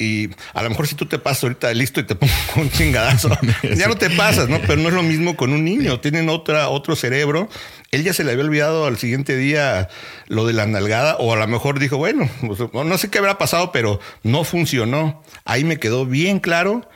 y 0.00 0.30
a 0.54 0.62
lo 0.62 0.70
mejor 0.70 0.88
si 0.88 0.94
tú 0.94 1.04
te 1.04 1.18
pasas 1.18 1.44
ahorita 1.44 1.72
listo 1.74 2.00
y 2.00 2.04
te 2.04 2.14
pongo 2.16 2.32
un 2.56 2.70
chingadazo, 2.70 3.28
ya 3.76 3.86
no 3.86 3.96
te 3.96 4.08
pasas, 4.10 4.48
¿no? 4.48 4.58
Pero 4.62 4.76
no 4.76 4.88
es 4.88 4.94
lo 4.94 5.02
mismo 5.02 5.36
con 5.36 5.52
un 5.52 5.62
niño. 5.62 6.00
Tienen 6.00 6.30
otra, 6.30 6.70
otro 6.70 6.96
cerebro. 6.96 7.50
Él 7.90 8.02
ya 8.02 8.14
se 8.14 8.24
le 8.24 8.32
había 8.32 8.44
olvidado 8.44 8.86
al 8.86 8.96
siguiente 8.96 9.36
día 9.36 9.88
lo 10.26 10.46
de 10.46 10.54
la 10.54 10.66
nalgada, 10.66 11.16
o 11.18 11.32
a 11.34 11.36
lo 11.36 11.46
mejor 11.46 11.78
dijo, 11.78 11.98
bueno, 11.98 12.28
pues, 12.40 12.60
no 12.72 12.98
sé 12.98 13.10
qué 13.10 13.18
habrá 13.18 13.36
pasado, 13.36 13.72
pero 13.72 14.00
no 14.22 14.42
funcionó. 14.44 15.22
Ahí 15.44 15.64
me 15.64 15.78
quedó 15.78 16.06
bien 16.06 16.40
claro 16.40 16.88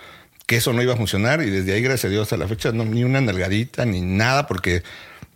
que 0.46 0.56
eso 0.56 0.72
no 0.72 0.82
iba 0.82 0.94
a 0.94 0.96
funcionar 0.96 1.42
y 1.42 1.50
desde 1.50 1.74
ahí, 1.74 1.82
gracias 1.82 2.06
a 2.06 2.08
Dios, 2.08 2.32
a 2.32 2.36
la 2.38 2.48
fecha, 2.48 2.72
no, 2.72 2.84
ni 2.84 3.04
una 3.04 3.20
nalgadita 3.20 3.84
ni 3.84 4.00
nada, 4.00 4.46
porque 4.46 4.82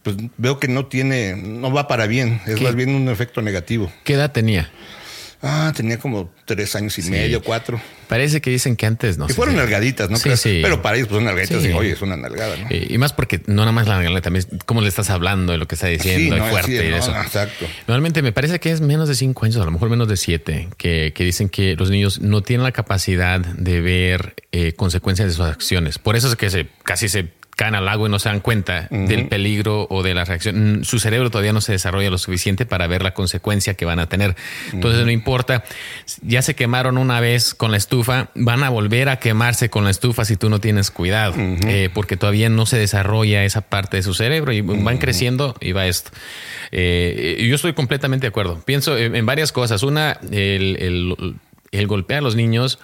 pues 0.03 0.17
veo 0.37 0.59
que 0.59 0.69
no 0.69 0.87
tiene, 0.87 1.35
no 1.35 1.73
va 1.73 1.89
para 1.89 2.07
bien, 2.07 2.41
es 2.47 2.61
más 2.63 2.75
bien 2.75 2.95
un 2.95 3.09
efecto 3.09 3.43
negativo. 3.43 3.91
¿Qué 4.05 4.15
edad 4.15 4.33
tenía? 4.33 4.71
Ah, 5.41 5.73
tenía 5.77 5.99
como 5.99 6.33
tres 6.45 6.75
años 6.75 6.99
y 6.99 7.11
medio, 7.11 7.43
cuatro. 7.43 7.81
Parece 8.09 8.41
que 8.41 8.51
dicen 8.51 8.75
que 8.75 8.87
antes 8.87 9.19
no. 9.19 9.27
Y 9.29 9.33
fueron 9.33 9.57
nalgaditas, 9.57 10.11
¿no? 10.11 10.17
Sí, 10.17 10.31
sí. 10.37 10.61
Pero 10.63 10.83
para 10.83 10.97
ellos, 10.97 11.09
pues 11.09 11.19
son 11.19 11.25
nalgaditas 11.27 11.65
y 11.65 11.73
oye, 11.73 11.93
es 11.93 12.03
una 12.03 12.17
nalgada, 12.17 12.57
¿no? 12.57 12.67
Y, 12.71 12.99
más 12.99 13.13
porque 13.13 13.41
no 13.47 13.63
nada 13.63 13.71
más 13.71 13.87
la 13.87 13.97
nalgada, 13.97 14.21
también 14.21 14.47
cómo 14.67 14.81
le 14.81 14.89
estás 14.89 15.11
hablando 15.11 15.53
de 15.53 15.59
lo 15.59 15.69
que 15.69 15.77
está 15.77 15.87
diciendo, 15.87 16.37
y 16.37 16.41
fuerte 16.41 16.73
y 16.73 16.93
eso. 16.93 17.15
Exacto. 17.15 17.67
Normalmente 17.87 18.23
me 18.23 18.33
parece 18.33 18.59
que 18.59 18.73
es 18.73 18.81
menos 18.81 19.09
de 19.09 19.15
cinco 19.15 19.45
años, 19.45 19.59
a 19.59 19.65
lo 19.65 19.71
mejor 19.71 19.91
menos 19.91 20.09
de 20.09 20.17
siete, 20.17 20.69
que, 20.77 21.13
que 21.15 21.25
dicen 21.25 21.49
que 21.49 21.77
los 21.77 21.91
niños 21.91 22.21
no 22.21 22.43
tienen 22.43 22.65
la 22.65 22.73
capacidad 22.73 23.41
de 23.41 23.81
ver 23.81 24.35
eh, 24.51 24.73
consecuencias 24.73 25.29
de 25.29 25.35
sus 25.35 25.47
acciones. 25.47 25.99
Por 25.99 26.17
eso 26.17 26.29
es 26.29 26.37
que 26.37 26.51
se 26.51 26.67
casi 26.83 27.09
se 27.09 27.29
caen 27.59 27.75
al 27.75 27.89
agua 27.89 28.07
y 28.07 28.11
no 28.13 28.21
se 28.21 28.29
dan 28.29 28.39
cuenta 28.39 28.87
del 28.89 29.27
peligro 29.27 29.89
o 29.91 30.05
de 30.05 30.15
la 30.15 30.25
reacción. 30.25 30.79
Mm, 30.79 30.85
su 30.85 31.01
cerebro 31.01 31.29
todavía 31.29 31.53
no 31.53 31.61
se 31.61 31.73
desarrolla 31.73 32.09
lo 32.09 32.17
suficiente 32.17 32.67
para 32.67 32.87
ver 32.87 33.03
la 33.03 33.15
consecuencia 33.15 33.75
que 33.75 33.85
van 33.85 33.99
a 33.99 34.09
tener. 34.09 34.37
Entonces 34.73 35.05
no 35.05 35.11
importa, 35.11 35.65
ya 36.23 36.41
se 36.41 36.55
quemaron 36.55 36.99
una 36.99 37.19
vez 37.19 37.57
con 37.57 37.73
la 37.73 37.77
estufa, 37.77 38.31
van 38.37 38.63
a 38.63 38.69
volver 38.69 39.09
a 39.09 39.19
quemarse 39.19 39.71
con 39.71 39.83
la 39.83 39.91
estufa 39.91 40.25
si 40.25 40.37
tú 40.37 40.51
no 40.51 40.61
tienes 40.61 40.93
cuidado, 40.93 41.35
eh, 41.37 41.91
porque 41.93 42.17
todavía 42.17 42.49
no 42.49 42.65
se 42.65 42.79
desarrolla 42.79 43.43
esa 43.43 43.63
parte 43.63 43.97
de 43.97 44.05
su 44.05 44.15
cerebro 44.15 44.53
y 44.53 44.61
van 44.61 44.99
creciendo 44.99 45.57
y 45.61 45.73
va 45.73 45.89
esto. 45.89 46.13
Eh, 46.71 47.45
yo 47.49 47.57
estoy 47.57 47.73
completamente 47.73 48.27
de 48.27 48.29
acuerdo. 48.29 48.63
Pienso 48.65 48.97
en, 48.97 49.27
varias 49.27 49.51
cosas. 49.51 49.83
Una, 49.83 50.13
el, 50.31 51.17
golpear 51.89 52.19
a 52.19 52.23
los 52.23 52.37
niños 52.37 52.79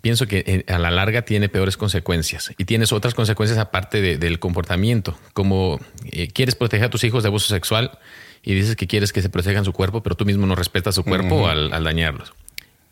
pienso 0.00 0.26
que 0.26 0.44
eh, 0.46 0.72
a 0.72 0.78
la 0.78 0.90
larga 0.90 1.22
tiene 1.22 1.48
peores 1.48 1.76
consecuencias 1.76 2.52
y 2.58 2.64
tienes 2.64 2.92
otras 2.92 3.14
consecuencias 3.14 3.58
aparte 3.58 4.18
del 4.18 4.38
comportamiento, 4.38 5.18
como 5.32 5.80
eh, 6.10 6.28
quieres 6.28 6.54
proteger 6.54 6.86
a 6.86 6.90
tus 6.90 7.04
hijos 7.04 7.22
de 7.22 7.28
abuso 7.28 7.48
sexual 7.48 7.98
y 8.42 8.54
dices 8.54 8.76
que 8.76 8.86
quieres 8.86 9.12
que 9.12 9.22
se 9.22 9.28
protejan 9.28 9.64
su 9.64 9.72
cuerpo, 9.72 10.02
pero 10.02 10.16
tú 10.16 10.24
mismo 10.24 10.46
no 10.46 10.54
respetas 10.54 10.94
su 10.94 11.04
cuerpo 11.04 11.48
al, 11.48 11.70
dañarlos. 11.84 12.32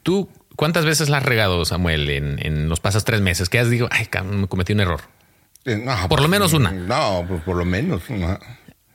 ¿Tú 0.03 0.29
cuántas 0.57 0.85
veces 0.85 1.09
la 1.09 1.18
has 1.18 1.23
regado, 1.23 1.64
Samuel, 1.64 2.11
en, 2.11 2.68
los 2.68 2.81
pasos 2.81 3.05
tres 3.05 3.21
meses? 3.21 3.49
Que 3.49 3.59
has 3.59 3.71
dicho, 3.71 3.88
ay, 3.90 4.09
me 4.25 4.47
cometí 4.47 4.73
un 4.73 4.81
error. 4.81 5.01
Eh, 5.64 5.85
por 6.09 6.21
lo 6.21 6.29
menos 6.29 6.53
una. 6.53 6.71
No, 6.71 7.25
pues 7.27 7.42
por 7.42 7.57
lo 7.57 7.64
menos. 7.64 8.03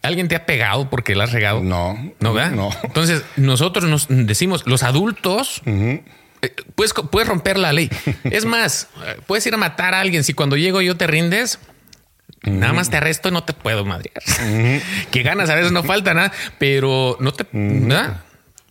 ¿Alguien 0.02 0.28
te 0.28 0.36
ha 0.36 0.46
pegado 0.46 0.90
porque 0.90 1.16
la 1.16 1.24
has 1.24 1.32
regado? 1.32 1.62
No. 1.62 1.98
¿No, 2.20 2.34
verdad? 2.34 2.52
No. 2.52 2.70
Entonces, 2.84 3.24
nosotros 3.38 3.86
nos 3.86 4.08
decimos, 4.10 4.68
los 4.68 4.84
adultos, 4.84 5.62
eh, 5.66 6.04
puedes, 6.76 6.94
puedes 6.94 7.28
romper 7.28 7.58
la 7.58 7.74
ley. 7.74 7.90
Es 8.24 8.46
más, 8.46 8.88
puedes 9.28 9.46
ir 9.46 9.54
a 9.54 9.58
matar 9.58 9.94
a 9.94 10.00
alguien. 10.00 10.24
Si 10.24 10.34
cuando 10.34 10.58
llego 10.58 10.82
yo 10.82 10.98
te 10.98 11.08
rindes, 11.08 11.60
Nada 12.44 12.74
más 12.74 12.90
te 12.90 12.98
arresto 12.98 13.30
y 13.30 13.32
no 13.32 13.44
te 13.44 13.54
puedo 13.54 13.86
madrear. 13.86 14.22
que 15.12 15.24
ganas 15.24 15.50
a 15.50 15.56
veces 15.56 15.72
no 15.72 15.84
falta 15.84 16.14
nada, 16.14 16.34
pero 16.58 17.18
no 17.20 17.32
te 17.32 17.46
nada. 17.54 18.26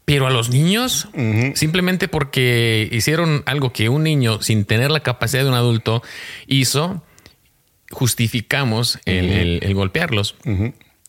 Pero 0.05 0.27
a 0.27 0.31
los 0.31 0.51
niños, 0.51 1.09
simplemente 1.55 2.09
porque 2.09 2.89
hicieron 2.93 3.43
algo 3.47 3.73
que 3.73 3.89
un 3.89 4.03
niño 4.03 4.43
sin 4.43 4.65
tener 4.65 4.91
la 4.91 5.01
capacidad 5.01 5.45
de 5.45 5.49
un 5.49 5.55
adulto 5.55 6.03
hizo, 6.47 7.03
justificamos 7.91 8.99
el 9.07 9.73
golpearlos. 9.75 10.35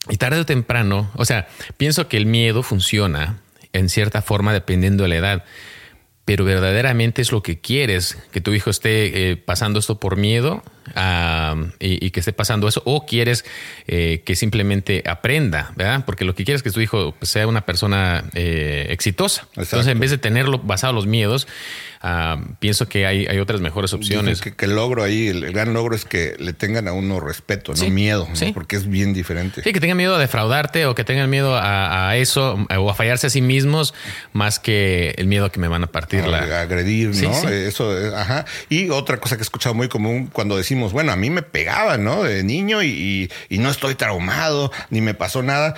Y 0.09 0.17
tarde 0.17 0.39
o 0.41 0.45
temprano, 0.45 1.11
o 1.15 1.25
sea, 1.25 1.47
pienso 1.77 2.07
que 2.07 2.17
el 2.17 2.27
miedo 2.27 2.61
funciona 2.61 3.39
en 3.73 3.89
cierta 3.89 4.21
forma 4.21 4.53
dependiendo 4.53 5.03
de 5.03 5.09
la 5.09 5.15
edad 5.15 5.43
pero 6.25 6.45
verdaderamente 6.45 7.21
es 7.21 7.31
lo 7.31 7.43
que 7.43 7.59
quieres, 7.59 8.17
que 8.31 8.39
tu 8.39 8.53
hijo 8.53 8.69
esté 8.69 9.31
eh, 9.31 9.37
pasando 9.37 9.79
esto 9.79 9.99
por 9.99 10.15
miedo 10.15 10.63
y, 11.79 12.11
que 12.11 12.19
esté 12.19 12.31
pasando 12.31 12.67
eso, 12.67 12.81
o 12.85 13.05
quieres 13.05 13.43
eh, 13.87 14.21
que 14.25 14.35
simplemente 14.35 15.03
aprenda, 15.05 15.73
¿verdad? 15.75 16.03
Porque 16.05 16.23
lo 16.23 16.33
que 16.33 16.45
quieres 16.45 16.59
es 16.59 16.63
que 16.63 16.71
tu 16.71 16.79
hijo 16.79 17.13
pues, 17.17 17.29
sea 17.29 17.47
una 17.47 17.65
persona 17.65 18.23
eh, 18.33 18.87
exitosa. 18.89 19.47
Entonces, 19.55 19.87
en 19.87 19.99
vez 19.99 20.11
de 20.11 20.17
tenerlo 20.17 20.59
basado 20.59 20.91
en 20.91 20.95
los 20.95 21.07
miedos, 21.07 21.47
Ah, 22.05 22.37
pienso 22.59 22.89
que 22.89 23.05
hay, 23.05 23.27
hay, 23.27 23.39
otras 23.39 23.61
mejores 23.61 23.93
opciones. 23.93 24.41
Que, 24.41 24.53
el 24.65 24.75
logro 24.75 25.03
ahí, 25.03 25.29
el, 25.29 25.53
gran 25.53 25.73
logro 25.73 25.95
es 25.95 26.03
que 26.03 26.35
le 26.37 26.51
tengan 26.51 26.89
a 26.89 26.91
uno 26.91 27.21
respeto, 27.21 27.73
no 27.73 27.89
miedo, 27.89 28.27
porque 28.53 28.75
es 28.75 28.89
bien 28.89 29.13
diferente. 29.13 29.63
Sí, 29.63 29.71
que 29.71 29.79
tengan 29.79 29.95
miedo 29.95 30.13
a 30.15 30.19
defraudarte 30.19 30.85
o 30.85 30.95
que 30.95 31.05
tengan 31.05 31.29
miedo 31.29 31.57
a, 31.57 32.17
eso 32.17 32.67
o 32.77 32.89
a 32.89 32.93
fallarse 32.93 33.27
a 33.27 33.29
sí 33.29 33.41
mismos 33.41 33.93
más 34.33 34.59
que 34.59 35.15
el 35.17 35.27
miedo 35.27 35.45
a 35.45 35.49
que 35.49 35.61
me 35.61 35.69
van 35.69 35.85
a 35.85 35.87
partir 35.87 36.27
la... 36.27 36.59
agredir, 36.59 37.15
¿no? 37.15 37.49
Eso, 37.49 37.95
ajá. 38.13 38.43
Y 38.67 38.89
otra 38.89 39.21
cosa 39.21 39.37
que 39.37 39.41
he 39.41 39.45
escuchado 39.45 39.73
muy 39.73 39.87
común 39.87 40.27
cuando 40.27 40.57
decimos, 40.57 40.91
bueno, 40.91 41.13
a 41.13 41.15
mí 41.15 41.29
me 41.29 41.41
pegaban, 41.41 42.03
¿no? 42.03 42.23
De 42.23 42.43
niño 42.43 42.83
y, 42.83 43.31
y 43.47 43.57
no 43.59 43.69
estoy 43.69 43.95
traumado, 43.95 44.73
ni 44.89 44.99
me 44.99 45.13
pasó 45.13 45.41
nada 45.41 45.73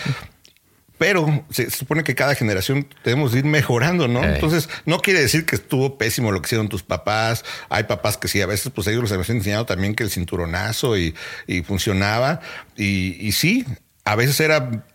pero 0.97 1.45
se, 1.49 1.69
supone 1.69 2.03
que 2.03 2.15
cada 2.15 2.35
generación 2.35 2.87
debemos 3.03 3.35
ir 3.35 3.45
mejorando, 3.45 4.07
¿no? 4.07 4.23
Entonces, 4.23 4.69
no 4.85 4.99
quiere 4.99 5.21
decir 5.21 5.45
que 5.45 5.55
estuvo 5.55 5.97
pésimo 5.97 6.31
lo 6.31 6.41
que 6.41 6.47
hicieron 6.47 6.69
tus 6.69 6.83
papás. 6.83 7.43
Hay 7.69 7.83
papás 7.83 8.17
que 8.17 8.27
sí, 8.27 8.41
a 8.41 8.45
veces 8.45 8.71
pues 8.73 8.87
ellos 8.87 9.03
les 9.03 9.11
habían 9.11 9.37
enseñado 9.37 9.65
también 9.65 9.95
que 9.95 10.03
el 10.03 10.09
cinturonazo 10.09 10.97
y, 10.97 11.13
funcionaba. 11.65 12.39
Y, 12.77 13.17
y 13.19 13.31
sí, 13.33 13.65
a 14.03 14.15
veces 14.15 14.39
era 14.39 14.85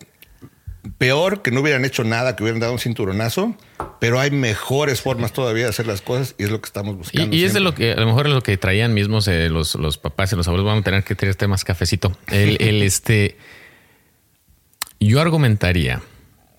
peor 0.98 1.42
que 1.42 1.50
no 1.50 1.60
hubieran 1.60 1.84
hecho 1.84 2.04
nada, 2.04 2.36
que 2.36 2.42
hubieran 2.42 2.60
dado 2.60 2.72
un 2.72 2.78
cinturonazo, 2.78 3.54
pero 3.98 4.18
hay 4.20 4.30
mejores 4.30 5.00
formas 5.00 5.32
todavía 5.32 5.64
de 5.64 5.70
hacer 5.70 5.86
las 5.86 6.00
cosas 6.00 6.34
y 6.38 6.44
es 6.44 6.50
lo 6.50 6.60
que 6.60 6.66
estamos 6.66 6.96
buscando. 6.96 7.34
Y, 7.34 7.44
es 7.44 7.52
de 7.52 7.60
lo 7.60 7.74
que 7.74 7.92
a 7.92 7.96
lo 7.96 8.06
mejor 8.06 8.26
es 8.26 8.32
lo 8.32 8.42
que 8.42 8.56
traían 8.56 8.94
mismos 8.94 9.28
eh, 9.28 9.48
los, 9.48 9.74
los, 9.74 9.98
papás 9.98 10.32
y 10.32 10.36
los 10.36 10.46
abuelos. 10.48 10.66
Vamos 10.66 10.82
a 10.82 10.84
tener 10.84 11.04
que 11.04 11.14
tener 11.14 11.30
este 11.30 11.46
más 11.46 11.64
cafecito. 11.64 12.16
El, 12.28 12.56
el 12.60 12.82
este 12.82 13.36
yo 15.08 15.20
argumentaría 15.20 16.02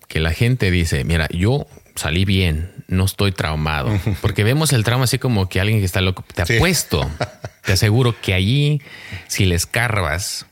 que 0.08 0.20
la 0.20 0.32
gente 0.32 0.70
dice, 0.70 1.04
mira, 1.04 1.28
yo 1.30 1.66
salí 1.94 2.24
bien, 2.24 2.70
no 2.88 3.04
estoy 3.04 3.32
traumado, 3.32 3.90
porque 4.20 4.44
vemos 4.44 4.72
el 4.72 4.84
trauma 4.84 5.04
así 5.04 5.18
como 5.18 5.48
que 5.48 5.60
alguien 5.60 5.78
que 5.78 5.86
está 5.86 6.00
loco. 6.00 6.24
Te 6.34 6.42
apuesto, 6.42 7.10
te 7.64 7.72
aseguro 7.72 8.14
que 8.20 8.34
allí, 8.34 8.82
si 9.28 9.46
le 9.46 9.54
escarbas, 9.54 10.46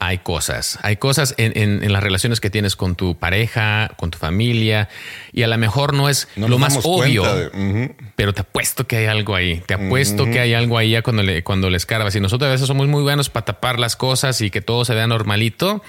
hay 0.00 0.18
cosas, 0.18 0.78
hay 0.82 0.96
cosas 0.96 1.34
en, 1.38 1.90
las 1.90 2.02
relaciones 2.02 2.40
que 2.40 2.50
tienes 2.50 2.76
con 2.76 2.94
tu 2.94 3.18
pareja, 3.18 3.90
con 3.96 4.10
tu 4.10 4.18
familia, 4.18 4.90
y 5.32 5.44
a 5.44 5.46
lo 5.46 5.56
mejor 5.56 5.94
no 5.94 6.10
es 6.10 6.28
lo 6.36 6.58
más 6.58 6.80
obvio, 6.82 7.24
pero 8.20 8.34
te 8.34 8.42
apuesto 8.42 8.86
que 8.86 8.98
hay 8.98 9.06
algo 9.06 9.34
ahí, 9.34 9.62
te 9.64 9.72
apuesto 9.72 10.26
que 10.26 10.40
hay 10.40 10.52
algo 10.52 10.76
ahí 10.76 10.94
cuando 11.00 11.22
le, 11.22 11.42
cuando 11.42 11.70
les 11.70 11.80
escarbas. 11.80 12.14
Y 12.16 12.20
nosotros 12.20 12.48
a 12.48 12.52
veces 12.52 12.66
somos 12.66 12.86
muy 12.86 13.02
buenos 13.02 13.30
para 13.30 13.46
tapar 13.46 13.78
las 13.78 13.96
cosas 13.96 14.42
y 14.42 14.50
que 14.50 14.60
todo 14.60 14.84
se 14.84 14.92
vea 14.92 15.06
normalito, 15.06 15.82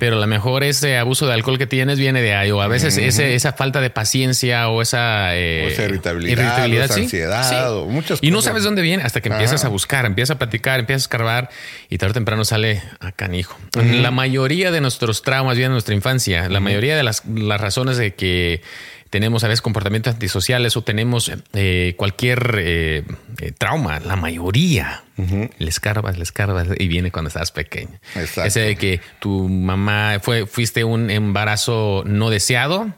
pero 0.00 0.16
a 0.16 0.18
lo 0.18 0.26
mejor 0.26 0.64
ese 0.64 0.98
abuso 0.98 1.28
de 1.28 1.34
alcohol 1.34 1.58
que 1.58 1.68
tienes 1.68 2.00
viene 2.00 2.22
de 2.22 2.34
ahí, 2.34 2.50
o 2.50 2.60
a 2.60 2.66
veces 2.66 2.98
esa 2.98 3.52
falta 3.52 3.80
de 3.80 3.88
paciencia 3.88 4.68
o 4.68 4.82
esa, 4.82 5.36
eh, 5.36 5.68
irritabilidad, 5.68 6.90
ansiedad, 6.90 7.76
o 7.76 7.86
muchas 7.86 8.18
Y 8.20 8.32
no 8.32 8.42
sabes 8.42 8.64
dónde 8.64 8.82
viene 8.82 9.04
hasta 9.04 9.20
que 9.20 9.28
empiezas 9.28 9.64
a 9.64 9.68
buscar, 9.68 10.06
empiezas 10.06 10.34
a 10.34 10.38
platicar, 10.40 10.80
empiezas 10.80 11.02
a 11.02 11.04
escarbar 11.04 11.50
y 11.88 11.98
tarde 11.98 12.10
o 12.10 12.14
temprano 12.14 12.44
sale 12.44 12.82
a 12.98 13.12
canijo. 13.12 13.56
La 13.76 14.10
mayoría 14.10 14.72
de 14.72 14.80
nuestros 14.80 15.22
traumas 15.22 15.56
vienen 15.56 15.70
de 15.70 15.74
nuestra 15.74 15.94
infancia. 15.94 16.48
La 16.48 16.58
mayoría 16.58 16.96
de 16.96 17.04
las, 17.04 17.22
razones 17.60 17.96
de 17.96 18.12
que 18.14 18.60
tenemos 19.10 19.42
a 19.42 19.48
veces 19.48 19.60
comportamientos 19.60 20.14
antisociales 20.14 20.76
o 20.76 20.82
tenemos 20.82 21.30
eh, 21.52 21.94
cualquier 21.96 22.56
eh, 22.58 23.04
eh, 23.38 23.52
trauma, 23.58 23.98
la 23.98 24.14
mayoría, 24.14 25.02
le 25.16 25.68
escarbas, 25.68 26.16
le 26.16 26.22
escarbas 26.22 26.68
y 26.78 26.88
viene 26.88 27.10
cuando 27.10 27.28
estás 27.28 27.50
pequeño. 27.50 27.98
Ese 28.14 28.60
de 28.60 28.76
que 28.76 29.00
tu 29.18 29.48
mamá 29.48 30.18
fue, 30.22 30.46
fuiste 30.46 30.84
un 30.84 31.10
embarazo 31.10 32.04
no 32.06 32.30
deseado 32.30 32.94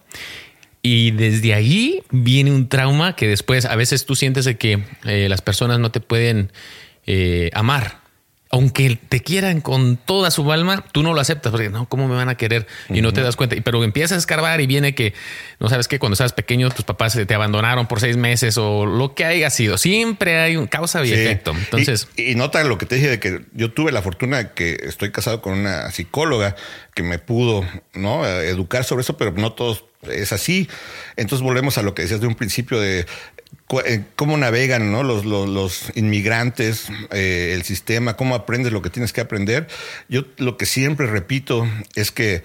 y 0.83 1.13
desde 1.13 1.55
ahí 1.55 2.03
viene 2.11 2.53
un 2.53 2.69
trauma 2.69 3.17
que 3.17 3.27
después 3.27 3.65
a 3.65 3.75
veces 3.75 4.05
tú 4.05 4.15
sientes 4.15 4.45
de 4.45 4.57
que 4.57 4.85
las 5.03 5.41
personas 5.41 5.81
no 5.81 5.91
te 5.91 6.01
pueden 6.01 6.53
amar 7.55 8.02
aunque 8.55 8.97
te 8.97 9.21
quieran 9.21 9.63
con 9.63 9.97
toda 9.97 10.31
su 10.31 10.53
alma, 10.53 10.85
tú 10.93 11.03
no 11.03 11.15
lo 11.15 11.23
aceptas 11.23 11.51
porque 11.51 11.71
no, 11.71 11.89
¿cómo 11.89 12.07
me 12.07 12.15
van 12.15 12.29
a 12.29 12.37
querer? 12.37 12.67
Y 12.91 13.01
no 13.01 13.15
te 13.15 13.23
das 13.23 13.35
cuenta. 13.35 13.57
Pero 13.65 13.83
empiezas 13.83 14.17
a 14.17 14.19
escarbar 14.19 14.61
y 14.61 14.67
viene 14.67 14.95
que, 14.95 15.15
no 15.59 15.71
sabes 15.71 15.89
que 15.89 15.99
cuando 15.99 16.13
estabas 16.13 16.35
pequeño, 16.35 16.69
tus 16.71 16.85
papás 16.85 17.19
te 17.27 17.35
abandonaron 17.35 17.89
por 17.89 17.99
seis 17.99 18.19
meses 18.19 18.59
o 18.59 18.85
lo 18.85 19.15
que 19.15 19.25
haya 19.25 19.49
sido. 19.49 19.79
Siempre 19.79 20.39
hay 20.39 20.57
un 20.57 20.67
causa 20.67 21.03
y 21.03 21.13
efecto. 21.15 21.53
Entonces, 21.53 22.09
y, 22.15 22.35
nota 22.35 22.63
lo 22.65 22.77
que 22.77 22.85
te 22.85 22.97
dije 22.97 23.09
de 23.09 23.19
que 23.19 23.41
yo 23.55 23.73
tuve 23.73 23.91
la 23.91 24.03
fortuna 24.03 24.37
de 24.37 24.51
que 24.51 24.79
estoy 24.83 25.11
casado 25.13 25.41
con 25.41 25.55
una 25.55 25.91
psicóloga 25.91 26.55
que 26.95 27.03
me 27.03 27.19
pudo 27.19 27.65
¿no? 27.95 28.27
educar 28.27 28.85
sobre 28.85 29.01
eso, 29.01 29.17
pero 29.17 29.33
no 29.33 29.55
todos 29.55 29.87
es 30.03 30.33
así. 30.33 30.69
Entonces 31.17 31.43
volvemos 31.43 31.79
a 31.79 31.83
lo 31.83 31.95
que 31.95 32.03
decías 32.03 32.21
de 32.21 32.27
un 32.27 32.35
principio 32.35 32.81
de 32.81 33.01
eh, 33.01 33.07
cómo 34.17 34.37
navegan 34.37 34.93
los, 34.93 35.25
los, 35.25 35.93
inmigrantes, 35.95 36.89
eh, 37.11 37.53
el 37.55 37.63
sistema, 37.63 38.17
cómo 38.17 38.35
aprendes 38.35 38.73
lo 38.73 38.83
que 38.83 38.91
tienes 38.91 39.13
que 39.13 39.21
aprender. 39.21 39.69
Yo 40.09 40.25
lo 40.39 40.57
que 40.57 40.67
siempre 40.67 41.07
repito 41.07 41.67
es 41.95 42.11
que 42.11 42.43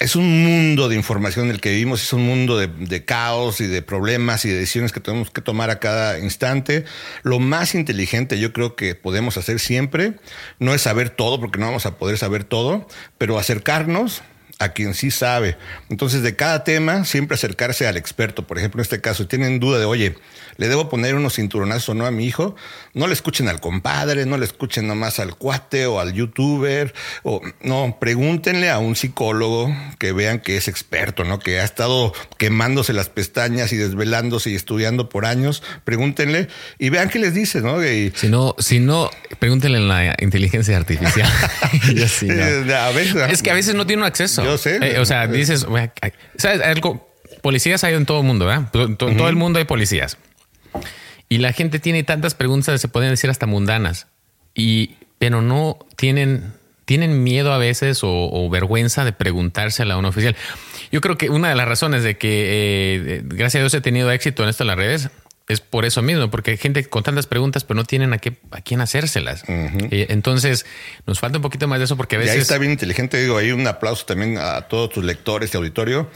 es 0.00 0.16
un 0.16 0.44
mundo 0.44 0.88
de 0.88 0.96
información 0.96 1.46
en 1.46 1.52
el 1.52 1.60
que 1.60 1.70
vivimos, 1.70 2.02
es 2.02 2.12
un 2.12 2.26
mundo 2.26 2.58
de, 2.58 2.66
de, 2.66 3.04
caos 3.04 3.60
y 3.60 3.66
de 3.66 3.80
problemas 3.80 4.44
y 4.44 4.48
de 4.48 4.56
decisiones 4.56 4.92
que 4.92 5.00
tenemos 5.00 5.30
que 5.30 5.40
tomar 5.40 5.70
a 5.70 5.78
cada 5.78 6.18
instante. 6.18 6.84
Lo 7.22 7.38
más 7.38 7.74
inteligente 7.74 8.38
yo 8.38 8.52
creo 8.52 8.76
que 8.76 8.94
podemos 8.94 9.36
hacer 9.36 9.60
siempre 9.60 10.14
no 10.58 10.74
es 10.74 10.82
saber 10.82 11.10
todo, 11.10 11.40
porque 11.40 11.58
no 11.58 11.66
vamos 11.66 11.86
a 11.86 11.96
poder 11.96 12.18
saber 12.18 12.44
todo, 12.44 12.86
pero 13.18 13.38
acercarnos 13.38 14.22
a 14.58 14.70
quien 14.70 14.94
sí 14.94 15.10
sabe. 15.10 15.56
Entonces, 15.88 16.22
de 16.22 16.36
cada 16.36 16.64
tema, 16.64 17.04
siempre 17.04 17.34
acercarse 17.34 17.86
al 17.86 17.96
experto. 17.96 18.46
Por 18.46 18.58
ejemplo, 18.58 18.80
en 18.80 18.82
este 18.82 19.00
caso, 19.00 19.26
tienen 19.26 19.60
duda 19.60 19.78
de, 19.78 19.84
oye, 19.84 20.16
¿le 20.56 20.68
debo 20.68 20.88
poner 20.88 21.14
unos 21.14 21.34
cinturonazos 21.34 21.90
o 21.90 21.94
no 21.94 22.06
a 22.06 22.10
mi 22.10 22.24
hijo? 22.24 22.54
No 22.92 23.06
le 23.06 23.12
escuchen 23.12 23.48
al 23.48 23.60
compadre, 23.60 24.26
no 24.26 24.36
le 24.36 24.44
escuchen 24.44 24.86
nomás 24.86 25.18
al 25.18 25.36
cuate 25.36 25.86
o 25.86 26.00
al 26.00 26.12
youtuber, 26.12 26.94
o 27.22 27.40
no, 27.62 27.98
pregúntenle 28.00 28.70
a 28.70 28.78
un 28.78 28.96
psicólogo 28.96 29.74
que 29.98 30.12
vean 30.12 30.40
que 30.40 30.56
es 30.56 30.68
experto, 30.68 31.24
¿no? 31.24 31.38
Que 31.38 31.60
ha 31.60 31.64
estado 31.64 32.12
quemándose 32.38 32.92
las 32.92 33.08
pestañas 33.08 33.72
y 33.72 33.76
desvelándose 33.76 34.50
y 34.50 34.54
estudiando 34.54 35.08
por 35.08 35.26
años. 35.26 35.62
Pregúntenle 35.84 36.48
y 36.78 36.90
vean 36.90 37.08
qué 37.08 37.18
les 37.18 37.34
dice, 37.34 37.60
¿no? 37.60 37.80
Si 38.14 38.28
no, 38.28 38.54
si 38.58 38.78
no, 38.78 39.10
pregúntenle 39.38 39.78
en 39.78 39.88
la 39.88 40.14
inteligencia 40.20 40.76
artificial. 40.76 41.28
es 43.30 43.42
que 43.42 43.50
a 43.50 43.54
veces 43.54 43.74
no 43.74 43.86
tiene 43.86 44.06
acceso. 44.06 44.43
Yo 44.44 44.58
sé. 44.58 44.78
Eh, 44.82 44.98
o 44.98 45.04
sea, 45.04 45.26
dices, 45.26 45.66
¿sabes? 46.36 46.60
Algo, 46.62 47.08
policías 47.42 47.82
hay 47.84 47.94
en 47.94 48.06
todo 48.06 48.20
el 48.20 48.26
mundo, 48.26 48.46
¿verdad? 48.46 48.68
En 48.74 48.96
todo 48.96 49.28
el 49.28 49.36
mundo 49.36 49.58
hay 49.58 49.64
policías. 49.64 50.18
Y 51.28 51.38
la 51.38 51.52
gente 51.52 51.78
tiene 51.78 52.04
tantas 52.04 52.34
preguntas, 52.34 52.80
se 52.80 52.88
pueden 52.88 53.10
decir 53.10 53.30
hasta 53.30 53.46
mundanas, 53.46 54.06
y, 54.54 54.96
pero 55.18 55.42
no 55.42 55.78
tienen, 55.96 56.52
tienen 56.84 57.24
miedo 57.24 57.52
a 57.52 57.58
veces 57.58 58.00
o, 58.02 58.48
vergüenza 58.50 59.04
de 59.04 59.12
preguntársela 59.12 59.94
a 59.94 59.96
un 59.96 60.04
oficial. 60.04 60.36
Yo 60.92 61.00
creo 61.00 61.16
que 61.16 61.30
una 61.30 61.48
de 61.48 61.54
las 61.54 61.66
razones 61.66 62.02
de 62.04 62.18
que, 62.18 63.08
eh, 63.16 63.22
gracias 63.24 63.56
a 63.56 63.64
Dios, 63.64 63.74
he 63.74 63.80
tenido 63.80 64.10
éxito 64.10 64.42
en 64.42 64.50
esto 64.50 64.62
en 64.62 64.68
las 64.68 64.76
redes 64.76 65.10
es 65.46 65.60
por 65.60 65.84
eso 65.84 66.00
mismo, 66.02 66.30
porque 66.30 66.52
hay 66.52 66.56
gente 66.56 66.84
con 66.84 67.02
tantas 67.02 67.26
preguntas, 67.26 67.64
pero 67.64 67.76
no 67.76 67.84
tienen 67.84 68.12
a, 68.14 68.18
qué, 68.18 68.38
a 68.50 68.60
quién 68.62 68.80
hacérselas. 68.80 69.44
Eh, 69.48 70.06
entonces, 70.08 70.64
nos 71.06 71.20
falta 71.20 71.38
un 71.38 71.42
poquito 71.42 71.68
más 71.68 71.78
de 71.78 71.84
eso 71.84 71.96
porque 71.96 72.16
a 72.16 72.18
veces... 72.18 72.34
Y 72.34 72.36
ahí 72.36 72.42
está 72.42 72.58
bien 72.58 72.72
inteligente, 72.72 73.20
digo, 73.20 73.36
hay 73.36 73.52
un 73.52 73.66
aplauso 73.66 74.06
también 74.06 74.38
a 74.38 74.62
todos 74.62 74.90
tus 74.90 75.04
lectores 75.04 75.52
y 75.52 75.56
auditorio 75.56 76.08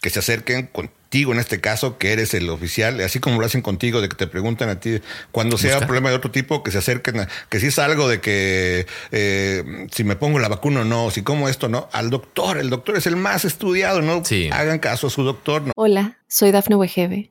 que 0.00 0.08
se 0.08 0.20
acerquen 0.20 0.66
contigo 0.66 1.32
en 1.32 1.40
este 1.40 1.60
caso, 1.60 1.98
que 1.98 2.12
eres 2.12 2.32
el 2.32 2.48
oficial, 2.48 3.00
así 3.00 3.20
como 3.20 3.38
lo 3.38 3.44
hacen 3.44 3.60
contigo, 3.60 4.00
de 4.00 4.08
que 4.08 4.16
te 4.16 4.26
preguntan 4.26 4.70
a 4.70 4.80
ti, 4.80 5.00
cuando 5.30 5.58
sea 5.58 5.78
un 5.78 5.84
problema 5.84 6.08
de 6.08 6.16
otro 6.16 6.30
tipo, 6.30 6.62
que 6.62 6.70
se 6.70 6.78
acerquen, 6.78 7.20
a, 7.20 7.28
que 7.50 7.60
si 7.60 7.66
es 7.66 7.78
algo 7.78 8.08
de 8.08 8.20
que 8.20 8.86
eh, 9.10 9.86
si 9.90 10.04
me 10.04 10.16
pongo 10.16 10.38
la 10.38 10.48
vacuna 10.48 10.80
o 10.80 10.84
no, 10.84 11.10
si 11.10 11.22
como 11.22 11.50
esto 11.50 11.68
no, 11.68 11.90
al 11.92 12.08
doctor, 12.08 12.56
el 12.56 12.70
doctor 12.70 12.96
es 12.96 13.06
el 13.06 13.16
más 13.16 13.44
estudiado, 13.44 14.00
no 14.00 14.22
hagan 14.52 14.78
caso 14.78 15.08
a 15.08 15.10
su 15.10 15.22
doctor. 15.22 15.64
Hola, 15.76 16.16
soy 16.28 16.50
Dafne 16.50 16.76
Wegebe 16.76 17.30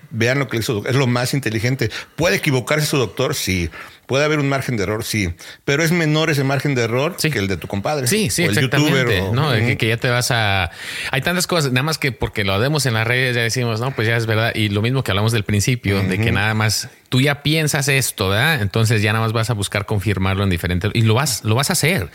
Vean 0.11 0.39
lo 0.39 0.47
que 0.47 0.57
hizo, 0.57 0.85
es 0.85 0.95
lo 0.95 1.07
más 1.07 1.33
inteligente. 1.33 1.89
¿Puede 2.15 2.37
equivocarse 2.37 2.85
su 2.85 2.97
doctor? 2.97 3.35
Sí. 3.35 3.69
Puede 4.05 4.25
haber 4.25 4.39
un 4.39 4.49
margen 4.49 4.75
de 4.75 4.83
error, 4.83 5.05
sí, 5.05 5.33
pero 5.63 5.83
es 5.83 5.93
menor 5.93 6.29
ese 6.29 6.43
margen 6.43 6.75
de 6.75 6.83
error 6.83 7.15
que 7.15 7.39
el 7.39 7.47
de 7.47 7.55
tu 7.55 7.67
compadre. 7.67 8.07
Sí, 8.07 8.29
sí, 8.29 8.43
exactamente. 8.43 9.21
no, 9.31 9.51
que, 9.51 9.87
ya 9.87 9.95
te 9.95 10.09
vas 10.09 10.31
a. 10.31 10.69
Hay 11.11 11.21
tantas 11.21 11.47
cosas, 11.47 11.71
nada 11.71 11.83
más 11.83 11.97
que 11.97 12.11
porque 12.11 12.43
lo 12.43 12.59
vemos 12.59 12.85
en 12.85 12.93
las 12.93 13.07
redes 13.07 13.37
ya 13.37 13.41
decimos, 13.41 13.79
no, 13.79 13.91
pues 13.91 14.09
ya 14.09 14.17
es 14.17 14.25
verdad. 14.25 14.51
Y 14.53 14.67
lo 14.67 14.81
mismo 14.81 15.01
que 15.01 15.11
hablamos 15.11 15.31
del 15.31 15.45
principio, 15.45 16.01
de 16.03 16.19
que 16.19 16.33
nada 16.33 16.53
más 16.53 16.89
tú 17.11 17.19
ya 17.19 17.43
piensas 17.43 17.89
esto, 17.89 18.29
¿verdad? 18.29 18.61
Entonces 18.61 19.01
ya 19.01 19.11
nada 19.11 19.25
más 19.25 19.33
vas 19.33 19.49
a 19.49 19.53
buscar 19.53 19.85
confirmarlo 19.85 20.45
en 20.45 20.49
diferentes 20.49 20.89
y 20.93 21.01
lo 21.01 21.13
vas, 21.13 21.43
lo 21.43 21.55
vas 21.55 21.69
a 21.69 21.73
hacer. 21.73 22.07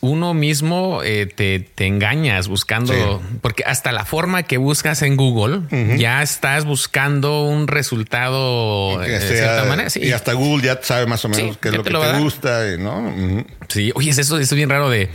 Uno 0.00 0.34
mismo 0.34 1.00
eh, 1.04 1.26
te, 1.26 1.60
te, 1.60 1.86
engañas 1.86 2.48
buscando, 2.48 3.22
porque 3.40 3.62
hasta 3.64 3.92
la 3.92 4.04
forma 4.04 4.42
que 4.42 4.56
buscas 4.56 5.00
en 5.02 5.16
Google 5.16 5.60
ya 5.96 6.22
estás 6.22 6.64
buscando 6.64 7.42
un 7.44 7.68
resultado 7.68 8.98
de 8.98 9.20
cierta 9.20 9.64
manera. 9.64 9.88
Y 10.08 10.12
hasta 10.12 10.32
Google 10.32 10.64
ya 10.66 10.80
sabe 10.82 11.06
más 11.06 11.24
o 11.24 11.28
menos 11.28 11.56
qué 11.58 11.68
es 11.68 11.74
lo 11.76 11.84
que 11.84 11.90
te 11.90 12.18
gusta, 12.18 12.64
¿no? 12.78 13.14
Sí, 13.68 13.92
oye, 13.94 14.10
eso, 14.10 14.20
eso 14.22 14.38
es 14.38 14.54
bien 14.54 14.70
raro 14.70 14.90
de 14.90 15.08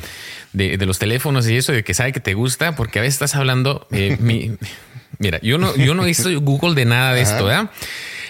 de, 0.54 0.78
de 0.78 0.86
los 0.88 0.98
teléfonos 0.98 1.48
y 1.48 1.58
eso, 1.58 1.74
de 1.74 1.84
que 1.84 1.94
sabe 1.94 2.12
que 2.12 2.20
te 2.20 2.34
gusta, 2.34 2.76
porque 2.76 2.98
a 2.98 3.02
veces 3.04 3.16
estás 3.16 3.36
hablando. 3.36 3.88
eh, 3.92 4.18
mi- 4.22 4.54
mira, 5.20 5.40
yo 5.44 5.58
no, 5.60 5.76
yo 5.76 5.94
no 5.94 6.08
hice 6.08 6.34
Google 6.38 6.74
de 6.76 6.86
nada 6.86 7.14
de 7.14 7.22
esto, 7.22 7.46
¿verdad? 7.46 7.70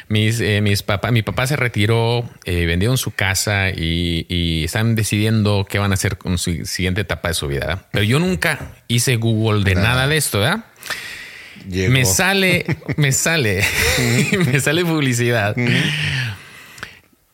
Mis, 0.10 0.40
eh, 0.42 0.60
mis 0.62 0.82
papá, 0.84 1.12
mi 1.12 1.22
papá 1.22 1.46
se 1.48 1.56
retiró, 1.56 2.28
eh, 2.44 2.66
vendieron 2.66 2.98
su 2.98 3.12
casa 3.12 3.70
y, 3.70 4.26
y 4.28 4.64
están 4.64 4.96
decidiendo 4.96 5.66
qué 5.70 5.78
van 5.80 5.92
a 5.92 5.94
hacer 5.94 6.18
con 6.18 6.38
su 6.40 6.66
siguiente 6.66 7.02
etapa 7.02 7.28
de 7.28 7.34
su 7.36 7.48
vida. 7.48 7.60
¿verdad? 7.68 7.86
Pero 7.92 8.04
yo 8.04 8.20
nunca 8.20 8.74
hice 8.88 9.18
Google 9.18 9.64
de 9.64 9.76
nada 9.76 10.08
de 10.08 10.18
esto, 10.18 10.40
¿verdad? 10.40 10.66
Llegó. 11.70 11.94
Me 11.94 12.06
sale, 12.06 12.66
me 12.98 13.12
sale, 13.12 13.64
me 14.52 14.60
sale 14.60 14.84
publicidad. 14.84 15.56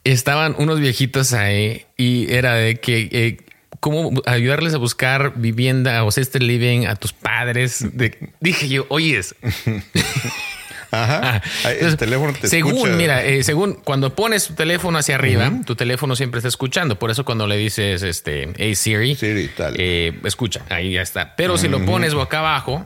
Estaban 0.04 0.56
unos 0.60 0.80
viejitos 0.80 1.34
ahí 1.34 1.86
y 1.98 2.32
era 2.32 2.56
de 2.56 2.76
que 2.80 3.08
eh, 3.12 3.38
cómo 3.80 4.12
ayudarles 4.26 4.74
a 4.74 4.78
buscar 4.78 5.34
vivienda 5.36 6.04
o 6.04 6.10
assisted 6.10 6.42
living 6.42 6.86
a 6.88 6.96
tus 6.96 7.14
padres. 7.14 7.86
De- 7.94 8.32
dije 8.42 8.68
yo, 8.68 8.86
oyes, 8.90 9.34
Ajá. 11.04 11.42
Ah, 11.64 11.72
el 11.72 11.98
teléfono 11.98 12.34
te 12.40 12.48
según, 12.48 12.76
escucha. 12.76 12.94
mira, 12.94 13.24
eh, 13.24 13.44
según 13.44 13.74
cuando 13.84 14.16
pones 14.16 14.48
tu 14.48 14.54
teléfono 14.54 14.98
hacia 14.98 15.16
arriba, 15.16 15.52
tu 15.66 15.76
teléfono 15.76 16.16
siempre 16.16 16.40
está 16.40 16.48
escuchando. 16.48 16.98
Por 16.98 17.12
eso 17.12 17.26
cuando 17.26 17.48
le 17.48 17.58
dices, 17.58 18.02
este, 18.04 18.54
hey 18.58 18.76
Siri, 18.76 19.16
Siri, 19.16 19.48
tal. 19.50 19.76
eh, 19.78 20.20
escucha, 20.24 20.62
ahí 20.70 20.94
ya 20.94 21.02
está. 21.02 21.36
Pero 21.36 21.58
si 21.58 21.68
lo 21.68 21.84
pones 21.86 22.14
boca 22.14 22.40
abajo 22.40 22.86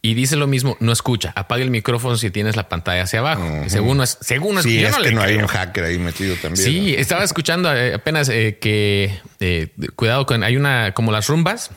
y 0.00 0.14
dice 0.14 0.36
lo 0.36 0.46
mismo, 0.46 0.76
no 0.78 0.92
escucha. 0.92 1.32
Apaga 1.34 1.62
el 1.62 1.70
micrófono 1.70 2.16
si 2.16 2.30
tienes 2.30 2.54
la 2.54 2.68
pantalla 2.68 3.02
hacia 3.02 3.18
abajo. 3.18 3.42
Según 3.66 3.96
no 3.96 4.04
es, 4.04 4.16
según 4.20 4.54
no 4.54 4.62
Sí, 4.62 4.80
yo 4.80 4.88
es 4.88 4.96
no 4.96 5.02
que 5.02 5.10
no 5.10 5.22
hay 5.22 5.36
un 5.36 5.48
hacker 5.48 5.84
ahí 5.84 5.98
metido 5.98 6.36
también. 6.36 6.64
Sí, 6.64 6.92
¿no? 6.92 6.98
estaba 7.00 7.24
escuchando 7.24 7.74
eh, 7.74 7.94
apenas 7.94 8.28
eh, 8.28 8.58
que 8.60 9.18
eh, 9.40 9.68
cuidado 9.96 10.24
con 10.24 10.44
hay 10.44 10.56
una 10.56 10.92
como 10.94 11.10
las 11.10 11.26
rumbas 11.26 11.70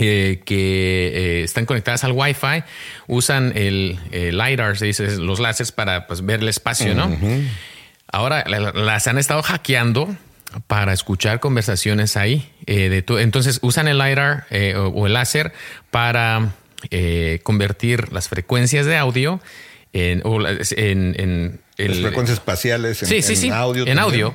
eh, 0.00 0.40
que 0.44 1.12
eh, 1.40 1.42
están 1.44 1.66
conectadas 1.66 2.02
al 2.04 2.12
Wi-Fi, 2.12 2.64
usan 3.06 3.52
el, 3.56 3.98
el 4.10 4.36
lidar, 4.38 4.76
se 4.78 4.86
dice, 4.86 5.16
los 5.18 5.38
láseres 5.38 5.70
para 5.72 6.06
pues, 6.06 6.24
ver 6.24 6.40
el 6.40 6.48
espacio, 6.48 6.94
¿no? 6.94 7.14
Ahora 8.12 8.42
la- 8.48 8.58
la- 8.58 8.72
las 8.72 9.06
han 9.06 9.18
estado 9.18 9.42
hackeando 9.42 10.16
para 10.66 10.92
escuchar 10.92 11.38
conversaciones 11.38 12.16
ahí. 12.16 12.50
eh, 12.66 12.88
de 12.88 13.04
entonces 13.20 13.58
usan 13.62 13.86
el 13.88 13.98
lidar 13.98 14.46
o, 14.76 14.88
o 14.88 15.06
el 15.06 15.12
láser 15.12 15.52
para 15.90 16.52
convertir 17.42 18.12
las 18.12 18.28
frecuencias 18.28 18.86
de 18.86 18.96
audio 18.96 19.40
en, 19.92 20.22
en- 21.18 21.60
en 21.76 21.88
Las 21.90 21.98
frecuencias 22.00 22.38
espaciales 22.38 23.02
en, 23.02 23.08
sí, 23.08 23.22
sí, 23.22 23.36
sí. 23.36 23.48
audio. 23.50 23.86
en 23.86 23.96
también. 23.96 24.24
audio. 24.26 24.34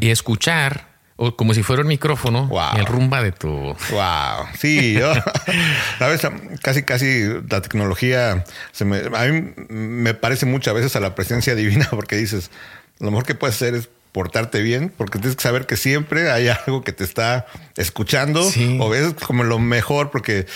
Y- 0.00 0.06
y, 0.06 0.10
escuchar, 0.10 0.86
o 1.24 1.36
como 1.36 1.54
si 1.54 1.62
fuera 1.62 1.82
un 1.82 1.88
micrófono, 1.88 2.46
Wow. 2.48 2.76
el 2.78 2.86
rumba 2.86 3.22
de 3.22 3.32
tu. 3.32 3.48
Wow, 3.48 4.46
sí, 4.58 4.94
yo, 4.94 5.12
sabes, 5.98 6.22
casi, 6.62 6.82
casi 6.82 7.24
la 7.48 7.60
tecnología 7.62 8.44
se 8.72 8.84
me, 8.84 8.98
a 9.14 9.24
mí 9.26 9.52
me 9.68 10.14
parece 10.14 10.46
muchas 10.46 10.74
veces 10.74 10.96
a 10.96 11.00
la 11.00 11.14
presencia 11.14 11.54
divina 11.54 11.86
porque 11.90 12.16
dices, 12.16 12.50
lo 12.98 13.10
mejor 13.10 13.24
que 13.26 13.34
puedes 13.34 13.56
hacer 13.56 13.74
es 13.74 13.88
portarte 14.12 14.60
bien, 14.62 14.92
porque 14.96 15.18
tienes 15.18 15.36
que 15.36 15.42
saber 15.42 15.66
que 15.66 15.76
siempre 15.76 16.30
hay 16.30 16.48
algo 16.48 16.82
que 16.82 16.92
te 16.92 17.04
está 17.04 17.46
escuchando 17.76 18.42
Sí. 18.42 18.76
o 18.80 18.88
ves 18.90 19.14
como 19.26 19.42
lo 19.44 19.58
mejor, 19.58 20.10
porque 20.10 20.46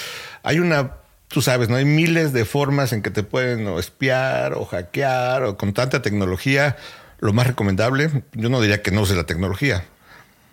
hay 0.42 0.58
una, 0.58 0.92
tú 1.28 1.42
sabes, 1.42 1.68
no 1.68 1.76
hay 1.76 1.84
miles 1.84 2.32
de 2.32 2.44
formas 2.44 2.92
en 2.92 3.02
que 3.02 3.10
te 3.10 3.22
pueden 3.22 3.66
o 3.66 3.78
espiar 3.78 4.54
o 4.54 4.64
hackear 4.66 5.44
o 5.44 5.56
con 5.56 5.72
tanta 5.72 6.02
tecnología. 6.02 6.76
Lo 7.18 7.32
más 7.32 7.46
recomendable, 7.46 8.10
yo 8.34 8.50
no 8.50 8.60
diría 8.60 8.82
que 8.82 8.90
no 8.90 9.00
uses 9.00 9.16
la 9.16 9.24
tecnología, 9.24 9.84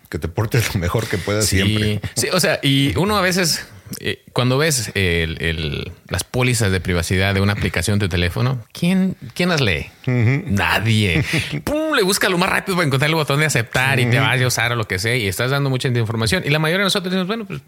que 0.08 0.18
te 0.18 0.28
portes 0.28 0.74
lo 0.74 0.80
mejor 0.80 1.06
que 1.08 1.18
puedas 1.18 1.46
Sí, 1.46 1.56
siempre. 1.56 2.00
sí, 2.14 2.28
o 2.32 2.40
sea, 2.40 2.60
y 2.62 2.96
uno 2.96 3.16
a 3.16 3.20
veces, 3.20 3.66
eh, 4.00 4.22
cuando 4.32 4.58
ves 4.58 4.90
el- 4.94 5.36
el- 5.42 5.92
las 6.08 6.24
pólizas 6.24 6.70
de 6.72 6.80
privacidad 6.80 7.34
de 7.34 7.40
una 7.40 7.52
aplicación 7.52 7.98
de 7.98 8.08
teléfono, 8.08 8.64
¿quién, 8.72 9.16
quién 9.34 9.48
las 9.48 9.60
lee? 9.60 9.86
Nadie. 10.06 11.24
Pum, 11.64 11.94
le 11.94 12.02
busca 12.02 12.28
lo 12.28 12.38
más 12.38 12.50
rápido 12.50 12.76
para 12.76 12.86
encontrar 12.86 13.08
el 13.08 13.14
botón 13.16 13.40
de 13.40 13.46
aceptar 13.46 13.98
y 14.00 14.06
te 14.06 14.18
vas 14.18 14.40
a 14.40 14.46
usar 14.46 14.72
o 14.72 14.76
lo 14.76 14.86
que 14.86 14.98
sea 14.98 15.16
y 15.16 15.26
estás 15.26 15.50
dando 15.50 15.70
mucha 15.70 15.88
información. 15.88 16.42
Y 16.46 16.50
la 16.50 16.58
mayoría 16.58 16.80
de 16.80 16.84
nosotros 16.84 17.10
decimos, 17.10 17.26
bueno, 17.26 17.44
pues, 17.46 17.60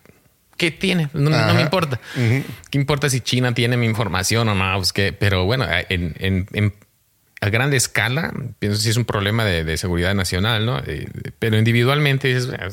¿qué 0.56 0.70
tiene? 0.70 1.08
No, 1.12 1.30
me 1.54 1.60
importa. 1.60 2.00
¿Qué 2.14 2.78
importa 2.78 3.10
si 3.10 3.20
China 3.20 3.52
tiene 3.54 3.76
mi 3.76 3.86
información 3.86 4.48
o 4.48 4.54
no? 4.54 4.76
Pues 4.76 4.92
que, 4.92 5.12
pero 5.12 5.44
bueno, 5.44 5.66
en, 5.88 6.14
en- 6.18 6.46
en- 6.52 6.74
a 7.40 7.48
grande 7.50 7.76
escala, 7.76 8.32
pienso 8.58 8.78
que 8.78 8.82
sí 8.84 8.90
es 8.90 8.96
un 8.96 9.04
problema 9.04 9.44
de, 9.44 9.62
de 9.64 9.76
seguridad 9.76 10.14
nacional, 10.14 10.64
¿no? 10.66 10.78
Eh, 10.86 11.06
pero 11.38 11.58
individualmente 11.58 12.28
dices, 12.28 12.48
"Ah, 12.58 12.68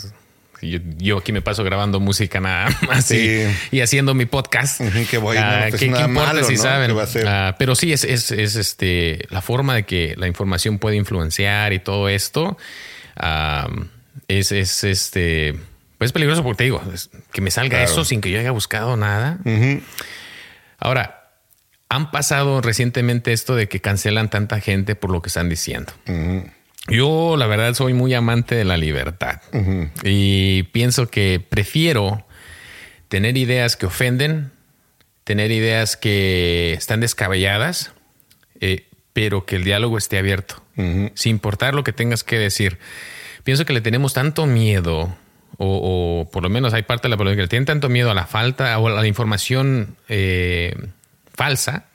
yo, 0.61 0.80
yo 0.97 1.18
aquí 1.18 1.34
me 1.34 1.41
paso 1.41 1.66
grabando 1.66 1.99
música 1.99 2.39
nada 2.39 2.70
más 2.88 3.11
y- 3.11 3.43
Sí. 3.45 3.55
y, 3.72 3.82
haciendo 3.82 4.14
mi 4.14 4.26
podcast. 4.26 4.80
Qué 5.09 5.18
bueno, 5.18 5.41
Ah, 5.43 5.64
no, 5.66 5.70
pues 5.70 5.82
¿qué- 5.82 5.88
nada 5.89 6.03
qué 6.03 6.09
importa 6.09 6.34
malo, 6.34 6.45
si 6.47 6.55
¿no? 6.55 6.61
saben? 6.61 6.91
Ah, 7.28 7.55
pero 7.59 7.76
sí 7.76 7.91
es, 7.91 8.05
es, 8.05 8.32
es, 8.32 8.55
este 8.55 9.26
la 9.30 9.41
forma 9.41 9.76
de 9.76 9.84
que 9.84 10.16
la 10.18 10.28
información 10.28 10.80
puede 10.80 10.95
influenciar 10.95 11.74
y 11.74 11.80
todo 11.80 12.07
esto. 12.07 12.57
ah, 13.18 13.68
es, 14.30 14.51
es 14.53 14.84
este 14.86 15.55
pues 15.97 16.11
peligroso 16.14 16.43
porque 16.43 16.57
te 16.59 16.64
digo 16.66 16.82
que 17.34 17.41
me 17.41 17.51
salga 17.51 17.78
Claro. 17.80 17.91
eso 17.91 18.05
sin 18.05 18.22
que 18.22 18.32
yo 18.32 18.39
haya 18.39 18.51
buscado 18.51 18.95
nada. 18.95 19.39
Ahora, 20.80 21.22
han 21.93 22.09
pasado 22.09 22.59
recientemente 22.61 23.33
esto 23.33 23.55
de 23.55 23.67
que 23.67 23.79
cancelan 23.79 24.29
tanta 24.29 24.59
gente 24.59 24.95
por 24.95 25.11
lo 25.11 25.21
que 25.21 25.27
están 25.27 25.47
diciendo. 25.47 25.93
Yo, 26.87 27.37
la 27.37 27.45
verdad, 27.45 27.75
soy 27.75 27.93
muy 27.93 28.13
amante 28.15 28.55
de 28.55 28.65
la 28.65 28.77
libertad 28.77 29.41
y 30.03 30.63
pienso 30.63 31.07
que 31.07 31.39
prefiero 31.47 32.25
tener 33.09 33.37
ideas 33.37 33.77
que 33.77 33.85
ofenden, 33.85 34.51
tener 35.23 35.51
ideas 35.51 35.95
que 35.95 36.73
están 36.73 36.99
descabelladas, 36.99 37.93
eh, 38.59 38.87
pero 39.13 39.45
que 39.45 39.57
el 39.57 39.63
diálogo 39.63 39.99
esté 39.99 40.17
abierto, 40.17 40.63
sin 41.13 41.29
importar 41.29 41.75
lo 41.75 41.83
que 41.83 41.93
tengas 41.93 42.23
que 42.23 42.39
decir. 42.39 42.79
Pienso 43.43 43.65
que 43.65 43.73
le 43.73 43.81
tenemos 43.81 44.13
tanto 44.13 44.47
miedo, 44.47 45.15
o, 45.57 46.23
o 46.25 46.31
por 46.31 46.41
lo 46.41 46.49
menos 46.49 46.73
hay 46.73 46.81
parte 46.81 47.03
de 47.03 47.09
la 47.09 47.17
población 47.17 47.37
que 47.37 47.43
le 47.43 47.49
tienen 47.49 47.65
tanto 47.65 47.87
miedo 47.87 48.09
a 48.09 48.15
la 48.15 48.25
falta 48.25 48.79
o 48.79 48.87
a 48.87 48.91
la 48.91 49.05
información 49.05 49.95
eh, 50.09 50.75
falsa, 51.34 51.86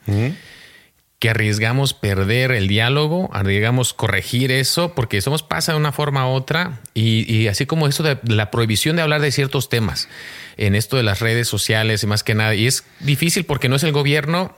que 1.19 1.29
arriesgamos 1.29 1.93
perder 1.93 2.51
el 2.51 2.67
diálogo, 2.67 3.29
arriesgamos 3.33 3.93
corregir 3.93 4.51
eso, 4.51 4.93
porque 4.95 5.17
eso 5.17 5.31
nos 5.31 5.43
pasa 5.43 5.73
de 5.73 5.77
una 5.77 5.91
forma 5.91 6.25
u 6.27 6.31
otra, 6.31 6.79
y, 6.93 7.31
y 7.33 7.47
así 7.47 7.65
como 7.65 7.87
eso 7.87 8.03
de 8.03 8.17
la 8.23 8.51
prohibición 8.51 8.95
de 8.95 9.01
hablar 9.01 9.21
de 9.21 9.31
ciertos 9.31 9.67
temas 9.67 10.07
en 10.55 10.75
esto 10.75 10.95
de 10.95 11.03
las 11.03 11.19
redes 11.19 11.47
sociales 11.47 12.03
y 12.03 12.07
más 12.07 12.23
que 12.23 12.35
nada, 12.35 12.55
y 12.55 12.67
es 12.67 12.85
difícil 13.01 13.43
porque 13.45 13.67
no 13.67 13.75
es 13.75 13.83
el 13.83 13.91
gobierno, 13.91 14.55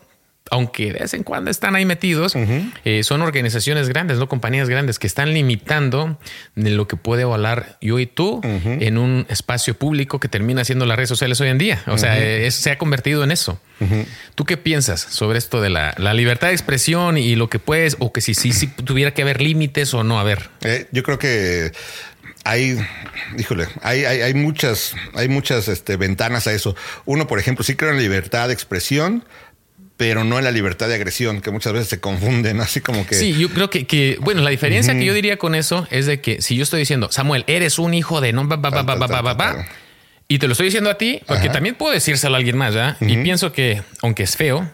aunque 0.49 0.91
de 0.91 0.99
vez 0.99 1.13
en 1.13 1.23
cuando 1.23 1.49
están 1.51 1.75
ahí 1.75 1.85
metidos, 1.85 2.35
eh, 2.83 3.03
son 3.03 3.21
organizaciones 3.21 3.87
grandes, 3.87 4.17
no 4.17 4.27
compañías 4.27 4.67
grandes, 4.67 4.99
que 4.99 5.07
están 5.07 5.33
limitando 5.33 6.19
de 6.55 6.71
lo 6.71 6.87
que 6.87 6.97
puede 6.97 7.23
hablar 7.23 7.77
yo 7.79 7.99
y 7.99 8.05
tú 8.05 8.41
en 8.43 8.97
un 8.97 9.25
espacio 9.29 9.75
público 9.75 10.19
que 10.19 10.27
termina 10.27 10.65
siendo 10.65 10.85
las 10.85 10.97
redes 10.97 11.09
sociales 11.09 11.39
hoy 11.39 11.49
en 11.49 11.57
día. 11.57 11.81
O 11.87 11.97
sea, 11.97 12.17
eh, 12.19 12.47
es- 12.47 12.55
se 12.55 12.71
ha 12.71 12.77
convertido 12.77 13.23
en 13.23 13.31
eso. 13.31 13.61
¿Tú 14.35 14.45
qué 14.45 14.57
piensas 14.57 14.99
sobre 15.01 15.37
esto 15.37 15.61
de 15.61 15.69
la, 15.69 15.93
la 15.97 16.13
libertad 16.13 16.47
de 16.47 16.53
expresión 16.53 17.17
y 17.17 17.35
lo 17.35 17.49
que 17.49 17.59
puedes, 17.59 17.95
o 17.99 18.11
que 18.11 18.21
si 18.21 18.33
sí 18.33 18.51
si, 18.51 18.67
tuviera 18.67 19.13
que 19.13 19.21
haber 19.21 19.41
límites 19.41 19.93
o 19.93 20.03
no 20.03 20.19
haber? 20.19 20.49
Eh, 20.63 20.87
yo 20.91 21.01
creo 21.03 21.17
que 21.17 21.71
hay, 22.43 22.77
híjole, 23.37 23.67
hay, 23.83 24.03
hay, 24.05 24.21
hay 24.21 24.33
muchas, 24.33 24.95
hay 25.13 25.29
muchas 25.29 25.67
este, 25.67 25.95
ventanas 25.97 26.47
a 26.47 26.53
eso. 26.53 26.75
Uno, 27.05 27.27
por 27.27 27.39
ejemplo, 27.39 27.63
sí 27.63 27.75
creo 27.75 27.91
en 27.91 27.97
la 27.97 28.01
libertad 28.03 28.47
de 28.47 28.53
expresión, 28.53 29.23
pero 30.01 30.23
no 30.23 30.39
en 30.39 30.45
la 30.45 30.49
libertad 30.49 30.87
de 30.87 30.95
agresión, 30.95 31.41
que 31.41 31.51
muchas 31.51 31.73
veces 31.73 31.87
se 31.87 31.99
confunden, 31.99 32.59
así 32.59 32.81
como 32.81 33.05
que... 33.05 33.13
Sí, 33.13 33.33
yo 33.37 33.49
creo 33.49 33.69
que, 33.69 33.85
que 33.85 34.17
bueno, 34.19 34.41
la 34.41 34.49
diferencia 34.49 34.97
que 34.97 35.05
yo 35.05 35.13
diría 35.13 35.37
con 35.37 35.53
eso 35.53 35.87
es 35.91 36.07
de 36.07 36.21
que 36.21 36.41
si 36.41 36.55
yo 36.55 36.63
estoy 36.63 36.79
diciendo, 36.79 37.11
Samuel, 37.11 37.43
eres 37.45 37.77
un 37.77 37.93
hijo 37.93 38.19
de... 38.19 38.33
No, 38.33 38.47
ba 38.47 38.57
ba 38.57 38.71
ba. 38.71 39.67
y 40.27 40.39
te 40.39 40.47
lo 40.47 40.53
estoy 40.53 40.65
diciendo 40.65 40.89
a 40.89 40.97
ti, 40.97 41.21
porque 41.27 41.49
también 41.49 41.75
puedo 41.75 41.93
decírselo 41.93 42.33
a 42.33 42.37
alguien 42.39 42.57
más, 42.57 42.73
¿verdad? 42.73 42.97
Uh 42.99 43.05
-huh. 43.05 43.19
Y 43.19 43.23
pienso 43.23 43.53
que, 43.53 43.83
aunque 44.01 44.23
es 44.23 44.35
feo, 44.35 44.67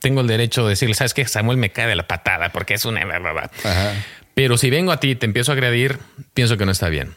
tengo 0.00 0.22
el 0.22 0.26
derecho 0.26 0.64
de 0.64 0.70
decirle, 0.70 0.94
¿sabes 0.94 1.12
qué? 1.12 1.28
Samuel 1.28 1.58
me 1.58 1.68
cae 1.68 1.88
de 1.88 1.94
la 1.96 2.06
patada 2.08 2.48
porque 2.48 2.72
es 2.72 2.86
una... 2.86 3.02
E, 3.02 3.04
Ajá. 3.04 3.92
Pero 4.32 4.56
si 4.56 4.70
vengo 4.70 4.90
a 4.90 5.00
ti 5.00 5.10
y 5.10 5.14
te 5.16 5.26
empiezo 5.26 5.52
a 5.52 5.54
agredir, 5.54 5.98
pienso 6.36 6.56
que 6.58 6.66
no 6.66 6.70
está 6.72 6.88
bien. 6.90 7.14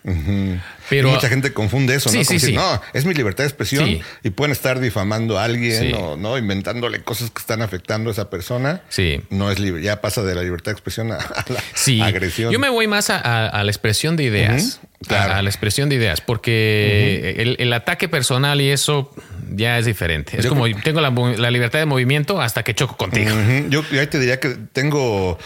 Pero 0.90 1.10
Y 1.10 1.12
mucha 1.12 1.28
gente 1.30 1.54
confunde 1.54 1.94
eso, 1.94 2.10
Sí, 2.10 2.20
¿no? 2.20 2.24
sí, 2.24 2.40
sí. 2.40 2.54
no, 2.54 2.82
es 2.94 3.04
mi 3.06 3.14
libertad 3.14 3.44
de 3.44 3.50
expresión 3.50 4.00
y 4.24 4.30
pueden 4.32 4.54
estar 4.54 4.80
difamando 4.80 5.38
a 5.38 5.44
alguien 5.44 5.94
o 5.94 6.16
no 6.16 6.38
inventándole 6.38 7.02
cosas 7.04 7.30
que 7.30 7.40
están 7.40 7.62
afectando 7.62 8.10
a 8.10 8.14
esa 8.14 8.30
persona. 8.30 8.82
Sí. 8.90 9.22
No 9.30 9.52
es 9.52 9.60
libre, 9.60 9.84
ya 9.84 10.00
pasa 10.02 10.24
de 10.24 10.34
la 10.34 10.42
libertad 10.42 10.72
de 10.72 10.74
expresión 10.74 11.12
a, 11.12 11.18
la 11.88 12.06
agresión. 12.08 12.52
yo 12.52 12.60
me 12.60 12.70
voy 12.70 12.88
más 12.88 13.10
a, 13.10 13.18
a- 13.20 13.48
a 13.50 13.64
la 13.64 13.70
expresión 13.70 14.16
de 14.16 14.24
ideas. 14.24 14.80
Claro. 15.08 15.32
a, 15.34 15.38
a 15.38 15.42
la 15.42 15.50
expresión 15.50 15.88
de 15.88 15.96
ideas, 15.96 16.20
porque 16.20 17.36
el, 17.38 17.56
el 17.60 17.72
ataque 17.72 18.10
personal 18.10 18.60
y 18.60 18.70
eso 18.70 19.14
ya 19.50 19.78
es 19.80 19.86
diferente. 19.86 20.38
Es 20.38 20.44
Yo 20.44 20.50
como 20.50 20.64
creo- 20.64 20.78
tengo 20.84 21.00
la, 21.02 21.52
libertad 21.52 21.80
de 21.80 21.86
movimiento 21.86 22.42
hasta 22.42 22.64
que 22.64 22.74
choco 22.76 22.98
contigo. 22.98 23.32
Yo, 23.70 23.84
yo 23.92 24.00
ahí 24.02 24.08
te 24.08 24.20
diría 24.20 24.40
que 24.42 24.58
tengo 24.74 25.38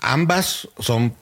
ambas 0.00 0.68
son 0.78 1.14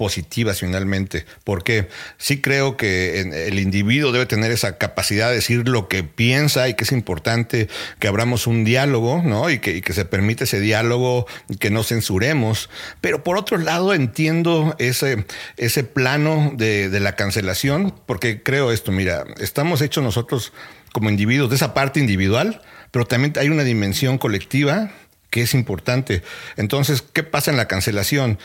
positivas 0.00 0.60
finalmente, 0.60 1.26
porque 1.44 1.88
sí 2.16 2.40
creo 2.40 2.78
que 2.78 3.20
el 3.20 3.58
individuo 3.58 4.12
debe 4.12 4.24
tener 4.24 4.50
esa 4.50 4.78
capacidad 4.78 5.28
de 5.28 5.34
decir 5.34 5.68
lo 5.68 5.88
que 5.88 6.04
piensa 6.04 6.70
y 6.70 6.74
que 6.74 6.84
es 6.84 6.92
importante 6.92 7.68
que 7.98 8.08
abramos 8.08 8.46
un 8.46 8.64
diálogo, 8.64 9.20
¿no? 9.22 9.50
Y 9.50 9.58
que, 9.58 9.82
se 9.92 10.06
permite 10.06 10.44
ese 10.44 10.58
diálogo, 10.58 11.26
que 11.58 11.68
no 11.68 11.82
censuremos. 11.82 12.70
Pero 13.02 13.22
por 13.22 13.36
otro 13.36 13.58
lado 13.58 13.92
entiendo 13.92 14.74
ese, 14.78 15.26
ese 15.58 15.84
plano 15.84 16.54
de 16.56 16.98
la 16.98 17.14
cancelación, 17.14 17.92
porque 18.06 18.42
creo 18.42 18.72
esto, 18.72 18.92
mira, 18.92 19.26
estamos 19.38 19.82
hechos 19.82 20.02
nosotros 20.02 20.54
como 20.92 21.10
individuos 21.10 21.50
de 21.50 21.56
esa 21.56 21.74
parte 21.74 22.00
individual, 22.00 22.62
pero 22.90 23.04
también 23.04 23.34
hay 23.38 23.50
una 23.50 23.64
dimensión 23.64 24.16
colectiva 24.16 24.90
que 25.30 25.42
es 25.42 25.54
importante. 25.54 26.22
Entonces, 26.56 27.02
¿qué 27.02 27.22
pasa 27.22 27.50
en 27.50 27.56
la 27.56 27.68
cancelación? 27.68 28.38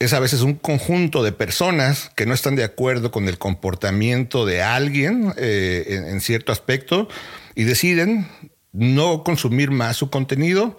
Es 0.00 0.14
a 0.14 0.18
veces 0.18 0.40
un 0.40 0.54
conjunto 0.54 1.22
de 1.22 1.30
personas 1.30 2.10
que 2.16 2.24
no 2.24 2.32
están 2.32 2.56
de 2.56 2.64
acuerdo 2.64 3.10
con 3.10 3.28
el 3.28 3.38
comportamiento 3.38 4.46
de 4.46 4.62
alguien 4.62 5.32
eh, 5.36 6.06
en, 6.08 6.20
cierto 6.22 6.52
aspecto 6.52 7.06
y 7.54 7.64
deciden 7.64 8.26
no 8.72 9.22
consumir 9.22 9.70
más 9.70 9.98
su 9.98 10.08
contenido. 10.08 10.78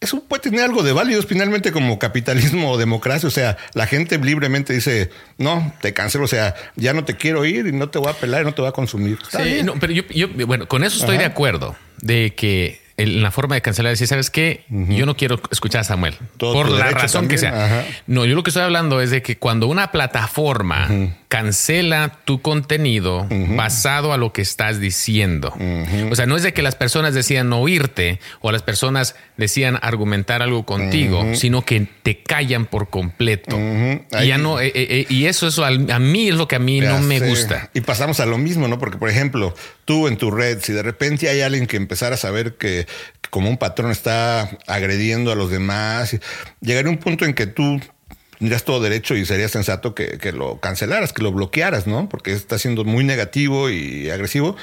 Eso 0.00 0.22
puede 0.24 0.42
tener 0.42 0.62
algo 0.62 0.82
de 0.82 0.92
válido 0.92 1.22
finalmente 1.22 1.70
como 1.70 2.00
capitalismo 2.00 2.72
o 2.72 2.76
democracia. 2.76 3.28
O 3.28 3.30
sea, 3.30 3.56
la 3.72 3.86
gente 3.86 4.18
libremente 4.18 4.72
dice, 4.72 5.10
no, 5.38 5.72
te 5.80 5.94
cancelo, 5.94 6.24
o 6.24 6.28
sea, 6.28 6.56
ya 6.74 6.92
no 6.92 7.04
te 7.04 7.16
quiero 7.16 7.44
ir 7.44 7.68
y 7.68 7.72
no 7.72 7.88
te 7.88 8.00
voy 8.00 8.10
a 8.10 8.14
pelar 8.14 8.42
y 8.42 8.46
no 8.46 8.52
te 8.52 8.62
voy 8.62 8.68
a 8.68 8.72
consumir. 8.72 9.18
Sí, 9.30 9.64
pero 9.78 9.92
yo, 9.92 10.28
bueno, 10.44 10.66
con 10.66 10.82
eso 10.82 10.98
estoy 10.98 11.18
de 11.18 11.24
acuerdo, 11.24 11.76
de 11.98 12.34
que 12.34 12.80
en 12.98 13.22
la 13.22 13.30
forma 13.30 13.54
de 13.54 13.62
cancelar, 13.62 13.90
decir, 13.92 14.06
¿sabes 14.06 14.30
qué? 14.30 14.64
Yo 14.68 15.04
no 15.06 15.16
quiero 15.16 15.40
escuchar 15.50 15.82
a 15.82 15.84
Samuel. 15.84 16.14
por 16.38 16.70
la 16.70 16.90
razón 16.90 17.28
que 17.28 17.36
sea. 17.38 17.84
No, 18.06 18.24
yo 18.24 18.34
lo 18.34 18.42
que 18.42 18.50
estoy 18.50 18.62
hablando 18.62 19.00
es 19.00 19.10
de 19.10 19.22
que 19.22 19.36
cuando 19.38 19.66
una 19.66 19.92
plataforma 19.92 20.88
cancela 21.28 22.20
tu 22.24 22.40
contenido 22.40 23.26
basado 23.56 24.12
a 24.12 24.16
lo 24.16 24.32
que 24.32 24.42
estás 24.42 24.80
diciendo. 24.80 25.54
O 26.10 26.14
sea, 26.14 26.26
no 26.26 26.36
es 26.36 26.42
de 26.42 26.52
que 26.52 26.62
las 26.62 26.76
personas 26.76 27.14
decían 27.14 27.52
oírte 27.52 28.20
o 28.40 28.52
las 28.52 28.62
personas 28.62 29.16
decían 29.36 29.78
argumentar 29.82 30.42
algo 30.42 30.64
contigo, 30.64 31.24
sino 31.34 31.64
que 31.64 31.86
te 32.02 32.22
callan 32.22 32.66
por 32.66 32.90
completo. 32.90 33.58
Y 33.58 34.26
ya 34.26 34.38
no, 34.38 34.60
eh, 34.60 34.68
eh, 34.68 34.72
eh, 34.74 35.06
y 35.08 35.26
eso, 35.26 35.48
eso 35.48 35.64
a, 35.64 35.98
mí 35.98 36.28
es 36.28 36.34
lo 36.34 36.48
que 36.48 36.56
a 36.56 36.60
mí 36.60 36.80
no 36.80 37.00
me 37.00 37.20
gusta. 37.20 37.70
Y 37.74 37.80
pasamos 37.80 38.20
a 38.20 38.26
lo 38.26 38.38
mismo, 38.38 38.68
¿no? 38.68 38.78
Porque, 38.78 38.98
por 38.98 39.08
ejemplo, 39.08 39.54
tú 39.84 40.08
en 40.08 40.16
tu 40.16 40.30
red, 40.30 40.60
si 40.62 40.72
de 40.72 40.82
repente 40.82 41.28
hay 41.28 41.40
alguien 41.40 41.66
que 41.66 41.76
empezara 41.76 42.14
a 42.14 42.18
saber 42.18 42.54
que 42.54 42.86
como 43.30 43.50
un 43.50 43.58
patrón 43.58 43.90
está 43.90 44.50
agrediendo 44.66 45.32
a 45.32 45.34
los 45.34 45.50
demás, 45.50 46.16
llegaría 46.60 46.90
un 46.90 46.98
punto 46.98 47.24
en 47.24 47.34
que 47.34 47.46
tú 47.46 47.80
tendrías 48.38 48.64
todo 48.64 48.80
derecho 48.80 49.16
y 49.16 49.24
sería 49.24 49.48
sensato 49.48 49.94
que, 49.94 50.32
lo 50.32 50.60
cancelaras, 50.60 51.12
que 51.12 51.22
lo 51.22 51.32
bloquearas, 51.32 51.86
¿no? 51.86 52.08
Porque 52.08 52.32
está 52.32 52.58
siendo 52.58 52.84
muy 52.84 53.04
negativo 53.04 53.70
y 53.70 54.10
agresivo. 54.10 54.56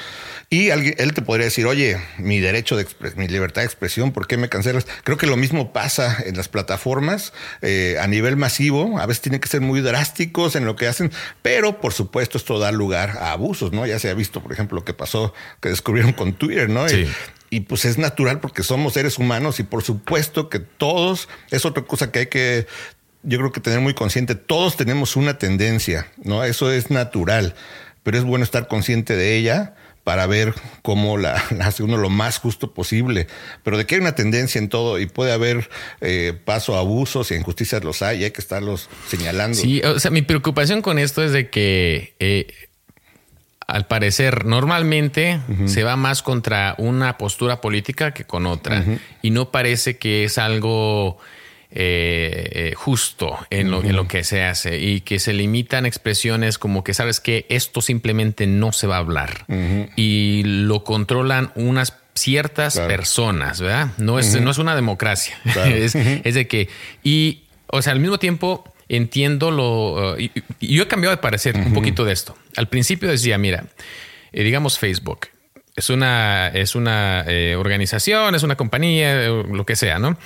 Y 0.50 0.70
alguien, 0.70 0.94
él 0.98 1.14
te 1.14 1.22
podría 1.22 1.46
decir, 1.46 1.66
oye, 1.66 2.00
mi 2.18 2.40
derecho 2.40 2.76
de 2.76 2.86
mi 3.16 3.28
libertad 3.28 3.62
de 3.62 3.66
expresión, 3.66 4.12
¿por 4.12 4.26
qué 4.26 4.36
me 4.36 4.48
cancelas? 4.48 4.86
Creo 5.02 5.16
que 5.16 5.26
lo 5.26 5.36
mismo 5.36 5.72
pasa 5.72 6.18
en 6.24 6.36
las 6.36 6.48
plataformas 6.48 7.32
eh, 7.62 7.96
a 8.00 8.06
nivel 8.06 8.36
masivo. 8.36 8.98
A 8.98 9.06
veces 9.06 9.22
tienen 9.22 9.40
que 9.40 9.48
ser 9.48 9.60
muy 9.60 9.80
drásticos 9.80 10.56
en 10.56 10.64
lo 10.64 10.76
que 10.76 10.86
hacen, 10.86 11.10
pero 11.42 11.80
por 11.80 11.92
supuesto 11.92 12.38
esto 12.38 12.58
da 12.58 12.72
lugar 12.72 13.18
a 13.18 13.32
abusos, 13.32 13.72
¿no? 13.72 13.86
Ya 13.86 13.98
se 13.98 14.10
ha 14.10 14.14
visto, 14.14 14.42
por 14.42 14.52
ejemplo, 14.52 14.76
lo 14.76 14.84
que 14.84 14.94
pasó, 14.94 15.34
que 15.60 15.70
descubrieron 15.70 16.12
con 16.12 16.34
Twitter, 16.34 16.68
¿no? 16.68 16.88
Sí. 16.88 17.06
Y, 17.50 17.56
y 17.56 17.60
pues 17.60 17.84
es 17.84 17.98
natural 17.98 18.40
porque 18.40 18.64
somos 18.64 18.94
seres 18.94 19.16
humanos 19.16 19.60
y 19.60 19.62
por 19.62 19.84
supuesto 19.84 20.48
que 20.48 20.58
todos, 20.58 21.28
es 21.52 21.64
otra 21.64 21.84
cosa 21.84 22.10
que 22.10 22.18
hay 22.20 22.26
que 22.26 22.66
yo 23.24 23.38
creo 23.38 23.52
que 23.52 23.60
tener 23.60 23.80
muy 23.80 23.94
consciente, 23.94 24.34
todos 24.34 24.76
tenemos 24.76 25.16
una 25.16 25.38
tendencia, 25.38 26.06
¿no? 26.22 26.44
Eso 26.44 26.70
es 26.70 26.90
natural, 26.90 27.54
pero 28.02 28.18
es 28.18 28.24
bueno 28.24 28.44
estar 28.44 28.68
consciente 28.68 29.16
de 29.16 29.36
ella 29.36 29.74
para 30.04 30.26
ver 30.26 30.54
cómo 30.82 31.16
la, 31.16 31.32
hace 31.62 31.82
uno 31.82 31.96
lo 31.96 32.10
más 32.10 32.38
justo 32.38 32.72
posible. 32.72 33.26
Pero 33.62 33.78
de 33.78 33.86
que 33.86 33.96
hay 33.96 34.00
una 34.02 34.14
tendencia 34.14 34.58
en 34.58 34.68
todo 34.68 34.98
y 34.98 35.06
puede 35.06 35.32
haber 35.32 35.68
eh, 36.00 36.38
paso 36.44 36.76
a 36.76 36.80
abusos 36.80 37.30
y 37.30 37.34
injusticias 37.34 37.82
los 37.82 38.02
hay 38.02 38.20
y 38.20 38.24
hay 38.24 38.30
que 38.30 38.40
estarlos 38.40 38.90
señalando. 39.08 39.56
Sí, 39.56 39.80
o 39.80 39.98
sea, 39.98 40.10
mi 40.10 40.22
preocupación 40.22 40.82
con 40.82 40.98
esto 40.98 41.24
es 41.24 41.32
de 41.32 41.48
que 41.48 42.14
eh, 42.20 42.46
al 43.66 43.86
parecer 43.86 44.44
normalmente 44.44 45.40
se 45.64 45.84
va 45.84 45.96
más 45.96 46.22
contra 46.22 46.74
una 46.76 47.16
postura 47.16 47.62
política 47.62 48.12
que 48.12 48.24
con 48.24 48.44
otra 48.44 48.84
y 49.22 49.30
no 49.30 49.50
parece 49.50 49.96
que 49.96 50.24
es 50.24 50.36
algo 50.36 51.18
eh, 51.76 52.50
eh, 52.52 52.74
justo 52.76 53.36
en 53.50 53.72
lo, 53.72 53.82
en 53.82 53.96
lo, 53.96 54.06
que 54.06 54.22
se 54.22 54.44
hace 54.44 54.78
y 54.78 55.00
que 55.00 55.18
se 55.18 55.32
limitan 55.32 55.86
expresiones 55.86 56.56
como 56.56 56.84
que 56.84 56.94
sabes 56.94 57.18
que 57.18 57.46
esto 57.48 57.80
simplemente 57.80 58.46
no 58.46 58.70
se 58.70 58.86
va 58.86 58.94
a 58.94 58.98
hablar 59.00 59.44
y 59.96 60.42
lo 60.44 60.84
controlan 60.84 61.50
unas 61.56 61.96
ciertas 62.14 62.78
personas, 62.78 63.60
¿verdad? 63.60 63.88
No 63.98 64.20
es, 64.20 64.40
no 64.40 64.52
es 64.52 64.58
una 64.58 64.76
democracia. 64.76 65.36
es, 65.66 65.94
de 65.94 66.46
que, 66.46 66.68
y, 67.02 67.42
o 67.66 67.82
sea, 67.82 67.92
al 67.92 67.98
mismo 67.98 68.18
tiempo 68.18 68.62
entiendo 68.88 69.50
lo, 69.50 70.12
uh, 70.12 70.16
y, 70.16 70.30
yo 70.60 70.84
he 70.84 70.86
cambiado 70.86 71.16
de 71.16 71.20
parecer 71.20 71.56
un 71.56 71.72
poquito 71.74 72.04
de 72.04 72.12
esto. 72.12 72.36
Al 72.54 72.68
principio 72.68 73.08
decía, 73.08 73.36
mira, 73.36 73.64
eh, 74.32 74.44
digamos 74.44 74.78
Facebook. 74.78 75.26
Es 75.74 75.90
una, 75.90 76.52
es 76.54 76.76
una 76.76 77.24
organización, 77.58 78.36
es 78.36 78.44
una 78.44 78.54
compañía, 78.54 79.26
lo 79.26 79.66
que 79.66 79.74
sea, 79.74 79.98
¿no? 79.98 80.16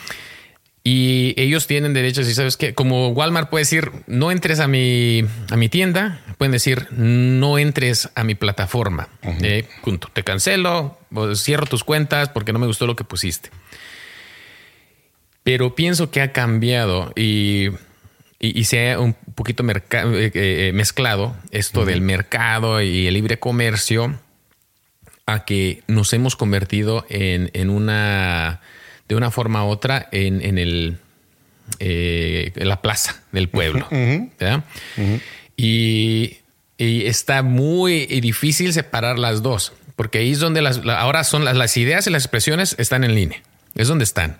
Y 0.84 1.34
ellos 1.36 1.66
tienen 1.66 1.92
derechos 1.92 2.28
y 2.28 2.34
sabes 2.34 2.56
que 2.56 2.74
como 2.74 3.08
Walmart 3.08 3.50
puede 3.50 3.62
decir 3.62 3.90
no 4.06 4.30
entres 4.30 4.60
a 4.60 4.68
mi, 4.68 5.24
a 5.50 5.56
mi 5.56 5.68
tienda, 5.68 6.22
pueden 6.38 6.52
decir 6.52 6.86
no 6.92 7.58
entres 7.58 8.10
a 8.14 8.24
mi 8.24 8.34
plataforma. 8.34 9.08
Eh, 9.42 9.68
punto. 9.82 10.08
Te 10.12 10.24
cancelo, 10.24 10.98
cierro 11.34 11.66
tus 11.66 11.84
cuentas 11.84 12.30
porque 12.30 12.52
no 12.52 12.58
me 12.58 12.66
gustó 12.66 12.86
lo 12.86 12.96
que 12.96 13.04
pusiste. 13.04 13.50
Pero 15.42 15.74
pienso 15.74 16.10
que 16.10 16.20
ha 16.20 16.32
cambiado 16.32 17.12
y, 17.16 17.68
y, 18.38 18.64
se 18.64 18.92
ha 18.92 19.00
un 19.00 19.14
poquito 19.34 19.64
eh, 19.68 20.30
eh, 20.34 20.70
mezclado 20.74 21.36
esto 21.50 21.84
del 21.84 22.00
mercado 22.02 22.82
y 22.82 23.06
el 23.06 23.14
libre 23.14 23.38
comercio 23.38 24.18
a 25.26 25.44
que 25.44 25.82
nos 25.86 26.12
hemos 26.12 26.36
convertido 26.36 27.04
en, 27.08 27.50
en 27.52 27.70
una 27.70 28.60
de 29.08 29.14
una 29.14 29.30
forma 29.30 29.64
u 29.64 29.68
otra 29.68 30.08
en, 30.12 30.58
el, 30.58 30.98
eh, 31.80 32.52
en 32.54 32.68
la 32.68 32.82
plaza 32.82 33.22
del 33.32 33.48
pueblo. 33.48 33.88
y, 35.56 36.38
está 36.78 37.42
muy 37.42 38.06
difícil 38.06 38.72
separar 38.72 39.18
las 39.18 39.42
dos, 39.42 39.72
porque 39.96 40.18
ahí 40.18 40.30
es 40.30 40.38
donde 40.38 40.62
las, 40.62 40.80
ahora 40.86 41.24
son 41.24 41.44
las, 41.44 41.56
las 41.56 41.76
ideas 41.76 42.06
y 42.06 42.10
las 42.10 42.22
expresiones 42.22 42.76
están 42.78 43.02
en 43.02 43.14
línea, 43.14 43.42
es 43.74 43.88
donde 43.88 44.04
están. 44.04 44.38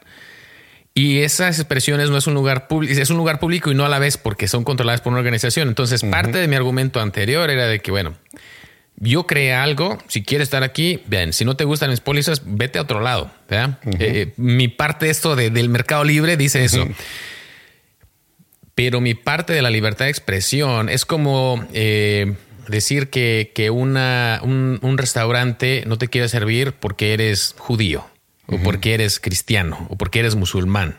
Y 0.95 1.21
esas 1.21 1.59
expresiones 1.59 2.11
no 2.11 2.17
es 2.17 2.27
un 2.27 2.35
lugar 2.35 2.67
público, 2.67 3.01
es 3.01 3.11
un 3.11 3.17
lugar 3.17 3.39
público 3.39 3.71
y 3.71 3.75
no 3.75 3.85
a 3.85 3.89
la 3.89 4.01
vez 4.01 4.17
porque 4.17 4.49
son 4.49 4.65
controladas 4.65 5.01
por 5.01 5.13
una 5.13 5.21
organización. 5.21 5.69
Entonces, 5.69 6.03
parte 6.03 6.39
de 6.39 6.49
mi 6.49 6.57
argumento 6.57 7.01
anterior 7.01 7.51
era 7.51 7.67
de 7.67 7.79
que, 7.79 7.93
bueno, 7.93 8.17
yo 9.01 9.27
creé 9.27 9.55
algo, 9.55 9.99
si 10.09 10.23
quieres 10.23 10.47
estar 10.47 10.63
aquí, 10.63 11.03
bien, 11.07 11.33
si 11.33 11.45
no 11.45 11.57
te 11.57 11.65
gustan 11.65 11.91
mis 11.91 12.01
pólizas, 12.01 12.43
vete 12.45 12.79
a 12.79 12.83
otro 12.83 13.01
lado. 13.01 13.31
Eh, 13.49 13.69
eh, 14.01 14.33
mi 14.37 14.69
parte 14.69 15.07
de 15.07 15.13
esto 15.13 15.37
del 15.37 15.69
mercado 15.69 16.05
libre 16.05 16.37
dice 16.37 16.65
eso. 16.65 16.87
Pero 18.75 19.01
mi 19.01 19.15
parte 19.15 19.53
de 19.53 19.63
la 19.63 19.71
libertad 19.71 20.07
de 20.07 20.11
expresión 20.11 20.89
es 20.89 21.05
como 21.05 21.65
eh, 21.73 22.35
decir 22.69 23.09
que, 23.09 23.71
una, 23.73 24.41
un, 24.43 24.99
restaurante 24.99 25.85
no 25.87 25.99
te 25.99 26.09
quiere 26.09 26.29
servir 26.29 26.73
porque 26.73 27.13
eres 27.13 27.55
judío, 27.59 28.05
o 28.47 28.59
porque 28.59 28.95
eres 28.95 29.21
cristiano, 29.21 29.87
o 29.91 29.97
porque 29.97 30.21
eres 30.21 30.35
musulmán. 30.35 30.99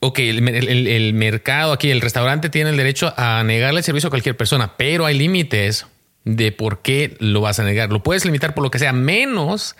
Ok, 0.00 0.18
el, 0.18 1.14
mercado 1.14 1.72
aquí, 1.72 1.90
el 1.90 2.00
restaurante 2.00 2.48
tiene 2.48 2.70
el 2.70 2.76
derecho 2.76 3.14
a 3.16 3.42
negarle 3.44 3.80
el 3.80 3.84
servicio 3.84 4.08
a 4.08 4.10
cualquier 4.10 4.36
persona, 4.36 4.76
pero 4.76 5.06
hay 5.06 5.16
límites 5.16 5.86
de 6.26 6.52
por 6.52 6.82
qué 6.82 7.16
lo 7.20 7.40
vas 7.40 7.58
a 7.60 7.64
negar. 7.64 7.90
Lo 7.90 8.02
puedes 8.02 8.26
limitar 8.26 8.52
por 8.52 8.64
lo 8.64 8.70
que 8.70 8.78
sea, 8.78 8.92
menos 8.92 9.76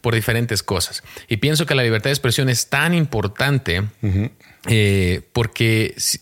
por 0.00 0.14
diferentes 0.14 0.64
cosas. 0.64 1.04
Y 1.28 1.36
pienso 1.36 1.66
que 1.66 1.76
la 1.76 1.84
libertad 1.84 2.06
de 2.06 2.14
expresión 2.14 2.48
es 2.48 2.68
tan 2.68 2.94
importante 2.94 3.82
eh, 4.66 5.20
porque 5.32 5.94
si, 5.98 6.18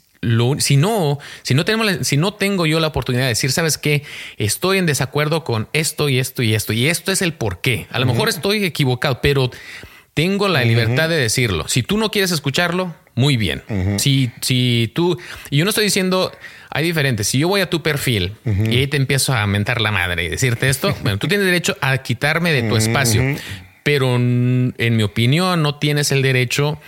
si, 0.59 0.77
no, 0.77 1.19
si 1.43 1.55
no, 1.55 1.65
tenemos, 1.65 2.07
si 2.07 2.17
no 2.17 2.35
tengo 2.35 2.67
yo 2.67 2.81
la 2.81 2.89
oportunidad 2.89 3.25
de 3.25 3.29
decir, 3.29 3.53
sabes 3.53 3.79
qué, 3.79 4.03
estoy 4.37 4.79
en 4.79 4.87
desacuerdo 4.87 5.45
con 5.45 5.69
esto 5.73 6.09
y 6.09 6.19
esto 6.19 6.43
y 6.43 6.55
esto, 6.55 6.73
y 6.73 6.89
esto 6.89 7.13
es 7.13 7.23
el 7.23 7.33
por 7.33 7.61
qué. 7.61 7.87
A 7.91 8.01
lo 8.01 8.07
mejor 8.07 8.29
estoy 8.29 8.65
equivocado, 8.65 9.21
pero 9.23 9.51
tengo 10.15 10.49
la 10.49 10.65
libertad 10.65 11.09
de 11.09 11.17
decirlo. 11.17 11.69
Si 11.69 11.85
tú 11.85 11.97
no 11.97 12.11
quieres 12.11 12.33
escucharlo, 12.33 12.95
muy 13.15 13.37
bien. 13.37 13.63
Si, 13.99 14.33
si 14.41 14.91
tú, 14.95 15.17
y 15.49 15.59
yo 15.59 15.65
no 15.65 15.71
estoy 15.71 15.85
diciendo, 15.85 16.33
hay 16.71 16.85
diferentes. 16.85 17.27
Si 17.27 17.39
yo 17.39 17.49
voy 17.49 17.61
a 17.61 17.69
tu 17.69 17.83
perfil 17.83 18.35
y 18.45 18.77
ahí 18.77 18.87
te 18.87 18.97
empiezo 18.97 19.35
a 19.35 19.47
mentar 19.47 19.81
la 19.81 19.91
madre 19.91 20.25
y 20.25 20.29
decirte 20.29 20.69
esto, 20.69 20.95
bueno, 21.03 21.19
tú 21.19 21.27
tienes 21.27 21.45
derecho 21.45 21.77
a 21.81 21.99
quitarme 21.99 22.53
de 22.53 22.63
tu 22.63 22.77
espacio, 22.77 23.23
pero 23.83 24.17
en 24.17 24.97
mi 24.97 25.03
opinión 25.03 25.63
no 25.63 25.77
tienes 25.77 26.13
el 26.13 26.23
derecho 26.23 26.79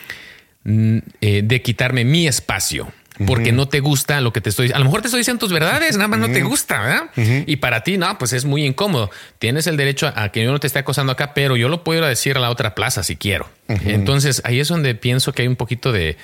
eh, 0.64 1.42
de 1.44 1.62
quitarme 1.62 2.04
mi 2.04 2.28
espacio. 2.28 2.92
porque 3.26 3.52
no 3.52 3.68
te 3.68 3.80
gusta 3.80 4.20
lo 4.20 4.32
que 4.32 4.40
te 4.40 4.50
estoy 4.50 4.64
diciendo. 4.64 4.76
A 4.76 4.78
lo 4.80 4.84
mejor 4.86 5.02
te 5.02 5.08
estoy 5.08 5.20
diciendo 5.20 5.38
tus 5.40 5.52
verdades, 5.52 5.96
nada 5.96 6.08
más 6.08 6.18
no 6.18 6.30
te 6.30 6.42
gusta, 6.42 6.80
¿verdad? 6.80 7.44
Y 7.46 7.56
para 7.56 7.82
ti, 7.82 7.98
no, 7.98 8.18
pues 8.18 8.32
es 8.32 8.44
muy 8.44 8.64
incómodo. 8.64 9.10
Tienes 9.38 9.66
el 9.66 9.76
derecho 9.76 10.12
a, 10.14 10.30
que 10.30 10.42
yo 10.42 10.50
no 10.50 10.58
te 10.58 10.66
esté 10.66 10.78
acosando 10.78 11.12
acá, 11.12 11.34
pero 11.34 11.56
yo 11.56 11.68
lo 11.68 11.84
puedo 11.84 12.06
decir 12.06 12.36
a 12.36 12.40
la 12.40 12.50
otra 12.50 12.74
plaza 12.74 13.02
si 13.02 13.16
quiero. 13.16 13.48
Entonces 13.68 14.42
ahí 14.44 14.60
es 14.60 14.68
donde 14.68 14.94
pienso 14.94 15.32
que 15.32 15.42
hay 15.42 15.48
un 15.48 15.56
poquito 15.56 15.92
de, 15.92 16.16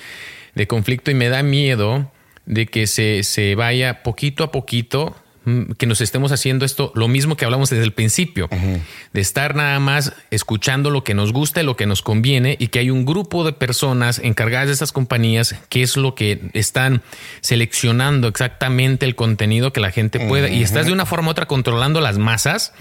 de 0.55 0.67
conflicto 0.67 1.11
y 1.11 1.13
me 1.13 1.29
da 1.29 1.43
miedo 1.43 2.11
de 2.49 2.65
que 2.65 2.85
se, 2.85 3.23
se 3.23 3.55
vaya 3.55 4.03
poquito 4.03 4.43
a 4.43 4.51
poquito 4.51 5.15
Mm, 5.49 5.71
que 5.77 5.85
nos 5.85 6.01
estemos 6.01 6.33
haciendo 6.33 6.65
esto, 6.65 6.91
lo 6.95 7.07
mismo 7.07 7.37
que 7.37 7.45
hablamos 7.45 7.69
desde 7.69 7.83
el 7.83 7.93
principio, 7.93 8.49
de 8.49 9.21
estar 9.21 9.55
nada 9.55 9.79
más 9.79 10.13
escuchando 10.31 10.89
lo 10.89 11.05
que 11.05 11.13
nos 11.13 11.31
gusta 11.31 11.61
y 11.61 11.65
lo 11.65 11.77
que 11.77 11.85
nos 11.85 12.01
conviene 12.01 12.57
y 12.59 12.67
que 12.67 12.79
hay 12.79 12.89
un 12.89 13.05
grupo 13.05 13.45
de 13.45 13.53
personas 13.53 14.19
encargadas 14.19 14.67
de 14.67 14.73
estas 14.73 14.91
compañías 14.91 15.55
que 15.69 15.81
es 15.81 15.95
lo 15.95 16.13
que 16.13 16.41
están 16.53 17.01
seleccionando 17.41 18.27
exactamente 18.27 19.05
el 19.05 19.15
contenido 19.15 19.71
que 19.71 19.79
la 19.79 19.91
gente 19.91 20.19
pueda 20.19 20.49
y 20.49 20.61
estás 20.61 20.85
de 20.85 20.91
una 20.91 21.05
forma 21.05 21.29
u 21.29 21.31
otra 21.31 21.47
controlando 21.47 22.01
las 22.01 22.17
masas 22.17 22.73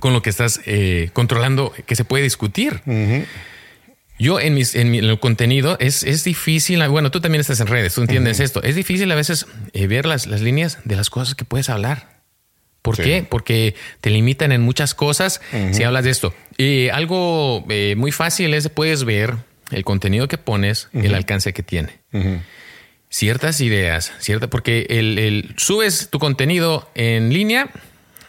con 0.00 0.12
lo 0.12 0.22
que 0.22 0.30
estás 0.30 0.60
eh, 0.66 1.10
controlando 1.12 1.72
que 1.86 1.94
se 1.94 2.04
puede 2.04 2.24
discutir. 2.24 2.82
Yo 4.18 4.40
en, 4.40 4.54
mis, 4.54 4.74
en, 4.74 4.90
mi, 4.90 4.98
el 4.98 5.18
contenido 5.20 5.76
es, 5.78 6.02
es 6.02 6.24
difícil, 6.24 6.86
bueno, 6.88 7.10
tú 7.10 7.20
también 7.20 7.40
estás 7.40 7.60
en 7.60 7.66
redes, 7.66 7.94
tú 7.94 8.00
entiendes 8.00 8.40
esto, 8.40 8.62
es 8.62 8.74
difícil 8.74 9.10
a 9.12 9.14
veces 9.14 9.46
eh, 9.72 9.86
ver 9.86 10.06
las, 10.06 10.26
las, 10.26 10.40
líneas 10.40 10.78
de 10.84 10.96
las 10.96 11.10
cosas 11.10 11.34
que 11.34 11.44
puedes 11.44 11.68
hablar. 11.68 12.16
¿Por 12.80 12.96
qué? 12.96 13.26
Porque 13.28 13.74
te 14.00 14.10
limitan 14.10 14.52
en 14.52 14.62
muchas 14.62 14.94
cosas 14.94 15.40
si 15.72 15.82
hablas 15.82 16.04
de 16.04 16.10
esto. 16.10 16.32
Y 16.56 16.88
algo 16.90 17.66
eh, 17.68 17.96
muy 17.96 18.12
fácil 18.12 18.54
es 18.54 18.68
puedes 18.68 19.02
ver 19.02 19.34
el 19.72 19.82
contenido 19.84 20.28
que 20.28 20.38
pones, 20.38 20.88
el 20.92 21.14
alcance 21.14 21.52
que 21.52 21.64
tiene. 21.64 21.98
Ciertas 23.08 23.60
ideas, 23.60 24.12
cierta, 24.20 24.48
porque 24.48 24.86
el, 24.88 25.18
el, 25.18 25.54
subes 25.56 26.10
tu 26.10 26.20
contenido 26.20 26.88
en 26.94 27.32
línea 27.32 27.70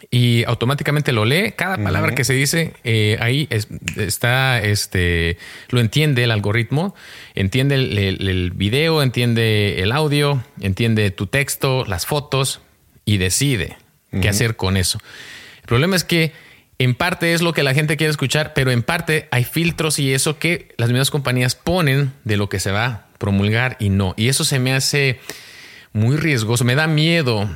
y 0.09 0.43
automáticamente 0.45 1.11
lo 1.11 1.25
lee. 1.25 1.53
Cada 1.55 1.77
palabra 1.77 2.15
que 2.15 2.23
se 2.23 2.33
dice 2.33 2.73
eh, 2.83 3.17
ahí 3.19 3.47
está, 3.97 4.59
este, 4.61 5.37
lo 5.69 5.79
entiende 5.79 6.23
el 6.23 6.31
algoritmo, 6.31 6.95
entiende 7.35 7.75
el, 7.75 8.51
video, 8.51 9.03
entiende 9.03 9.81
el 9.81 9.91
audio, 9.91 10.43
entiende 10.61 11.11
tu 11.11 11.27
texto, 11.27 11.85
las 11.85 12.05
fotos 12.05 12.61
y 13.05 13.17
decide 13.17 13.77
qué 14.21 14.29
hacer 14.29 14.55
con 14.55 14.77
eso. 14.77 14.99
El 15.61 15.67
problema 15.67 15.95
es 15.95 16.03
que 16.03 16.31
en 16.79 16.93
parte 16.93 17.33
es 17.33 17.41
lo 17.41 17.53
que 17.53 17.63
la 17.63 17.73
gente 17.73 17.97
quiere 17.97 18.11
escuchar, 18.11 18.53
pero 18.53 18.71
en 18.71 18.83
parte 18.83 19.27
hay 19.31 19.43
filtros 19.43 19.99
y 19.99 20.13
eso 20.13 20.37
que 20.37 20.73
las 20.77 20.89
mismas 20.89 21.09
compañías 21.09 21.55
ponen 21.55 22.13
de 22.23 22.37
lo 22.37 22.49
que 22.49 22.59
se 22.59 22.71
va 22.71 22.85
a 22.85 23.07
promulgar 23.17 23.77
y 23.79 23.89
no. 23.89 24.13
Y 24.15 24.29
eso 24.29 24.43
se 24.43 24.59
me 24.59 24.73
hace 24.73 25.19
muy 25.91 26.17
riesgoso. 26.17 26.63
Me 26.63 26.75
da 26.75 26.87
miedo 26.87 27.49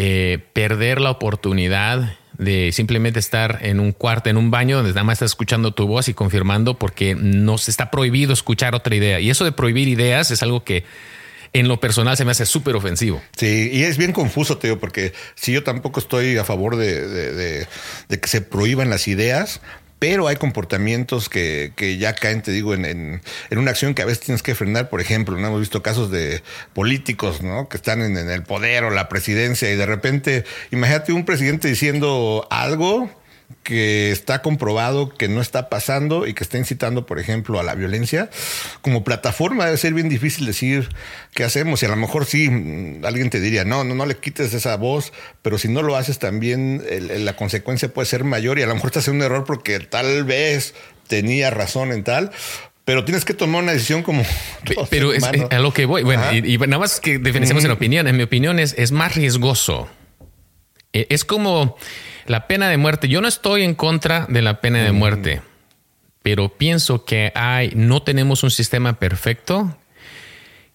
eh, 0.00 0.38
perder 0.52 1.00
la 1.00 1.10
oportunidad 1.10 2.16
de 2.34 2.70
simplemente 2.70 3.18
estar 3.18 3.58
en 3.62 3.80
un 3.80 3.90
cuarto, 3.90 4.30
en 4.30 4.36
un 4.36 4.48
baño 4.48 4.76
donde 4.76 4.90
nada 4.90 5.02
más 5.02 5.14
estás 5.14 5.32
escuchando 5.32 5.74
tu 5.74 5.88
voz 5.88 6.06
y 6.06 6.14
confirmando 6.14 6.78
porque 6.78 7.16
no 7.16 7.58
se 7.58 7.72
está 7.72 7.90
prohibido 7.90 8.32
escuchar 8.32 8.76
otra 8.76 8.94
idea. 8.94 9.18
Y 9.18 9.28
eso 9.28 9.44
de 9.44 9.50
prohibir 9.50 9.88
ideas 9.88 10.30
es 10.30 10.40
algo 10.44 10.62
que 10.62 10.84
en 11.52 11.66
lo 11.66 11.80
personal 11.80 12.16
se 12.16 12.24
me 12.24 12.30
hace 12.30 12.46
súper 12.46 12.76
ofensivo. 12.76 13.20
Sí, 13.36 13.70
y 13.72 13.82
es 13.82 13.98
bien 13.98 14.12
confuso, 14.12 14.58
Teo, 14.58 14.78
porque 14.78 15.14
si 15.34 15.50
yo 15.50 15.64
tampoco 15.64 15.98
estoy 15.98 16.36
a 16.36 16.44
favor 16.44 16.76
de 16.76 17.66
que 18.08 18.28
se 18.28 18.40
prohíban 18.40 18.90
las 18.90 19.08
ideas, 19.08 19.60
pero 19.98 20.28
hay 20.28 20.36
comportamientos 20.36 21.28
que, 21.28 21.72
que 21.74 21.98
ya 21.98 22.14
caen, 22.14 22.42
te 22.42 22.52
digo, 22.52 22.74
en, 22.74 22.84
en, 22.84 23.20
una 23.58 23.70
acción 23.70 23.94
que 23.94 24.02
a 24.02 24.06
veces 24.06 24.20
tienes 24.20 24.42
que 24.42 24.54
frenar. 24.54 24.88
Por 24.88 25.00
ejemplo, 25.00 25.36
¿no? 25.36 25.46
hemos 25.48 25.60
visto 25.60 25.82
casos 25.82 26.10
de 26.10 26.42
políticos 26.72 27.42
¿no? 27.42 27.68
que 27.68 27.76
están 27.76 28.02
en 28.02 28.16
el 28.16 28.42
poder 28.42 28.84
o 28.84 28.90
la 28.90 29.08
presidencia 29.08 29.70
y 29.72 29.76
de 29.76 29.86
repente, 29.86 30.44
imagínate 30.70 31.12
un 31.12 31.24
presidente 31.24 31.68
diciendo 31.68 32.46
algo 32.50 33.10
que 33.62 34.10
está 34.10 34.42
comprobado 34.42 35.08
que 35.10 35.28
no 35.28 35.40
está 35.40 35.68
pasando 35.68 36.26
y 36.26 36.34
que 36.34 36.44
está 36.44 36.58
incitando, 36.58 37.06
por 37.06 37.18
ejemplo, 37.18 37.58
a 37.58 37.62
la 37.62 37.74
violencia, 37.74 38.30
como 38.82 39.04
plataforma 39.04 39.66
debe 39.66 39.76
ser 39.76 39.94
bien 39.94 40.08
difícil 40.08 40.46
decir 40.46 40.88
qué 41.34 41.44
hacemos. 41.44 41.82
Y 41.82 41.86
a 41.86 41.88
lo 41.88 41.96
mejor 41.96 42.26
sí, 42.26 42.48
mm, 42.48 43.04
alguien 43.04 43.30
te 43.30 43.40
diría, 43.40 43.64
no, 43.64 43.84
no, 43.84 43.94
no 43.94 44.06
le 44.06 44.16
quites 44.16 44.52
esa 44.54 44.76
voz, 44.76 45.12
pero 45.42 45.58
si 45.58 45.68
no 45.68 45.82
lo 45.82 45.96
haces 45.96 46.18
también 46.18 46.82
la 46.88 47.36
consecuencia 47.36 47.92
puede 47.92 48.06
ser 48.06 48.24
mayor 48.24 48.58
y 48.58 48.62
a 48.62 48.66
lo 48.66 48.74
mejor 48.74 48.90
te 48.90 49.00
hace 49.00 49.10
un 49.10 49.22
error 49.22 49.44
porque 49.44 49.80
tal 49.80 50.24
vez 50.24 50.74
tenía 51.06 51.50
razón 51.50 51.92
en 51.92 52.04
tal, 52.04 52.30
pero 52.84 53.04
tienes 53.04 53.24
que 53.24 53.34
tomar 53.34 53.62
una 53.62 53.72
decisión 53.72 54.02
como. 54.02 54.24
Pero 54.90 55.12
es, 55.12 55.22
a 55.22 55.58
lo 55.58 55.74
que 55.74 55.84
voy. 55.84 56.04
Bueno, 56.04 56.22
y, 56.32 56.56
nada 56.56 56.78
más 56.78 57.00
que 57.00 57.18
diferenciamos 57.18 57.62
en 57.66 57.70
opinión. 57.70 58.08
En 58.08 58.16
mi 58.16 58.22
opinión 58.22 58.58
es, 58.58 58.74
es 58.78 58.92
más 58.92 59.14
riesgoso. 59.14 59.90
E, 60.94 61.06
es 61.10 61.26
como 61.26 61.76
la 62.28 62.46
pena 62.46 62.68
de 62.68 62.76
muerte, 62.76 63.08
yo 63.08 63.20
no 63.20 63.28
estoy 63.28 63.62
en 63.62 63.74
contra 63.74 64.26
de 64.28 64.42
la 64.42 64.60
pena 64.60 64.82
de 64.84 64.92
muerte, 64.92 65.42
pero 66.22 66.50
pienso 66.50 67.04
que 67.04 67.32
hay, 67.34 67.72
no 67.74 68.02
tenemos 68.02 68.42
un 68.42 68.50
sistema 68.50 68.98
perfecto 68.98 69.76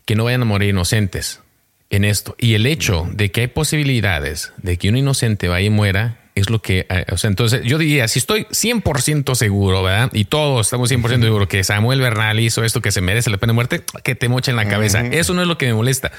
que 0.06 0.16
no 0.16 0.24
vayan 0.26 0.42
a 0.42 0.46
morir 0.46 0.70
inocentes 0.70 1.42
en 1.90 2.06
esto. 2.06 2.36
Y 2.40 2.56
el 2.56 2.66
hecho 2.66 3.08
de 3.14 3.32
que 3.32 3.42
hay 3.42 3.48
posibilidades 3.48 4.52
de 4.58 4.78
que 4.78 4.90
un 4.90 4.98
inocente 4.98 5.48
vaya 5.48 5.68
y 5.68 5.70
muera 5.70 6.18
es 6.36 6.50
lo 6.50 6.60
que, 6.60 6.88
eh, 6.90 7.06
o 7.12 7.18
sea, 7.18 7.30
entonces 7.30 7.62
yo 7.64 7.78
diría, 7.78 8.08
si 8.08 8.18
estoy 8.18 8.46
100% 8.46 9.36
seguro, 9.36 9.84
¿verdad? 9.84 10.10
Y 10.14 10.26
todos 10.26 10.66
estamos 10.66 10.92
100% 10.92 11.22
seguros 11.22 11.48
que 11.48 11.64
Samuel 11.64 12.02
Bernal 12.02 12.40
hizo 12.40 12.64
esto 12.64 12.82
que 12.82 12.92
se 12.92 13.02
merece 13.02 13.30
la 13.30 13.38
pena 13.38 13.52
de 13.52 13.56
muerte, 13.56 13.84
que 14.04 14.16
te 14.16 14.28
moche 14.28 14.50
en 14.50 14.58
la 14.58 14.68
cabeza. 14.68 15.06
Eso 15.06 15.36
no 15.36 15.44
es 15.44 15.48
lo 15.48 15.60
que 15.60 15.68
me 15.68 15.76
molesta. 15.76 16.12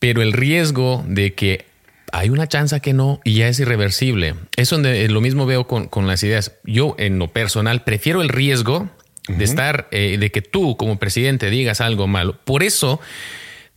Pero 0.00 0.22
el 0.22 0.32
riesgo 0.32 1.04
de 1.06 1.34
que 1.34 1.67
hay 2.12 2.30
una 2.30 2.46
chance 2.46 2.80
que 2.80 2.92
no 2.92 3.20
y 3.24 3.34
ya 3.34 3.48
es 3.48 3.60
irreversible. 3.60 4.34
Es 4.56 4.70
donde 4.70 5.04
eh, 5.04 5.08
lo 5.08 5.20
mismo 5.20 5.46
veo 5.46 5.66
con, 5.66 6.06
las 6.06 6.22
ideas. 6.22 6.52
Yo, 6.64 6.94
en 6.98 7.18
lo 7.18 7.28
personal, 7.28 7.84
prefiero 7.84 8.22
el 8.22 8.28
riesgo 8.28 8.88
de 9.28 9.44
estar, 9.44 9.88
eh, 9.90 10.16
de 10.18 10.30
que 10.30 10.40
tú 10.40 10.76
como 10.76 10.98
presidente 10.98 11.50
digas 11.50 11.80
algo 11.80 12.06
malo. 12.06 12.38
Por 12.44 12.62
eso 12.62 13.00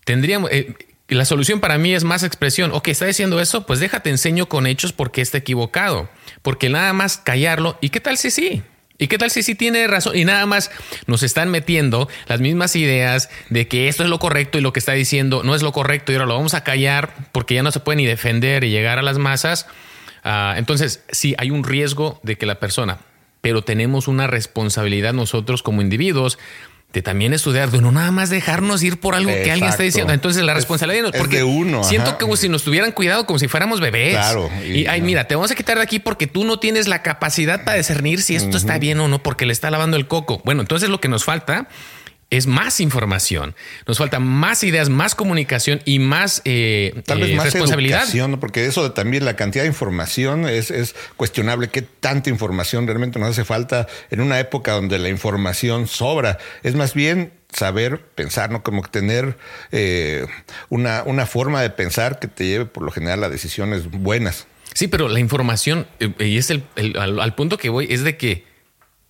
tendríamos, 0.05 0.49
eh, 0.51 0.73
la 1.07 1.25
solución 1.25 1.59
para 1.59 1.77
mí 1.77 1.93
es 1.93 2.03
más 2.03 2.23
expresión. 2.23 2.71
Ok, 2.71 2.87
está 2.87 3.05
diciendo 3.05 3.39
eso, 3.41 3.65
pues 3.65 3.79
déjate 3.79 4.09
enseño 4.09 4.47
con 4.47 4.65
hechos 4.65 4.93
porque 4.93 5.21
está 5.21 5.37
equivocado. 5.37 6.09
Porque 6.41 6.69
nada 6.69 6.93
más 6.93 7.17
callarlo. 7.17 7.77
¿Y 7.81 7.89
qué 7.89 7.99
tal 7.99 8.17
si 8.17 8.31
sí? 8.31 8.63
¿Y 9.01 9.07
qué 9.07 9.17
tal 9.17 9.31
si 9.31 9.41
sí 9.41 9.55
tiene 9.55 9.87
razón? 9.87 10.15
Y 10.15 10.25
nada 10.25 10.45
más 10.45 10.69
nos 11.07 11.23
están 11.23 11.49
metiendo 11.49 12.07
las 12.27 12.39
mismas 12.39 12.75
ideas 12.75 13.31
de 13.49 13.67
que 13.67 13.87
esto 13.87 14.03
es 14.03 14.09
lo 14.09 14.19
correcto 14.19 14.59
y 14.59 14.61
lo 14.61 14.73
que 14.73 14.79
está 14.79 14.91
diciendo 14.91 15.41
no 15.43 15.55
es 15.55 15.63
lo 15.63 15.71
correcto 15.71 16.11
y 16.11 16.15
ahora 16.15 16.27
lo 16.27 16.35
vamos 16.35 16.53
a 16.53 16.63
callar 16.63 17.15
porque 17.31 17.55
ya 17.55 17.63
no 17.63 17.71
se 17.71 17.79
puede 17.79 17.95
ni 17.95 18.05
defender 18.05 18.63
y 18.63 18.69
llegar 18.69 18.99
a 18.99 19.01
las 19.01 19.17
masas. 19.17 19.65
Ah, 20.23 20.53
entonces, 20.55 21.03
sí, 21.09 21.33
hay 21.39 21.49
un 21.49 21.63
riesgo 21.63 22.19
de 22.21 22.37
que 22.37 22.45
la 22.45 22.59
persona, 22.59 22.99
pero 23.41 23.63
tenemos 23.63 24.07
una 24.07 24.27
responsabilidad 24.27 25.13
nosotros 25.13 25.63
como 25.63 25.81
individuos 25.81 26.37
de 26.93 27.01
también 27.01 27.33
estudiar, 27.33 27.71
de 27.71 27.79
no 27.79 27.91
nada 27.91 28.11
más 28.11 28.29
dejarnos 28.29 28.83
ir 28.83 28.99
por 28.99 29.15
algo 29.15 29.31
que 29.31 29.51
alguien 29.51 29.69
está 29.69 29.83
diciendo. 29.83 30.11
Entonces 30.11 30.43
la 30.43 30.53
responsabilidad 30.53 31.11
es, 31.13 31.19
porque 31.19 31.37
de 31.37 31.43
uno, 31.43 31.83
siento 31.83 32.17
que 32.17 32.25
si 32.37 32.49
nos 32.49 32.63
tuvieran 32.63 32.91
cuidado 32.91 33.25
como 33.25 33.39
si 33.39 33.47
fuéramos 33.47 33.79
bebés. 33.79 34.13
Claro. 34.13 34.49
Y, 34.65 34.87
ay, 34.87 35.01
mira, 35.01 35.25
te 35.25 35.35
vamos 35.35 35.51
a 35.51 35.55
quitar 35.55 35.77
de 35.77 35.83
aquí 35.83 35.99
porque 35.99 36.27
tú 36.27 36.43
no 36.43 36.59
tienes 36.59 36.87
la 36.87 37.01
capacidad 37.01 37.63
para 37.63 37.77
discernir 37.77 38.21
si 38.21 38.35
esto 38.35 38.57
está 38.57 38.77
bien 38.77 38.99
o 38.99 39.07
no, 39.07 39.23
porque 39.23 39.45
le 39.45 39.53
está 39.53 39.71
lavando 39.71 39.97
el 39.97 40.07
coco. 40.07 40.41
Bueno, 40.43 40.61
entonces 40.61 40.89
lo 40.89 40.99
que 40.99 41.07
nos 41.07 41.23
falta 41.23 41.67
es 42.31 42.47
más 42.47 42.79
información. 42.79 43.55
Nos 43.85 43.97
falta 43.97 44.19
más 44.19 44.63
ideas, 44.63 44.89
más 44.89 45.15
comunicación 45.15 45.81
y 45.85 45.99
más, 45.99 46.41
eh, 46.45 47.03
Tal 47.05 47.19
vez 47.19 47.31
eh, 47.31 47.35
más 47.35 47.45
responsabilidad. 47.45 48.07
porque 48.39 48.65
eso 48.65 48.83
de 48.83 48.89
también 48.89 49.25
la 49.25 49.35
cantidad 49.35 49.65
de 49.65 49.67
información 49.67 50.47
es, 50.47 50.71
es, 50.71 50.95
cuestionable. 51.17 51.67
¿Qué 51.67 51.81
tanta 51.81 52.29
información 52.29 52.87
realmente 52.87 53.19
nos 53.19 53.29
hace 53.29 53.43
falta 53.43 53.85
en 54.09 54.21
una 54.21 54.39
época 54.39 54.71
donde 54.71 54.97
la 54.97 55.09
información 55.09 55.87
sobra? 55.87 56.39
Es 56.63 56.73
más 56.73 56.93
bien 56.93 57.33
saber 57.51 57.99
pensar, 57.99 58.49
¿no? 58.49 58.63
Como 58.63 58.81
tener 58.83 59.37
eh, 59.73 60.25
una, 60.69 61.03
una 61.03 61.25
forma 61.25 61.61
de 61.61 61.69
pensar 61.69 62.19
que 62.19 62.29
te 62.29 62.47
lleve 62.47 62.65
por 62.65 62.83
lo 62.83 62.91
general 62.91 63.25
a 63.25 63.29
decisiones 63.29 63.91
buenas. 63.91 64.47
Sí, 64.73 64.87
pero 64.87 65.09
la 65.09 65.19
información, 65.19 65.85
y 66.17 66.37
es 66.37 66.49
el, 66.49 66.63
al 66.97 67.35
punto 67.35 67.57
que 67.57 67.67
voy, 67.67 67.87
es 67.89 68.05
de 68.05 68.15
que 68.15 68.50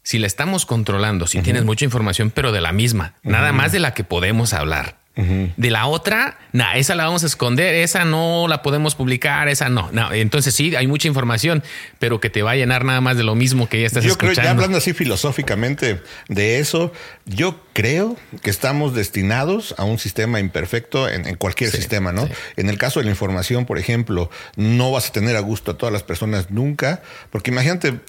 si 0.04 0.20
la 0.20 0.28
estamos 0.28 0.66
controlando, 0.66 1.28
si 1.28 1.42
tienes 1.42 1.64
mucha 1.64 1.86
información, 1.86 2.32
pero 2.32 2.52
de 2.52 2.62
la 2.62 2.72
misma, 2.72 3.14
nada 3.24 3.52
más 3.52 3.72
de 3.72 3.80
la 3.80 3.94
que 3.94 4.04
podemos 4.04 4.54
hablar. 4.54 5.01
De 5.14 5.70
la 5.70 5.88
otra, 5.88 6.38
nah, 6.54 6.76
esa 6.76 6.96
la 6.96 7.04
vamos 7.04 7.24
a 7.24 7.26
esconder, 7.26 7.76
esa 7.76 8.06
no 8.06 8.48
la 8.48 8.62
podemos 8.62 8.96
publicar, 8.96 9.50
esa 9.50 9.68
no. 9.68 9.90
no. 9.92 10.14
Entonces 10.14 10.56
sí, 10.56 10.74
hay 10.74 10.88
mucha 10.88 11.10
información, 11.10 11.64
pero 12.00 12.22
que 12.22 12.30
te 12.30 12.44
va 12.44 12.52
a 12.52 12.56
llenar 12.56 12.86
nada 12.86 13.02
más 13.02 13.18
de 13.18 13.24
lo 13.24 13.36
mismo 13.36 13.68
que 13.68 13.82
ya 13.82 13.88
estás 13.88 14.06
yo 14.06 14.12
escuchando. 14.12 14.36
Creo, 14.36 14.46
ya 14.46 14.52
hablando 14.52 14.78
así 14.78 14.94
filosóficamente 14.94 16.02
de 16.30 16.60
eso, 16.60 16.94
yo 17.26 17.62
creo 17.74 18.16
que 18.42 18.50
estamos 18.50 18.96
destinados 18.96 19.76
a 19.78 19.84
un 19.84 20.00
sistema 20.00 20.40
imperfecto 20.40 21.10
en, 21.10 21.36
cualquier 21.36 21.72
sistema, 21.72 22.14
¿no? 22.14 22.30
En 22.56 22.70
el 22.70 22.78
caso 22.78 23.00
de 23.02 23.06
la 23.06 23.12
información, 23.12 23.66
por 23.66 23.78
ejemplo, 23.78 24.30
no 24.56 24.92
vas 24.92 25.10
a 25.10 25.12
tener 25.12 25.36
a 25.36 25.42
gusto 25.42 25.72
a 25.72 25.78
todas 25.78 25.92
las 25.92 26.04
personas 26.04 26.52
nunca, 26.52 27.02
porque 27.32 27.52
imagínate, 27.52 28.00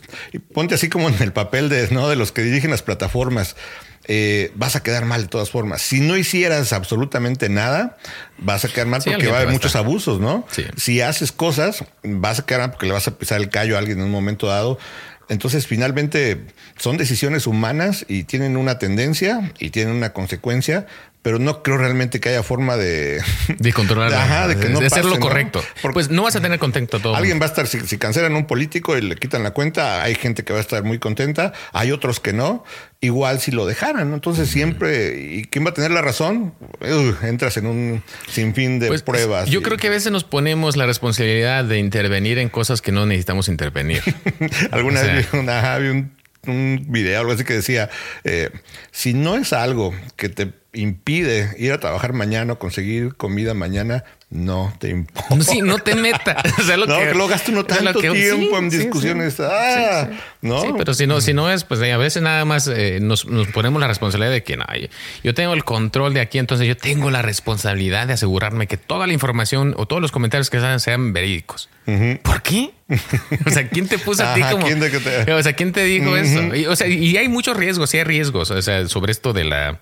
ponte 0.55 0.77
así 0.77 0.89
como 0.89 1.09
en 1.09 1.21
el 1.21 1.33
papel 1.33 1.69
de, 1.69 1.89
¿no? 1.91 2.09
de 2.09 2.17
los 2.17 2.31
que 2.31 2.43
dirigen 2.43 2.71
las 2.71 2.83
plataformas 2.83 3.57
eh, 4.09 4.51
vas 4.55 4.75
a 4.77 4.83
quedar 4.83 5.05
mal 5.05 5.23
de 5.23 5.29
todas 5.29 5.51
formas. 5.51 5.83
Si 5.83 6.01
no 6.01 6.17
hicieras 6.17 6.73
absolutamente 6.73 7.49
nada, 7.49 7.97
vas 8.39 8.65
a 8.65 8.69
quedar 8.69 8.87
mal 8.87 9.03
Sí, 9.03 9.11
porque 9.11 9.29
va 9.29 9.39
a 9.39 9.41
haber 9.43 9.53
muchos 9.53 9.77
abusos, 9.77 10.21
¿no? 10.21 10.47
Sí. 10.51 10.65
Si 10.77 11.01
haces 11.01 11.33
cosas, 11.33 11.85
vas 12.03 12.41
a 12.41 12.47
quedar 12.47 12.63
mal 12.63 12.71
porque 12.73 12.87
le 12.87 12.93
vas 12.93 13.07
a 13.07 13.17
pisar 13.17 13.41
el 13.41 13.49
callo 13.49 13.77
a 13.77 13.79
alguien 13.79 13.99
en 13.99 14.05
un 14.05 14.11
momento 14.11 14.49
dado. 14.49 14.79
Entonces, 15.29 15.67
finalmente, 15.67 16.41
son 16.77 16.97
decisiones 16.97 17.47
humanas 17.47 18.05
y 18.09 18.25
tienen 18.25 18.57
una 18.57 18.79
tendencia 18.79 19.53
y 19.59 19.71
tienen 19.71 19.95
una 19.95 20.13
consecuencia, 20.13 20.87
pero 21.23 21.39
no 21.39 21.63
creo 21.63 21.79
realmente 21.79 22.19
que 22.21 22.31
haya 22.31 22.43
forma 22.43 22.77
de... 22.77 23.23
De 23.59 23.73
controlarlo. 23.73 24.17
Ajá, 24.17 24.49
de 24.49 24.57
que 24.59 24.69
no 24.69 24.81
hacer 24.81 25.05
lo 25.05 25.21
correcto. 25.21 25.63
Porque- 25.81 25.95
Pues 25.95 26.11
no 26.11 26.25
vas 26.25 26.35
a 26.37 26.41
tener 26.41 26.59
contento 26.59 26.99
todo. 27.01 27.15
Alguien 27.15 27.41
va 27.41 27.45
a 27.45 27.49
estar, 27.49 27.67
si, 27.69 27.79
si 27.81 27.97
cancelan 27.99 28.35
un 28.35 28.47
político 28.47 28.97
y 28.99 29.03
le 29.03 29.15
quitan 29.17 29.43
la 29.45 29.53
cuenta, 29.53 30.03
hay 30.03 30.15
gente 30.17 30.43
que 30.45 30.53
va 30.53 30.59
a 30.59 30.63
estar 30.63 30.83
muy 30.83 30.99
contenta, 30.99 31.53
hay 31.73 31.93
otros 31.93 32.19
que 32.19 32.33
no, 32.33 32.65
igual 33.01 33.41
si 33.41 33.51
lo 33.53 33.67
dejaran, 33.67 34.09
¿no? 34.11 34.15
Entonces 34.17 34.49
siempre, 34.49 35.21
¿y 35.21 35.45
quién 35.45 35.65
va 35.65 35.71
a 35.71 35.75
tener 35.75 35.93
la 35.93 36.03
razón? 36.03 36.55
Entras 37.23 37.57
en 37.57 37.67
un 37.67 38.03
sinfín 38.29 38.79
de 38.81 38.89
Pues, 38.89 39.03
pruebas. 39.03 39.49
Yo 39.49 39.61
y- 39.61 39.63
creo 39.63 39.77
que 39.79 39.87
a 39.87 39.91
veces 39.91 40.11
nos 40.11 40.25
ponemos 40.25 40.77
la 40.77 40.87
responsabilidad 40.87 41.65
de 41.65 41.79
intervenir 41.79 42.39
en 42.39 42.49
cosas 42.49 42.83
que 42.83 42.91
no 42.91 43.07
necesitamos 43.07 43.49
intervenir. 43.49 44.03
Alguna 44.73 45.01
O 45.01 45.05
sea- 45.05 45.15
vez 45.15 45.31
vi, 45.33 45.39
una- 45.39 45.79
vi 45.79 45.89
un, 45.89 46.13
un 46.47 46.87
video, 46.89 47.21
algo 47.21 47.33
así 47.33 47.45
que 47.45 47.55
decía, 47.55 47.89
eh, 48.25 48.51
si 48.91 49.15
no 49.15 49.37
es 49.37 49.53
algo 49.53 49.95
que 50.17 50.29
te 50.29 50.53
impide 50.73 51.55
ir 51.57 51.73
a 51.73 51.79
trabajar 51.79 52.13
mañana 52.13 52.55
o 52.55 52.59
conseguir 52.59 53.15
comida 53.15 53.55
mañana, 53.55 54.05
no 54.35 54.73
te 54.79 54.89
importa. 54.91 55.35
No, 55.35 55.43
sí, 55.45 55.61
no 55.61 55.79
te 55.79 55.95
metas. 55.95 56.37
O 56.59 56.63
sea, 56.63 56.77
lo 56.77 56.87
no, 56.87 56.99
que, 56.99 57.05
que 57.09 57.13
luego 57.13 57.29
gasta 57.29 57.53
uno 57.53 57.61
o 57.61 57.65
sea, 57.65 57.81
lo 57.81 57.85
tanto 57.93 58.01
que- 58.01 58.11
tiempo 58.11 58.57
sí, 58.59 58.65
en 58.65 58.71
sí, 58.71 58.77
sí. 58.79 58.83
discusiones. 58.85 59.39
Ah, 59.41 60.09
¿no? 60.41 60.63
Sí, 60.63 60.69
pero 60.77 60.95
si 60.95 61.07
no, 61.07 61.21
si 61.21 61.33
no 61.35 61.51
es, 61.51 61.65
pues 61.65 61.81
eh, 61.83 61.93
a 61.93 61.97
veces 61.99 62.23
nada 62.23 62.45
más 62.45 62.67
eh, 62.69 62.99
nos, 63.03 63.27
nos 63.27 63.49
ponemos 63.49 63.81
la 63.81 63.89
responsabilidad 63.89 64.33
de 64.33 64.43
que 64.43 64.57
no, 64.57 64.65
yo- 64.81 64.89
yo 65.23 65.35
tengo 65.35 65.53
el 65.55 65.65
control 65.65 66.15
de 66.15 66.21
aquí, 66.21 66.39
entonces 66.39 66.67
yo 66.67 66.77
tengo 66.77 67.11
la 67.11 67.21
responsabilidad 67.23 68.07
de 68.07 68.15
asegurarme 68.15 68.67
que 68.67 68.77
toda 68.77 69.07
la 69.07 69.13
información 69.13 69.75
o 69.77 69.87
todos 69.87 70.01
los 70.01 70.13
comentarios 70.13 70.49
que 70.51 70.61
sean 70.61 70.81
sean 70.81 71.13
verídicos. 71.13 71.69
¿Por 72.23 72.43
qué? 72.43 72.71
o 73.47 73.51
sea, 73.51 73.69
¿quién 73.69 73.89
te 73.89 73.99
puso 73.99 74.25
a 74.25 74.35
ti 74.35 74.41
Ajá, 74.43 74.53
como? 74.53 74.67
¿quién 74.67 74.81
de 74.81 74.91
que 74.91 74.99
te- 75.01 75.33
O 75.33 75.43
sea, 75.43 75.53
¿quién 75.55 75.73
te 75.73 75.83
dijo 75.85 76.17
eso? 76.17 76.55
Y, 76.55 76.67
o 76.67 76.77
sea, 76.77 76.87
y 76.87 77.17
hay 77.17 77.29
muchos 77.29 77.57
riesgos, 77.57 77.91
sí 77.91 77.99
hay 77.99 78.05
riesgos, 78.05 78.51
o 78.51 78.63
sea, 78.63 78.87
sobre 78.89 79.13
esto 79.13 79.33
de 79.33 79.45
la 79.45 79.81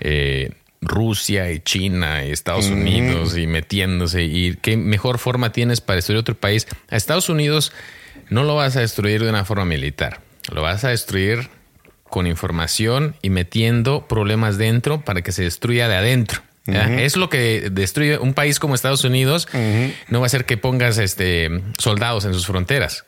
eh, 0.00 0.50
Rusia 0.80 1.50
y 1.50 1.60
China 1.60 2.24
y 2.24 2.30
Estados 2.30 2.66
Unidos 2.66 3.36
y 3.36 3.46
metiéndose 3.46 4.22
y 4.22 4.56
qué 4.56 4.76
mejor 4.76 5.18
forma 5.18 5.52
tienes 5.52 5.80
para 5.80 5.96
destruir 5.96 6.18
otro 6.18 6.34
país. 6.34 6.66
A 6.90 6.96
Estados 6.96 7.28
Unidos 7.28 7.72
no 8.28 8.44
lo 8.44 8.56
vas 8.56 8.76
a 8.76 8.80
destruir 8.80 9.22
de 9.22 9.30
una 9.30 9.44
forma 9.44 9.64
militar, 9.64 10.20
lo 10.52 10.62
vas 10.62 10.84
a 10.84 10.88
destruir 10.88 11.48
con 12.04 12.26
información 12.26 13.14
y 13.22 13.30
metiendo 13.30 14.08
problemas 14.08 14.58
dentro 14.58 15.02
para 15.02 15.22
que 15.22 15.32
se 15.32 15.42
destruya 15.42 15.88
de 15.88 15.96
adentro. 15.96 16.40
Es 16.66 17.16
lo 17.16 17.28
que 17.28 17.68
destruye 17.70 18.18
un 18.18 18.32
país 18.32 18.60
como 18.60 18.76
Estados 18.76 19.02
Unidos. 19.04 19.48
No 20.08 20.20
va 20.20 20.26
a 20.26 20.28
ser 20.28 20.44
que 20.44 20.56
pongas 20.56 20.98
este 20.98 21.50
soldados 21.78 22.24
en 22.24 22.32
sus 22.32 22.46
fronteras. 22.46 23.04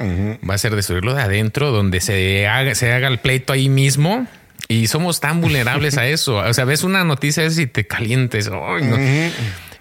Va 0.49 0.55
a 0.55 0.59
ser 0.59 0.75
destruirlo 0.75 1.14
de 1.14 1.23
adentro, 1.23 1.70
donde 1.70 2.01
se 2.01 2.49
haga, 2.49 2.75
se 2.75 2.93
haga 2.93 3.09
el 3.09 3.18
pleito 3.18 3.53
ahí 3.53 3.68
mismo. 3.68 4.27
Y 4.73 4.87
somos 4.87 5.20
tan 5.20 5.41
vulnerables 5.41 5.99
a 5.99 6.07
eso. 6.09 6.37
O 6.37 6.55
sea, 6.55 6.64
ves 6.64 6.85
una 6.85 7.05
noticia 7.05 7.45
y 7.45 7.66
te 7.66 7.87
calientes. 7.87 8.49
Ay, 8.49 8.85
no. 8.85 8.97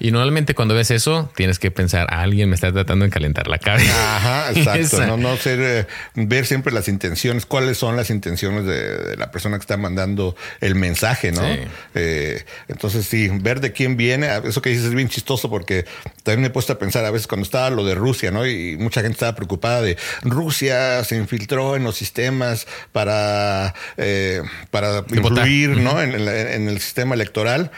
Y 0.04 0.10
normalmente 0.12 0.56
cuando 0.56 0.74
ves 0.74 0.90
eso, 0.90 1.32
tienes 1.36 1.60
que 1.60 1.70
pensar, 1.70 2.08
alguien 2.10 2.50
me 2.50 2.56
está 2.56 2.72
tratando 2.72 3.06
de 3.06 3.12
calentar 3.12 3.48
la 3.48 3.60
cabeza. 3.60 4.16
Ajá, 4.18 4.52
exacto. 4.56 5.06
No, 5.06 5.16
no 5.16 5.38
ser, 5.38 5.60
eh, 5.62 5.86
ver 6.16 6.48
siempre 6.48 6.74
las 6.74 6.88
intenciones, 6.88 7.46
cuáles 7.46 7.78
son 7.78 7.96
las 7.96 8.10
intenciones 8.10 8.66
de, 8.66 8.98
de 8.98 9.16
la 9.18 9.30
persona 9.30 9.58
que 9.58 9.62
está 9.62 9.78
mandando 9.78 10.36
el 10.60 10.74
mensaje, 10.74 11.32
¿no? 11.32 11.42
Sí. 11.44 11.60
Eh, 11.94 12.44
entonces, 12.68 13.06
sí, 13.06 13.30
ver 13.32 13.60
de 13.62 13.74
quién 13.74 13.96
viene, 13.96 14.28
eso 14.44 14.60
que 14.62 14.72
dices 14.72 14.86
es 14.86 14.96
bien 14.96 15.08
chistoso 15.08 15.52
porque 15.52 15.86
también 16.24 16.42
me 16.42 16.48
he 16.48 16.50
puesto 16.52 16.74
a 16.74 16.80
pensar 16.80 17.06
a 17.06 17.12
veces 17.12 17.28
cuando 17.28 17.46
estaba 17.46 17.70
lo 17.70 17.86
de 17.86 17.94
Rusia, 17.94 18.32
¿no? 18.32 18.48
Y 18.48 18.78
mucha 18.78 19.02
gente 19.02 19.14
estaba 19.14 19.36
preocupada 19.36 19.82
de 19.84 19.98
Rusia 20.24 21.04
se 21.04 21.16
infiltró 21.16 21.76
en 21.76 21.84
los 21.84 21.96
sistemas 21.96 22.66
para, 22.92 23.76
eh, 23.98 24.42
para 24.72 25.06
influir, 25.14 25.78
¿no? 25.78 26.02
En, 26.02 26.14
el- 26.14 26.28
en 26.28 26.68
el 26.70 26.80
sistema 26.80 27.14
electoral. 27.14 27.70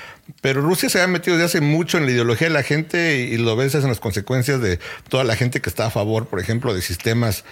Pero 0.41 0.61
Rusia 0.61 0.87
se 0.89 1.01
ha 1.01 1.07
metido 1.07 1.35
desde 1.35 1.45
hace 1.47 1.61
mucho 1.61 1.97
en 1.97 2.05
la 2.05 2.11
ideología 2.11 2.47
de 2.47 2.53
la 2.53 2.63
gente 2.63 3.17
y, 3.29 3.33
y 3.33 3.37
lo 3.37 3.55
ves 3.57 3.75
en 3.75 3.83
las 3.87 3.99
consecuencias 3.99 4.61
de 4.61 4.79
toda 5.09 5.23
la 5.25 5.35
gente 5.35 5.59
que 5.61 5.69
está 5.69 5.87
a 5.87 5.89
favor, 5.89 6.27
por 6.27 6.39
ejemplo, 6.39 6.73
de 6.73 6.81
sistemas 6.81 7.43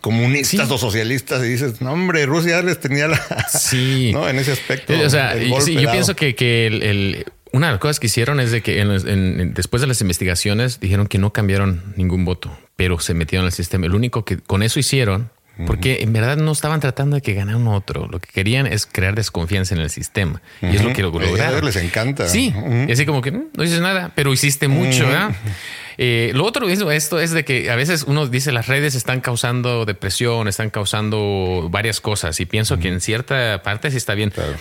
comunistas 0.00 0.66
Sí. 0.68 0.74
o 0.74 0.78
socialistas 0.78 1.44
y 1.44 1.48
dices, 1.48 1.80
no 1.80 1.92
hombre, 1.92 2.26
Rusia 2.26 2.60
les 2.62 2.80
tenía 2.80 3.08
la... 3.08 3.46
Sí. 3.48 4.10
¿no? 4.14 4.28
En 4.28 4.38
ese 4.38 4.52
aspecto. 4.52 4.92
Eh, 4.92 5.06
O 5.06 5.10
sea, 5.10 5.34
sí, 5.60 5.74
yo 5.74 5.90
pienso 5.92 6.16
que, 6.16 6.34
que 6.34 6.66
el, 6.66 6.82
el- 6.82 7.24
una 7.52 7.68
de 7.68 7.72
las 7.74 7.80
cosas 7.80 8.00
que 8.00 8.06
hicieron 8.08 8.40
es 8.40 8.50
de 8.50 8.60
que 8.60 8.80
en- 8.80 8.90
en- 9.08 9.54
después 9.54 9.80
de 9.80 9.86
las 9.86 10.00
investigaciones 10.00 10.80
dijeron 10.80 11.06
que 11.06 11.18
no 11.18 11.32
cambiaron 11.32 11.94
ningún 11.96 12.24
voto, 12.24 12.56
pero 12.74 12.98
se 12.98 13.14
metieron 13.14 13.46
al 13.46 13.52
sistema. 13.52 13.86
El 13.86 13.94
único 13.94 14.24
que 14.24 14.38
con 14.38 14.62
eso 14.64 14.78
hicieron, 14.80 15.30
porque 15.66 16.02
en 16.02 16.12
verdad 16.12 16.36
no 16.36 16.52
estaban 16.52 16.80
tratando 16.80 17.16
de 17.16 17.22
que 17.22 17.32
ganara 17.34 17.56
un 17.56 17.68
otro. 17.68 18.08
Lo 18.08 18.18
que 18.20 18.28
querían 18.30 18.66
es 18.66 18.84
crear 18.84 19.14
desconfianza 19.14 19.74
en 19.74 19.80
el 19.80 19.90
sistema. 19.90 20.42
Y 20.60 20.76
es 20.76 20.82
lo 20.84 20.92
que 20.92 21.02
lograron. 21.02 21.64
Les 21.64 21.76
encanta. 21.76 22.28
Sí, 22.28 22.52
y 22.88 22.92
así 22.92 23.06
como 23.06 23.22
que 23.22 23.30
"Mm, 23.32 23.44
no 23.56 23.62
dices 23.62 23.80
nada, 23.80 24.12
pero 24.14 24.32
hiciste 24.32 24.68
mucho. 24.68 25.06
¿verdad? 25.06 25.30
Eh, 25.98 26.32
lo 26.34 26.44
otro 26.44 26.68
es 26.68 26.80
esto 26.80 27.20
es 27.20 27.30
de 27.30 27.44
que 27.44 27.70
a 27.70 27.76
veces 27.76 28.04
uno 28.06 28.26
dice 28.26 28.52
las 28.52 28.66
redes 28.66 28.94
están 28.94 29.20
causando 29.22 29.86
depresión, 29.86 30.46
están 30.46 30.68
causando 30.68 31.68
varias 31.70 32.00
cosas 32.02 32.38
y 32.40 32.44
pienso 32.44 32.78
que 32.78 32.88
en 32.88 33.00
cierta 33.00 33.62
parte 33.62 33.90
sí 33.90 33.96
está 33.96 34.14
bien. 34.14 34.30
Claro. 34.30 34.52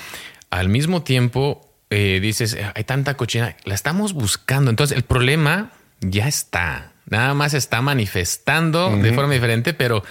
Al 0.50 0.70
mismo 0.70 1.04
tiempo 1.04 1.70
eh, 1.90 2.20
dices 2.22 2.58
hay 2.74 2.84
tanta 2.86 3.16
cochina, 3.16 3.58
la 3.66 3.76
estamos 3.76 4.14
buscando. 4.14 4.70
Entonces 4.70 4.96
el 4.96 5.04
problema 5.04 5.72
ya 6.00 6.28
está, 6.28 6.94
nada 7.10 7.34
más 7.34 7.54
está 7.54 7.82
manifestando 7.82 8.96
de 8.96 9.12
forma 9.14 9.34
diferente, 9.34 9.74
pero 9.74 10.04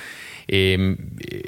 eh, 0.47 0.97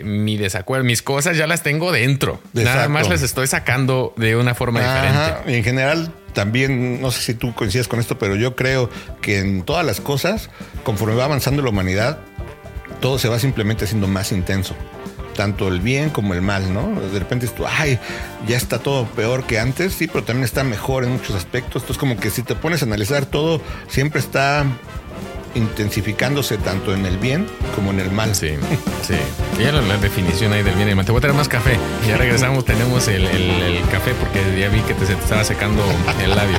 mi 0.04 0.36
desacuerdo, 0.36 0.84
mis 0.84 1.02
cosas 1.02 1.36
ya 1.36 1.46
las 1.46 1.62
tengo 1.62 1.92
dentro. 1.92 2.40
Nada 2.52 2.88
más 2.88 3.08
las 3.08 3.22
estoy 3.22 3.46
sacando 3.46 4.14
de 4.16 4.36
una 4.36 4.54
forma 4.54 4.80
diferente. 4.80 5.18
Ajá. 5.18 5.42
Y 5.46 5.54
en 5.54 5.64
general, 5.64 6.12
también, 6.32 7.00
no 7.00 7.10
sé 7.10 7.22
si 7.22 7.34
tú 7.34 7.54
coincides 7.54 7.88
con 7.88 8.00
esto, 8.00 8.18
pero 8.18 8.36
yo 8.36 8.56
creo 8.56 8.90
que 9.20 9.38
en 9.38 9.62
todas 9.62 9.84
las 9.84 10.00
cosas, 10.00 10.50
conforme 10.84 11.14
va 11.14 11.24
avanzando 11.24 11.62
la 11.62 11.70
humanidad, 11.70 12.18
todo 13.00 13.18
se 13.18 13.28
va 13.28 13.38
simplemente 13.38 13.84
haciendo 13.84 14.06
más 14.06 14.32
intenso. 14.32 14.74
Tanto 15.34 15.68
el 15.68 15.80
bien 15.80 16.08
como 16.08 16.32
el 16.32 16.40
mal, 16.40 16.72
¿no? 16.72 16.98
De 17.12 17.18
repente 17.18 17.44
dices 17.44 17.56
tú, 17.56 17.66
ay, 17.66 17.98
ya 18.48 18.56
está 18.56 18.78
todo 18.78 19.04
peor 19.04 19.44
que 19.44 19.58
antes, 19.58 19.92
sí, 19.92 20.06
pero 20.06 20.24
también 20.24 20.44
está 20.44 20.64
mejor 20.64 21.04
en 21.04 21.12
muchos 21.12 21.36
aspectos. 21.36 21.82
Entonces, 21.82 21.98
como 21.98 22.16
que 22.16 22.30
si 22.30 22.42
te 22.42 22.54
pones 22.54 22.80
a 22.82 22.86
analizar 22.86 23.26
todo, 23.26 23.60
siempre 23.88 24.20
está 24.20 24.64
intensificándose 25.56 26.58
tanto 26.58 26.94
en 26.94 27.06
el 27.06 27.18
bien 27.18 27.46
como 27.74 27.90
en 27.90 28.00
el 28.00 28.10
mal. 28.12 28.34
Sí, 28.34 28.50
sí. 29.02 29.14
Ya 29.60 29.72
la, 29.72 29.80
la 29.82 29.96
definición 29.96 30.52
ahí 30.52 30.62
del 30.62 30.74
bien 30.74 30.88
y 30.88 30.90
el 30.90 30.96
mal. 30.96 31.04
Te 31.06 31.12
voy 31.12 31.18
a 31.18 31.22
traer 31.22 31.36
más 31.36 31.48
café. 31.48 31.76
Ya 32.06 32.16
regresamos, 32.24 32.64
tenemos 32.64 33.08
el, 33.08 33.26
el- 33.26 33.50
el 33.62 33.88
café 33.88 34.12
porque 34.14 34.40
ya 34.58 34.68
vi 34.68 34.80
que 34.82 34.94
te, 34.94 35.06
se 35.06 35.14
te 35.14 35.22
estaba 35.22 35.44
secando 35.44 35.82
el 36.22 36.30
labio. 36.30 36.58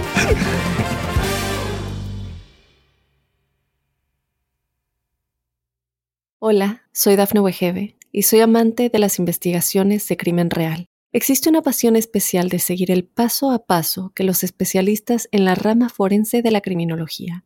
Hola, 6.40 6.84
soy 6.94 7.16
Dafne 7.16 7.40
Wegebe 7.40 7.98
y 8.12 8.24
soy 8.24 8.42
amante 8.42 8.90
de 8.90 9.00
las 9.00 9.20
investigaciones 9.20 10.08
de 10.08 10.18
crimen 10.18 10.50
real. 10.50 10.88
Existe 11.12 11.50
una 11.50 11.62
pasión 11.62 11.96
especial 11.96 12.50
de 12.50 12.60
seguir 12.60 12.92
el 12.92 13.06
paso 13.06 13.52
a 13.52 13.66
paso 13.66 14.12
que 14.14 14.24
los 14.24 14.44
especialistas 14.44 15.30
en 15.32 15.46
la 15.46 15.56
rama 15.56 15.90
forense 15.90 16.42
de 16.42 16.52
la 16.52 16.62
criminología 16.62 17.46